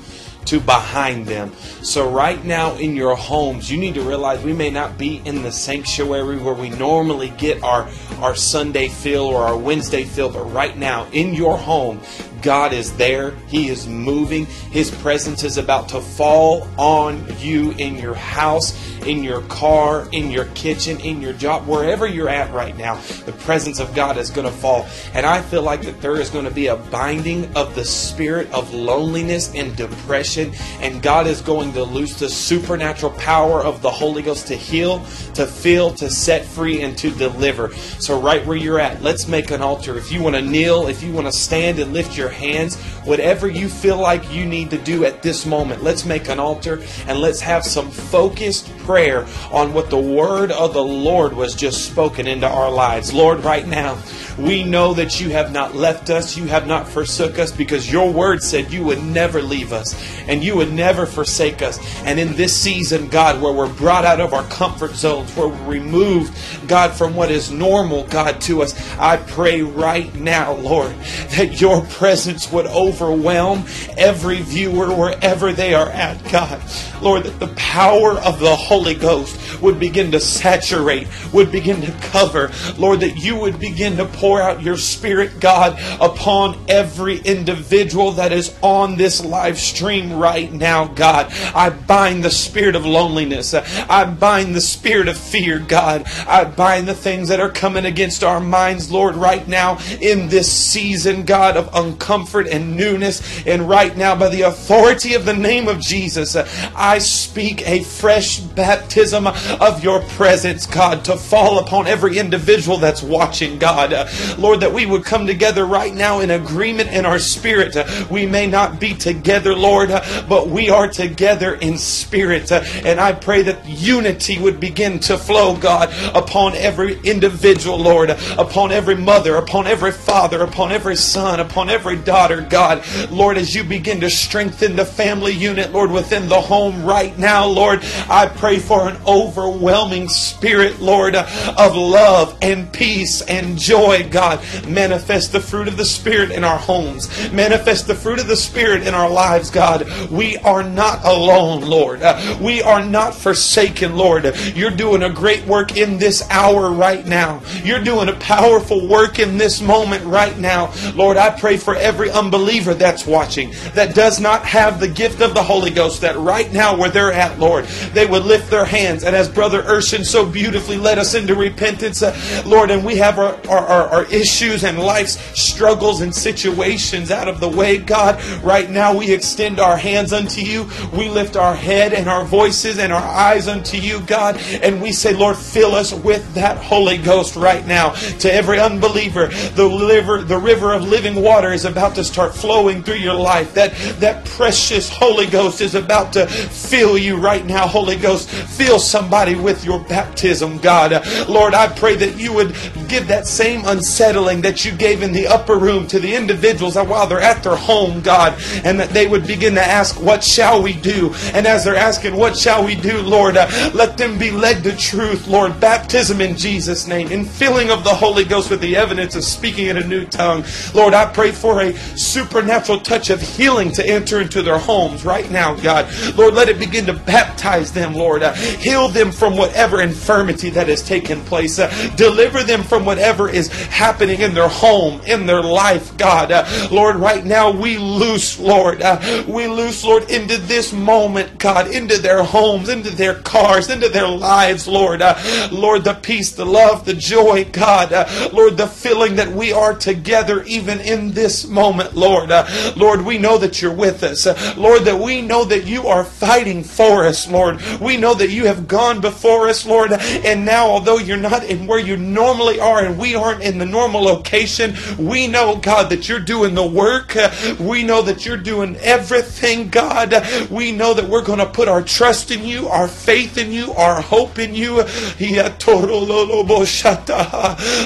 to 0.45 0.59
behind 0.59 1.27
them. 1.27 1.51
So, 1.81 2.09
right 2.09 2.43
now 2.43 2.75
in 2.75 2.95
your 2.95 3.15
homes, 3.15 3.71
you 3.71 3.77
need 3.77 3.95
to 3.95 4.01
realize 4.01 4.43
we 4.43 4.53
may 4.53 4.69
not 4.69 4.97
be 4.97 5.21
in 5.25 5.41
the 5.41 5.51
sanctuary 5.51 6.37
where 6.37 6.53
we 6.53 6.69
normally 6.69 7.29
get 7.31 7.63
our, 7.63 7.89
our 8.19 8.35
Sunday 8.35 8.87
feel 8.87 9.23
or 9.23 9.43
our 9.43 9.57
Wednesday 9.57 10.03
feel, 10.03 10.29
but 10.29 10.43
right 10.51 10.77
now 10.77 11.07
in 11.11 11.33
your 11.33 11.57
home, 11.57 11.99
God 12.45 12.73
is 12.73 12.95
there. 12.95 13.31
He 13.47 13.69
is 13.69 13.87
moving. 13.87 14.45
His 14.45 14.91
presence 14.91 15.43
is 15.43 15.57
about 15.57 15.89
to 15.89 15.99
fall 15.99 16.67
on 16.77 17.25
you 17.39 17.71
in 17.71 17.95
your 17.95 18.13
house, 18.13 18.75
in 19.03 19.23
your 19.23 19.41
car, 19.41 20.07
in 20.11 20.29
your 20.29 20.45
kitchen, 20.53 20.99
in 20.99 21.23
your 21.23 21.33
job, 21.33 21.67
wherever 21.67 22.05
you're 22.05 22.29
at 22.29 22.53
right 22.53 22.77
now. 22.77 23.01
The 23.25 23.31
presence 23.31 23.79
of 23.79 23.95
God 23.95 24.17
is 24.17 24.29
going 24.29 24.45
to 24.45 24.53
fall. 24.53 24.87
And 25.15 25.25
I 25.25 25.41
feel 25.41 25.63
like 25.63 25.81
that 25.81 25.99
there 26.01 26.21
is 26.21 26.29
going 26.29 26.45
to 26.45 26.51
be 26.51 26.67
a 26.67 26.75
binding 26.75 27.51
of 27.55 27.73
the 27.73 27.83
spirit 27.83 28.51
of 28.51 28.71
loneliness 28.75 29.51
and 29.55 29.75
depression. 29.75 30.53
And 30.81 31.01
God 31.01 31.25
is 31.25 31.41
going 31.41 31.73
to 31.73 31.83
loose 31.83 32.19
the 32.19 32.29
supernatural 32.29 33.13
power 33.13 33.63
of 33.63 33.81
the 33.81 33.89
Holy 33.89 34.21
Ghost 34.21 34.45
to 34.47 34.55
heal, 34.55 34.99
to 35.33 35.47
fill, 35.47 35.95
to 35.95 36.11
set 36.11 36.45
free, 36.45 36.83
and 36.83 36.95
to 36.99 37.09
deliver. 37.09 37.73
So, 37.99 38.21
right 38.21 38.45
where 38.45 38.55
you're 38.55 38.79
at, 38.79 39.01
let's 39.01 39.27
make 39.27 39.49
an 39.49 39.63
altar. 39.63 39.97
If 39.97 40.11
you 40.11 40.21
want 40.21 40.35
to 40.35 40.43
kneel, 40.43 40.87
if 40.87 41.01
you 41.01 41.11
want 41.11 41.25
to 41.25 41.33
stand 41.33 41.79
and 41.79 41.91
lift 41.91 42.15
your 42.15 42.34
hands, 42.35 42.75
whatever 43.03 43.47
you 43.47 43.67
feel 43.67 43.97
like 43.97 44.31
you 44.31 44.45
need 44.45 44.69
to 44.69 44.77
do 44.77 45.05
at 45.05 45.21
this 45.21 45.45
moment, 45.45 45.83
let's 45.83 46.05
make 46.05 46.29
an 46.29 46.39
altar 46.39 46.81
and 47.07 47.19
let's 47.19 47.41
have 47.41 47.63
some 47.63 47.89
focused 47.89 48.69
prayer 48.79 49.25
on 49.51 49.73
what 49.73 49.89
the 49.89 49.97
word 49.97 50.51
of 50.51 50.73
the 50.73 50.83
Lord 50.83 51.33
was 51.33 51.55
just 51.55 51.85
spoken 51.85 52.27
into 52.27 52.47
our 52.47 52.71
lives. 52.71 53.13
Lord, 53.13 53.43
right 53.43 53.67
now, 53.67 53.97
we 54.37 54.63
know 54.63 54.93
that 54.93 55.19
you 55.19 55.29
have 55.29 55.51
not 55.51 55.75
left 55.75 56.09
us, 56.09 56.35
you 56.37 56.45
have 56.45 56.67
not 56.67 56.87
forsook 56.87 57.39
us, 57.39 57.51
because 57.51 57.91
your 57.91 58.11
word 58.11 58.43
said 58.43 58.71
you 58.71 58.83
would 58.83 59.01
never 59.01 59.41
leave 59.41 59.71
us 59.71 59.95
and 60.27 60.43
you 60.43 60.55
would 60.57 60.73
never 60.73 61.05
forsake 61.05 61.61
us. 61.61 61.79
And 62.03 62.19
in 62.19 62.35
this 62.35 62.55
season, 62.55 63.07
God, 63.07 63.41
where 63.41 63.53
we're 63.53 63.73
brought 63.73 64.05
out 64.05 64.19
of 64.19 64.33
our 64.33 64.43
comfort 64.45 64.91
zones, 64.91 65.35
where 65.35 65.47
we're 65.47 65.65
removed, 65.65 66.37
God, 66.67 66.91
from 66.91 67.15
what 67.15 67.31
is 67.31 67.51
normal, 67.51 68.05
God, 68.07 68.41
to 68.41 68.61
us, 68.61 68.75
I 68.97 69.17
pray 69.17 69.61
right 69.61 70.13
now, 70.15 70.53
Lord, 70.53 70.91
that 71.37 71.61
your 71.61 71.81
presence 71.85 72.24
would 72.51 72.65
overwhelm 72.65 73.65
every 73.97 74.41
viewer 74.41 74.93
wherever 74.93 75.53
they 75.53 75.73
are 75.73 75.89
at, 75.89 76.23
God. 76.31 76.61
Lord, 77.01 77.23
that 77.23 77.39
the 77.39 77.53
power 77.55 78.11
of 78.19 78.39
the 78.39 78.55
Holy 78.55 78.95
Ghost 78.95 79.39
would 79.61 79.79
begin 79.79 80.11
to 80.11 80.19
saturate, 80.19 81.07
would 81.33 81.51
begin 81.51 81.81
to 81.81 81.91
cover. 82.09 82.51
Lord, 82.77 82.99
that 83.01 83.17
you 83.17 83.35
would 83.37 83.59
begin 83.59 83.97
to 83.97 84.05
pour 84.05 84.41
out 84.41 84.61
your 84.61 84.77
Spirit, 84.77 85.39
God, 85.39 85.77
upon 86.01 86.63
every 86.67 87.17
individual 87.19 88.13
that 88.13 88.31
is 88.31 88.55
on 88.61 88.95
this 88.95 89.23
live 89.23 89.57
stream 89.57 90.13
right 90.13 90.51
now, 90.51 90.85
God. 90.85 91.31
I 91.53 91.69
bind 91.69 92.23
the 92.23 92.31
spirit 92.31 92.75
of 92.75 92.85
loneliness. 92.85 93.53
I 93.53 94.05
bind 94.05 94.55
the 94.55 94.61
spirit 94.61 95.07
of 95.07 95.17
fear, 95.17 95.59
God. 95.59 96.05
I 96.27 96.45
bind 96.45 96.87
the 96.87 96.93
things 96.93 97.29
that 97.29 97.39
are 97.39 97.49
coming 97.49 97.85
against 97.85 98.23
our 98.23 98.39
minds, 98.39 98.91
Lord, 98.91 99.15
right 99.15 99.47
now 99.47 99.79
in 100.01 100.29
this 100.29 100.51
season, 100.51 101.25
God, 101.25 101.57
of 101.57 101.69
uncomfort 101.71 102.49
and 102.51 102.75
newness. 102.75 103.45
And 103.45 103.67
right 103.67 103.95
now, 103.95 104.15
by 104.15 104.29
the 104.29 104.43
authority 104.43 105.13
of 105.13 105.25
the 105.25 105.33
name 105.33 105.67
of 105.67 105.79
Jesus, 105.79 106.35
I 106.75 106.99
speak 106.99 107.67
a 107.67 107.83
fresh 107.83 108.39
baptism 108.39 109.27
of 109.59 109.83
your 109.83 110.01
presence, 110.01 110.65
God, 110.65 111.05
to 111.05 111.17
fall 111.17 111.59
upon 111.59 111.87
every 111.87 112.17
individual 112.17 112.77
that's 112.77 113.03
watching, 113.03 113.59
God. 113.59 113.93
Lord, 114.37 114.61
that 114.61 114.73
we 114.73 114.85
would 114.85 115.05
come 115.05 115.27
together 115.27 115.65
right 115.65 115.93
now 115.93 116.19
in 116.19 116.31
agreement 116.31 116.89
in 116.91 117.05
our 117.05 117.19
spirit. 117.19 117.75
We 118.09 118.25
may 118.25 118.47
not 118.47 118.79
be 118.79 118.93
together, 118.93 119.55
Lord, 119.55 119.89
but 120.27 120.47
we 120.47 120.69
are 120.69 120.87
together 120.87 121.55
in 121.55 121.77
spirit. 121.77 122.51
And 122.51 122.99
I 122.99 123.13
pray 123.13 123.41
that 123.43 123.67
unity 123.67 124.39
would 124.39 124.59
begin 124.59 124.99
to 125.01 125.17
flow, 125.17 125.55
God, 125.55 125.93
upon 126.15 126.55
every 126.55 126.99
individual, 127.01 127.77
Lord, 127.77 128.09
upon 128.09 128.71
every 128.71 128.95
mother, 128.95 129.35
upon 129.35 129.67
every 129.67 129.91
father, 129.91 130.41
upon 130.43 130.71
every 130.71 130.95
son, 130.95 131.39
upon 131.39 131.69
every 131.69 131.97
daughter, 131.97 132.41
God. 132.41 132.83
Lord, 133.09 133.37
as 133.37 133.55
you 133.55 133.63
begin 133.63 134.01
to 134.01 134.09
strengthen 134.09 134.75
the 134.75 134.85
family 134.85 135.33
unit, 135.33 135.71
Lord, 135.71 135.91
within 135.91 136.27
the 136.27 136.41
home 136.41 136.83
right 136.83 137.17
now, 137.17 137.45
Lord, 137.45 137.79
I 138.09 138.27
pray 138.27 138.59
for 138.59 138.87
an 138.87 138.97
overwhelming 139.37 140.07
spirit, 140.07 140.79
Lord, 140.79 141.15
of 141.15 141.75
love 141.75 142.37
and 142.41 142.71
peace 142.71 143.21
and 143.21 143.57
joy, 143.57 144.07
God. 144.09 144.39
Manifest 144.67 145.31
the 145.31 145.39
fruit 145.39 145.67
of 145.67 145.77
the 145.77 145.85
Spirit 145.85 146.31
in 146.31 146.43
our 146.43 146.57
homes. 146.57 147.09
Manifest 147.33 147.87
the 147.87 147.95
fruit 147.95 148.19
of 148.19 148.27
the 148.27 148.35
Spirit 148.35 148.87
in 148.87 148.93
our 148.93 149.09
lives, 149.09 149.49
God. 149.49 149.89
We 150.09 150.37
are 150.37 150.63
not 150.63 151.03
alone, 151.03 151.61
Lord. 151.61 152.01
We 152.39 152.61
are 152.61 152.83
not 152.83 153.13
forsaken, 153.13 153.97
Lord. 153.97 154.35
You're 154.55 154.71
doing 154.71 155.03
a 155.03 155.09
great 155.09 155.45
work 155.45 155.75
in 155.75 155.97
this 155.97 156.27
hour 156.29 156.71
right 156.71 157.05
now. 157.05 157.41
You're 157.63 157.83
doing 157.83 158.09
a 158.09 158.13
powerful 158.13 158.87
work 158.87 159.19
in 159.19 159.37
this 159.37 159.61
moment 159.61 160.05
right 160.05 160.37
now. 160.37 160.73
Lord, 160.95 161.17
I 161.17 161.37
pray 161.37 161.57
for 161.57 161.75
every 161.75 162.09
unbeliever 162.09 162.73
that's 162.73 163.05
watching 163.05 163.53
that 163.73 163.95
does 163.95 164.19
not 164.19 164.45
have 164.45 164.79
the 164.79 164.87
gift 164.87 165.21
of 165.21 165.33
the 165.33 165.43
Holy 165.43 165.71
Ghost, 165.71 166.01
that 166.01 166.17
right 166.17 166.51
now 166.53 166.77
where 166.77 166.89
they're 166.89 167.11
at, 167.11 167.37
Lord, 167.37 167.65
they 167.65 168.05
would 168.05 168.23
lift 168.23 168.49
their 168.49 168.65
hands. 168.65 169.03
And 169.03 169.15
as 169.15 169.24
Brother 169.27 169.61
Urshan 169.63 170.05
so 170.05 170.25
beautifully 170.25 170.77
led 170.77 170.99
us 170.99 171.13
into 171.13 171.35
repentance, 171.35 172.01
uh, 172.01 172.43
Lord, 172.45 172.71
and 172.71 172.83
we 172.85 172.97
have 172.97 173.19
our, 173.19 173.35
our, 173.47 173.65
our, 173.65 173.87
our 173.89 174.05
issues 174.05 174.63
and 174.63 174.79
life's 174.79 175.17
struggles 175.39 176.01
and 176.01 176.13
situations 176.13 177.11
out 177.11 177.27
of 177.27 177.39
the 177.39 177.49
way, 177.49 177.77
God, 177.77 178.23
right 178.43 178.69
now 178.69 178.95
we 178.95 179.11
extend 179.11 179.59
our 179.59 179.77
hands 179.77 180.13
unto 180.13 180.41
you. 180.41 180.69
We 180.93 181.09
lift 181.09 181.35
our 181.35 181.55
head 181.55 181.93
and 181.93 182.09
our 182.09 182.25
voices 182.25 182.79
and 182.79 182.91
our 182.91 183.03
eyes 183.03 183.47
unto 183.47 183.77
you, 183.77 184.01
God, 184.01 184.37
and 184.61 184.81
we 184.81 184.91
say, 184.91 185.13
Lord, 185.13 185.37
fill 185.37 185.75
us 185.75 185.93
with 185.93 186.33
that 186.33 186.57
Holy 186.57 186.97
Ghost 186.97 187.35
right 187.35 187.65
now. 187.65 187.91
To 188.19 188.33
every 188.33 188.59
unbeliever, 188.59 189.27
the 189.27 189.67
river, 189.67 190.23
the 190.23 190.37
river 190.37 190.73
of 190.73 190.83
living 190.83 191.15
water 191.21 191.51
is 191.51 191.65
about 191.65 191.95
to 191.95 192.03
start 192.03 192.35
flowing 192.35 192.83
through 192.83 192.95
your 192.95 193.13
life. 193.15 193.53
That, 193.53 193.73
that 193.99 194.25
precious 194.25 194.89
Holy 194.89 195.27
Ghost 195.27 195.61
is 195.61 195.75
about 195.75 196.13
to 196.13 196.27
fill 196.27 196.97
you 196.97 197.17
right 197.17 197.45
now, 197.45 197.67
Holy 197.67 197.95
Ghost. 197.95 198.29
Fill 198.29 198.79
some 198.79 199.04
somebody 199.05 199.35
with 199.35 199.63
your 199.63 199.79
baptism, 199.81 200.57
God. 200.57 200.91
Lord, 201.29 201.53
I 201.53 201.67
pray 201.67 201.95
that 201.95 202.17
you 202.17 202.33
would 202.33 202.55
give 202.87 203.07
that 203.07 203.27
same 203.27 203.63
unsettling 203.65 204.41
that 204.41 204.65
you 204.65 204.71
gave 204.71 205.03
in 205.03 205.13
the 205.13 205.27
upper 205.27 205.57
room 205.59 205.85
to 205.89 205.99
the 205.99 206.15
individuals 206.15 206.75
while 206.75 207.05
they're 207.05 207.21
at 207.21 207.43
their 207.43 207.55
home, 207.55 208.01
God, 208.01 208.33
and 208.63 208.79
that 208.79 208.89
they 208.89 209.05
would 209.05 209.27
begin 209.27 209.53
to 209.53 209.61
ask, 209.63 210.01
What 210.01 210.23
shall 210.23 210.63
we 210.63 210.73
do? 210.73 211.13
And 211.35 211.45
as 211.45 211.63
they're 211.63 211.75
asking, 211.75 212.15
What 212.15 212.35
shall 212.35 212.65
we 212.65 212.73
do, 212.73 212.99
Lord, 213.03 213.37
uh, 213.37 213.47
let 213.75 213.95
them 213.95 214.17
be 214.17 214.31
led 214.31 214.63
to 214.63 214.75
truth, 214.75 215.27
Lord. 215.27 215.59
Baptism 215.59 216.19
in 216.19 216.35
Jesus' 216.35 216.87
name, 216.87 217.11
in 217.11 217.25
filling 217.25 217.69
of 217.69 217.83
the 217.83 217.93
Holy 217.93 218.25
Ghost 218.25 218.49
with 218.49 218.61
the 218.61 218.75
evidence 218.75 219.15
of 219.15 219.23
speaking 219.23 219.67
in 219.67 219.77
a 219.77 219.85
new 219.85 220.05
tongue. 220.05 220.43
Lord, 220.73 220.95
I 220.95 221.05
pray 221.05 221.31
for 221.31 221.61
a 221.61 221.73
supernatural 221.95 222.79
touch 222.79 223.11
of 223.11 223.21
healing 223.21 223.71
to 223.73 223.87
enter 223.87 224.19
into 224.19 224.41
their 224.41 224.57
homes 224.57 225.05
right 225.05 225.29
now, 225.29 225.53
God. 225.53 225.87
Lord, 226.15 226.33
let 226.33 226.49
it 226.49 226.57
begin 226.57 226.87
to 226.87 226.93
baptize 226.93 227.71
them, 227.71 227.93
Lord. 227.93 228.23
Uh, 228.23 228.33
heal 228.33 228.87
them 228.95 229.11
from 229.11 229.37
whatever 229.37 229.81
infirmity 229.81 230.49
that 230.51 230.67
has 230.67 230.81
taken 230.81 231.21
place. 231.25 231.59
Uh, 231.59 231.69
deliver 231.95 232.41
them 232.43 232.63
from 232.63 232.85
whatever 232.85 233.29
is 233.29 233.51
happening 233.67 234.21
in 234.21 234.33
their 234.33 234.47
home, 234.47 234.99
in 235.05 235.27
their 235.27 235.43
life, 235.43 235.95
God. 235.97 236.31
Uh, 236.31 236.45
Lord, 236.71 236.95
right 236.95 237.23
now 237.23 237.51
we 237.51 237.77
loose, 237.77 238.39
Lord. 238.39 238.81
Uh, 238.81 239.23
we 239.27 239.47
loose, 239.47 239.83
Lord, 239.83 240.09
into 240.09 240.37
this 240.37 240.73
moment, 240.73 241.37
God, 241.37 241.67
into 241.67 241.99
their 241.99 242.23
homes, 242.23 242.69
into 242.69 242.89
their 242.89 243.15
cars, 243.15 243.69
into 243.69 243.89
their 243.89 244.07
lives, 244.07 244.67
Lord. 244.67 245.01
Uh, 245.01 245.15
Lord, 245.51 245.83
the 245.83 245.93
peace, 245.93 246.31
the 246.31 246.45
love, 246.45 246.85
the 246.85 246.93
joy, 246.93 247.45
God. 247.51 247.93
Uh, 247.93 248.29
Lord, 248.33 248.57
the 248.57 248.67
feeling 248.67 249.17
that 249.17 249.29
we 249.29 249.51
are 249.51 249.75
together 249.75 250.43
even 250.43 250.79
in 250.79 251.11
this 251.11 251.45
moment, 251.45 251.95
Lord. 251.95 252.31
Uh, 252.31 252.47
Lord, 252.75 253.01
we 253.01 253.17
know 253.17 253.37
that 253.37 253.61
you're 253.61 253.73
with 253.73 254.03
us. 254.03 254.25
Lord, 254.57 254.83
that 254.83 254.99
we 254.99 255.21
know 255.21 255.43
that 255.43 255.65
you 255.65 255.87
are 255.87 256.03
fighting 256.05 256.63
for 256.63 257.05
us, 257.05 257.29
Lord. 257.29 257.61
We 257.81 257.97
know 257.97 258.13
that 258.13 258.29
you 258.29 258.45
have 258.45 258.67
gone 258.67 258.84
before 258.93 259.47
us, 259.47 259.65
Lord. 259.65 259.91
And 259.91 260.45
now, 260.45 260.67
although 260.67 260.97
you're 260.97 261.17
not 261.17 261.43
in 261.43 261.67
where 261.67 261.79
you 261.79 261.97
normally 261.97 262.59
are 262.59 262.83
and 262.83 262.97
we 262.97 263.15
aren't 263.15 263.41
in 263.41 263.57
the 263.57 263.65
normal 263.65 264.01
location, 264.01 264.75
we 264.97 265.27
know, 265.27 265.57
God, 265.57 265.89
that 265.89 266.07
you're 266.07 266.19
doing 266.19 266.55
the 266.55 266.65
work. 266.65 267.15
We 267.59 267.83
know 267.83 268.01
that 268.03 268.25
you're 268.25 268.37
doing 268.37 268.75
everything, 268.77 269.69
God. 269.69 270.13
We 270.49 270.71
know 270.71 270.93
that 270.93 271.09
we're 271.09 271.23
going 271.23 271.39
to 271.39 271.45
put 271.45 271.67
our 271.67 271.81
trust 271.81 272.31
in 272.31 272.43
you, 272.43 272.67
our 272.67 272.87
faith 272.87 273.37
in 273.37 273.51
you, 273.51 273.73
our 273.73 274.01
hope 274.01 274.39
in 274.39 274.53
you. 274.53 274.75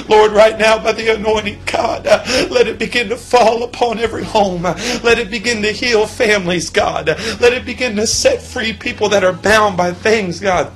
Lord, 0.08 0.32
right 0.32 0.58
now, 0.58 0.82
by 0.82 0.92
the 0.92 1.14
anointing, 1.16 1.62
God, 1.66 2.04
let 2.50 2.66
it 2.66 2.78
begin 2.78 3.08
to 3.08 3.16
fall 3.16 3.62
upon 3.62 3.98
every 3.98 4.24
home. 4.24 4.62
Let 4.62 5.18
it 5.18 5.30
begin 5.30 5.62
to 5.62 5.72
heal 5.72 6.06
families, 6.06 6.70
God. 6.70 7.08
Let 7.08 7.52
it 7.52 7.64
begin 7.64 7.96
to 7.96 8.06
set 8.06 8.42
free 8.42 8.72
people 8.72 9.08
that 9.10 9.24
are 9.24 9.32
bound 9.32 9.76
by 9.76 9.92
things, 9.92 10.40
God 10.40 10.72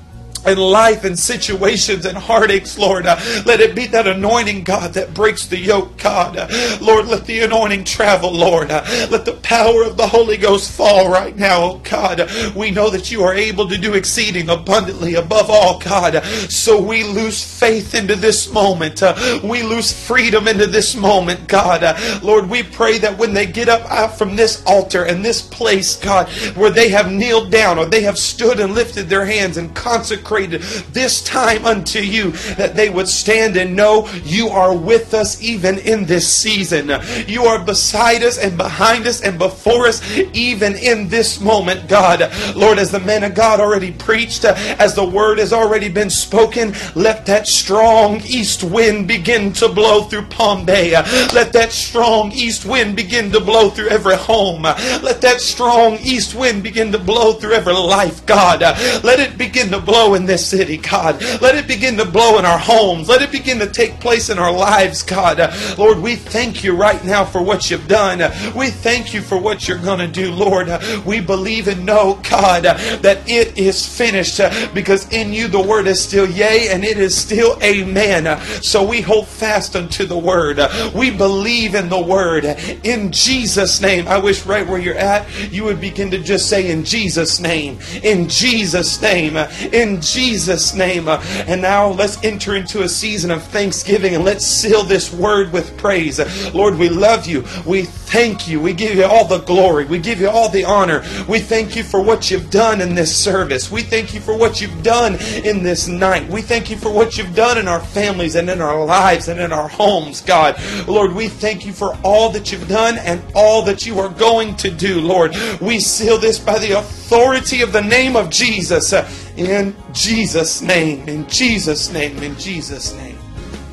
and 0.46 0.58
life 0.58 1.04
and 1.04 1.18
situations 1.18 2.04
and 2.06 2.16
heartaches, 2.16 2.78
Lord. 2.78 3.06
Uh, 3.06 3.18
let 3.46 3.60
it 3.60 3.74
be 3.74 3.86
that 3.88 4.06
anointing, 4.06 4.64
God, 4.64 4.94
that 4.94 5.14
breaks 5.14 5.46
the 5.46 5.58
yoke, 5.58 5.96
God. 5.98 6.36
Uh, 6.36 6.78
Lord, 6.80 7.06
let 7.06 7.24
the 7.24 7.40
anointing 7.40 7.84
travel, 7.84 8.32
Lord. 8.32 8.70
Uh, 8.70 8.84
let 9.10 9.24
the 9.24 9.38
power 9.42 9.84
of 9.84 9.96
the 9.96 10.06
Holy 10.06 10.36
Ghost 10.36 10.70
fall 10.70 11.08
right 11.08 11.36
now, 11.36 11.62
oh 11.62 11.80
God. 11.82 12.28
we 12.54 12.70
know 12.70 12.90
that 12.90 13.10
you 13.10 13.22
are 13.22 13.34
able 13.34 13.68
to 13.68 13.78
do 13.78 13.94
exceeding 13.94 14.48
abundantly 14.50 15.14
above 15.14 15.50
all, 15.50 15.78
God. 15.78 16.22
so 16.24 16.80
we 16.80 17.04
lose 17.04 17.42
faith 17.42 17.94
into 17.94 18.16
this 18.16 18.52
moment. 18.52 19.02
Uh, 19.02 19.40
we 19.42 19.62
lose 19.62 19.92
freedom 19.92 20.48
into 20.48 20.66
this 20.66 20.94
moment, 20.94 21.48
God. 21.48 21.82
Uh, 21.82 22.20
Lord, 22.22 22.48
we 22.48 22.62
pray 22.62 22.98
that 22.98 23.16
when 23.16 23.32
they 23.32 23.46
get 23.46 23.68
up 23.68 23.82
out 23.90 24.18
from 24.18 24.36
this 24.36 24.62
altar 24.66 25.04
and 25.04 25.24
this 25.24 25.42
place, 25.42 25.96
God, 25.96 26.28
where 26.56 26.70
they 26.70 26.88
have 26.90 27.10
kneeled 27.10 27.50
down 27.50 27.78
or 27.78 27.86
they 27.86 28.02
have 28.02 28.18
stood 28.18 28.60
and 28.60 28.74
lifted 28.74 29.08
their 29.08 29.24
hands 29.24 29.56
and 29.56 29.74
consecrated 29.74 30.33
consecrated 30.34 30.62
this 30.92 31.22
time 31.22 31.64
unto 31.64 31.98
you, 31.98 32.32
that 32.56 32.74
they 32.74 32.90
would 32.90 33.08
stand 33.08 33.56
and 33.56 33.76
know 33.76 34.08
you 34.24 34.48
are 34.48 34.76
with 34.76 35.14
us 35.14 35.40
even 35.42 35.78
in 35.78 36.04
this 36.04 36.30
season. 36.30 36.90
You 37.26 37.44
are 37.44 37.64
beside 37.64 38.22
us 38.22 38.38
and 38.38 38.56
behind 38.56 39.06
us 39.06 39.22
and 39.22 39.38
before 39.38 39.86
us 39.86 40.02
even 40.32 40.74
in 40.76 41.08
this 41.08 41.40
moment, 41.40 41.88
God. 41.88 42.32
Lord, 42.54 42.78
as 42.78 42.90
the 42.90 43.00
man 43.00 43.24
of 43.24 43.34
God 43.34 43.60
already 43.60 43.92
preached, 43.92 44.44
as 44.44 44.94
the 44.94 45.04
word 45.04 45.38
has 45.38 45.52
already 45.52 45.88
been 45.88 46.10
spoken, 46.10 46.74
let 46.94 47.26
that 47.26 47.46
strong 47.46 48.20
east 48.26 48.64
wind 48.64 49.08
begin 49.08 49.52
to 49.54 49.68
blow 49.68 50.02
through 50.02 50.26
Palm. 50.26 50.64
Let 50.64 51.52
that 51.52 51.72
strong 51.72 52.32
east 52.32 52.64
wind 52.64 52.96
begin 52.96 53.30
to 53.32 53.40
blow 53.40 53.70
through 53.70 53.88
every 53.88 54.16
home. 54.16 54.62
Let 54.62 55.20
that 55.22 55.40
strong 55.40 55.98
east 55.98 56.34
wind 56.34 56.62
begin 56.62 56.92
to 56.92 56.98
blow 56.98 57.32
through 57.34 57.52
every 57.52 57.74
life, 57.74 58.24
God. 58.24 58.60
Let 59.04 59.20
it 59.20 59.36
begin 59.36 59.70
to 59.70 59.80
blow 59.80 60.14
in 60.14 60.23
this 60.26 60.46
city, 60.46 60.76
God. 60.76 61.22
Let 61.40 61.54
it 61.54 61.66
begin 61.66 61.96
to 61.98 62.04
blow 62.04 62.38
in 62.38 62.44
our 62.44 62.58
homes. 62.58 63.08
Let 63.08 63.22
it 63.22 63.32
begin 63.32 63.58
to 63.60 63.68
take 63.68 64.00
place 64.00 64.30
in 64.30 64.38
our 64.38 64.52
lives, 64.52 65.02
God. 65.02 65.38
Lord, 65.78 65.98
we 65.98 66.16
thank 66.16 66.64
you 66.64 66.74
right 66.74 67.02
now 67.04 67.24
for 67.24 67.42
what 67.42 67.70
you've 67.70 67.88
done. 67.88 68.18
We 68.54 68.70
thank 68.70 69.14
you 69.14 69.20
for 69.20 69.38
what 69.38 69.68
you're 69.68 69.78
going 69.78 70.00
to 70.00 70.08
do, 70.08 70.32
Lord. 70.32 70.68
We 71.04 71.20
believe 71.20 71.68
and 71.68 71.84
know, 71.84 72.20
God, 72.28 72.64
that 72.64 73.28
it 73.28 73.58
is 73.58 73.86
finished 73.86 74.40
because 74.74 75.10
in 75.12 75.32
you 75.32 75.48
the 75.48 75.62
word 75.62 75.86
is 75.86 76.02
still 76.02 76.28
yea 76.28 76.68
and 76.70 76.84
it 76.84 76.98
is 76.98 77.16
still 77.16 77.58
amen. 77.62 78.40
So 78.62 78.82
we 78.82 79.00
hold 79.00 79.28
fast 79.28 79.76
unto 79.76 80.06
the 80.06 80.18
word. 80.18 80.58
We 80.94 81.10
believe 81.10 81.74
in 81.74 81.88
the 81.88 82.00
word. 82.00 82.44
In 82.84 83.12
Jesus' 83.12 83.80
name, 83.80 84.08
I 84.08 84.18
wish 84.18 84.46
right 84.46 84.66
where 84.66 84.78
you're 84.80 84.94
at, 84.94 85.52
you 85.52 85.64
would 85.64 85.80
begin 85.80 86.10
to 86.10 86.18
just 86.18 86.48
say, 86.48 86.70
In 86.70 86.84
Jesus' 86.84 87.40
name, 87.40 87.78
in 88.02 88.28
Jesus' 88.28 89.00
name, 89.00 89.36
in 89.72 90.00
Jesus' 90.00 90.13
name. 90.16 91.08
Uh, 91.08 91.20
and 91.46 91.60
now 91.60 91.88
let's 91.88 92.22
enter 92.24 92.54
into 92.54 92.82
a 92.82 92.88
season 92.88 93.30
of 93.30 93.42
thanksgiving 93.42 94.14
and 94.14 94.24
let's 94.24 94.46
seal 94.46 94.82
this 94.82 95.12
word 95.12 95.52
with 95.52 95.76
praise. 95.76 96.18
Lord, 96.54 96.78
we 96.78 96.88
love 96.88 97.26
you. 97.26 97.44
We 97.66 97.84
thank 97.84 98.46
you. 98.46 98.60
We 98.60 98.72
give 98.72 98.94
you 98.94 99.04
all 99.04 99.26
the 99.26 99.40
glory. 99.40 99.84
We 99.86 99.98
give 99.98 100.20
you 100.20 100.28
all 100.28 100.48
the 100.48 100.64
honor. 100.64 101.02
We 101.28 101.40
thank 101.40 101.74
you 101.74 101.82
for 101.82 102.00
what 102.00 102.30
you've 102.30 102.50
done 102.50 102.80
in 102.80 102.94
this 102.94 103.14
service. 103.14 103.70
We 103.70 103.82
thank 103.82 104.14
you 104.14 104.20
for 104.20 104.36
what 104.36 104.60
you've 104.60 104.82
done 104.82 105.16
in 105.44 105.62
this 105.62 105.88
night. 105.88 106.28
We 106.28 106.42
thank 106.42 106.70
you 106.70 106.76
for 106.76 106.92
what 106.92 107.18
you've 107.18 107.34
done 107.34 107.58
in 107.58 107.66
our 107.66 107.80
families 107.80 108.36
and 108.36 108.48
in 108.48 108.60
our 108.60 108.84
lives 108.84 109.28
and 109.28 109.40
in 109.40 109.52
our 109.52 109.68
homes, 109.68 110.20
God. 110.20 110.56
Lord, 110.86 111.12
we 111.12 111.28
thank 111.28 111.66
you 111.66 111.72
for 111.72 111.96
all 112.04 112.30
that 112.30 112.52
you've 112.52 112.68
done 112.68 112.98
and 112.98 113.22
all 113.34 113.62
that 113.62 113.84
you 113.86 113.98
are 113.98 114.08
going 114.10 114.56
to 114.56 114.70
do, 114.70 115.00
Lord. 115.00 115.34
We 115.60 115.80
seal 115.80 116.18
this 116.18 116.38
by 116.38 116.58
the 116.58 116.78
authority 116.78 117.62
of 117.62 117.72
the 117.72 117.82
name 117.82 118.16
of 118.16 118.30
Jesus. 118.30 118.92
In 119.36 119.74
Jesus' 119.92 120.62
name, 120.62 121.08
in 121.08 121.28
Jesus' 121.28 121.92
name, 121.92 122.16
in 122.22 122.38
Jesus' 122.38 122.94
name. 122.94 123.18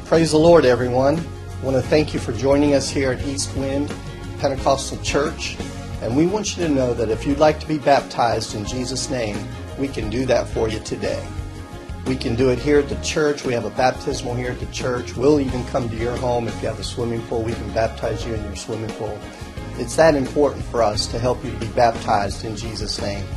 Praise 0.06 0.32
the 0.32 0.38
Lord, 0.40 0.66
everyone. 0.66 1.20
I 1.20 1.64
want 1.64 1.76
to 1.76 1.84
thank 1.84 2.16
you 2.16 2.20
for 2.20 2.34
joining 2.34 2.74
us 2.74 2.90
here 2.90 3.12
at 3.12 3.24
East 3.28 3.56
Wind 3.56 3.94
Pentecostal 4.40 4.98
Church. 5.04 5.58
And 6.02 6.18
we 6.18 6.26
want 6.26 6.58
you 6.58 6.66
to 6.66 6.74
know 6.74 6.96
that 6.96 7.10
if 7.10 7.28
you'd 7.28 7.38
like 7.38 7.60
to 7.60 7.68
be 7.68 7.78
baptized 7.78 8.56
in 8.56 8.66
Jesus' 8.66 9.12
name, 9.12 9.38
we 9.78 9.88
can 9.88 10.10
do 10.10 10.26
that 10.26 10.48
for 10.48 10.68
you 10.68 10.80
today. 10.80 11.24
We 12.08 12.16
can 12.16 12.36
do 12.36 12.50
it 12.50 12.58
here 12.58 12.80
at 12.80 12.90
the 12.90 13.00
church. 13.04 13.46
We 13.46 13.54
have 13.54 13.66
a 13.66 13.70
baptismal 13.70 14.34
here 14.34 14.50
at 14.50 14.60
the 14.60 14.66
church. 14.74 15.16
We'll 15.16 15.40
even 15.40 15.64
come 15.66 15.88
to 15.90 15.96
your 15.96 16.18
home. 16.18 16.48
If 16.48 16.60
you 16.64 16.70
have 16.70 16.80
a 16.80 16.84
swimming 16.84 17.22
pool, 17.28 17.44
we 17.44 17.54
can 17.54 17.72
baptize 17.72 18.26
you 18.26 18.34
in 18.34 18.44
your 18.46 18.56
swimming 18.56 18.90
pool. 18.96 19.16
It's 19.78 19.96
that 19.98 20.16
important 20.16 20.66
for 20.66 20.82
us 20.82 21.06
to 21.08 21.20
help 21.20 21.46
you 21.46 21.52
to 21.52 21.58
be 21.58 21.68
baptized 21.68 22.46
in 22.46 22.56
Jesus' 22.56 23.00
name. 23.00 23.28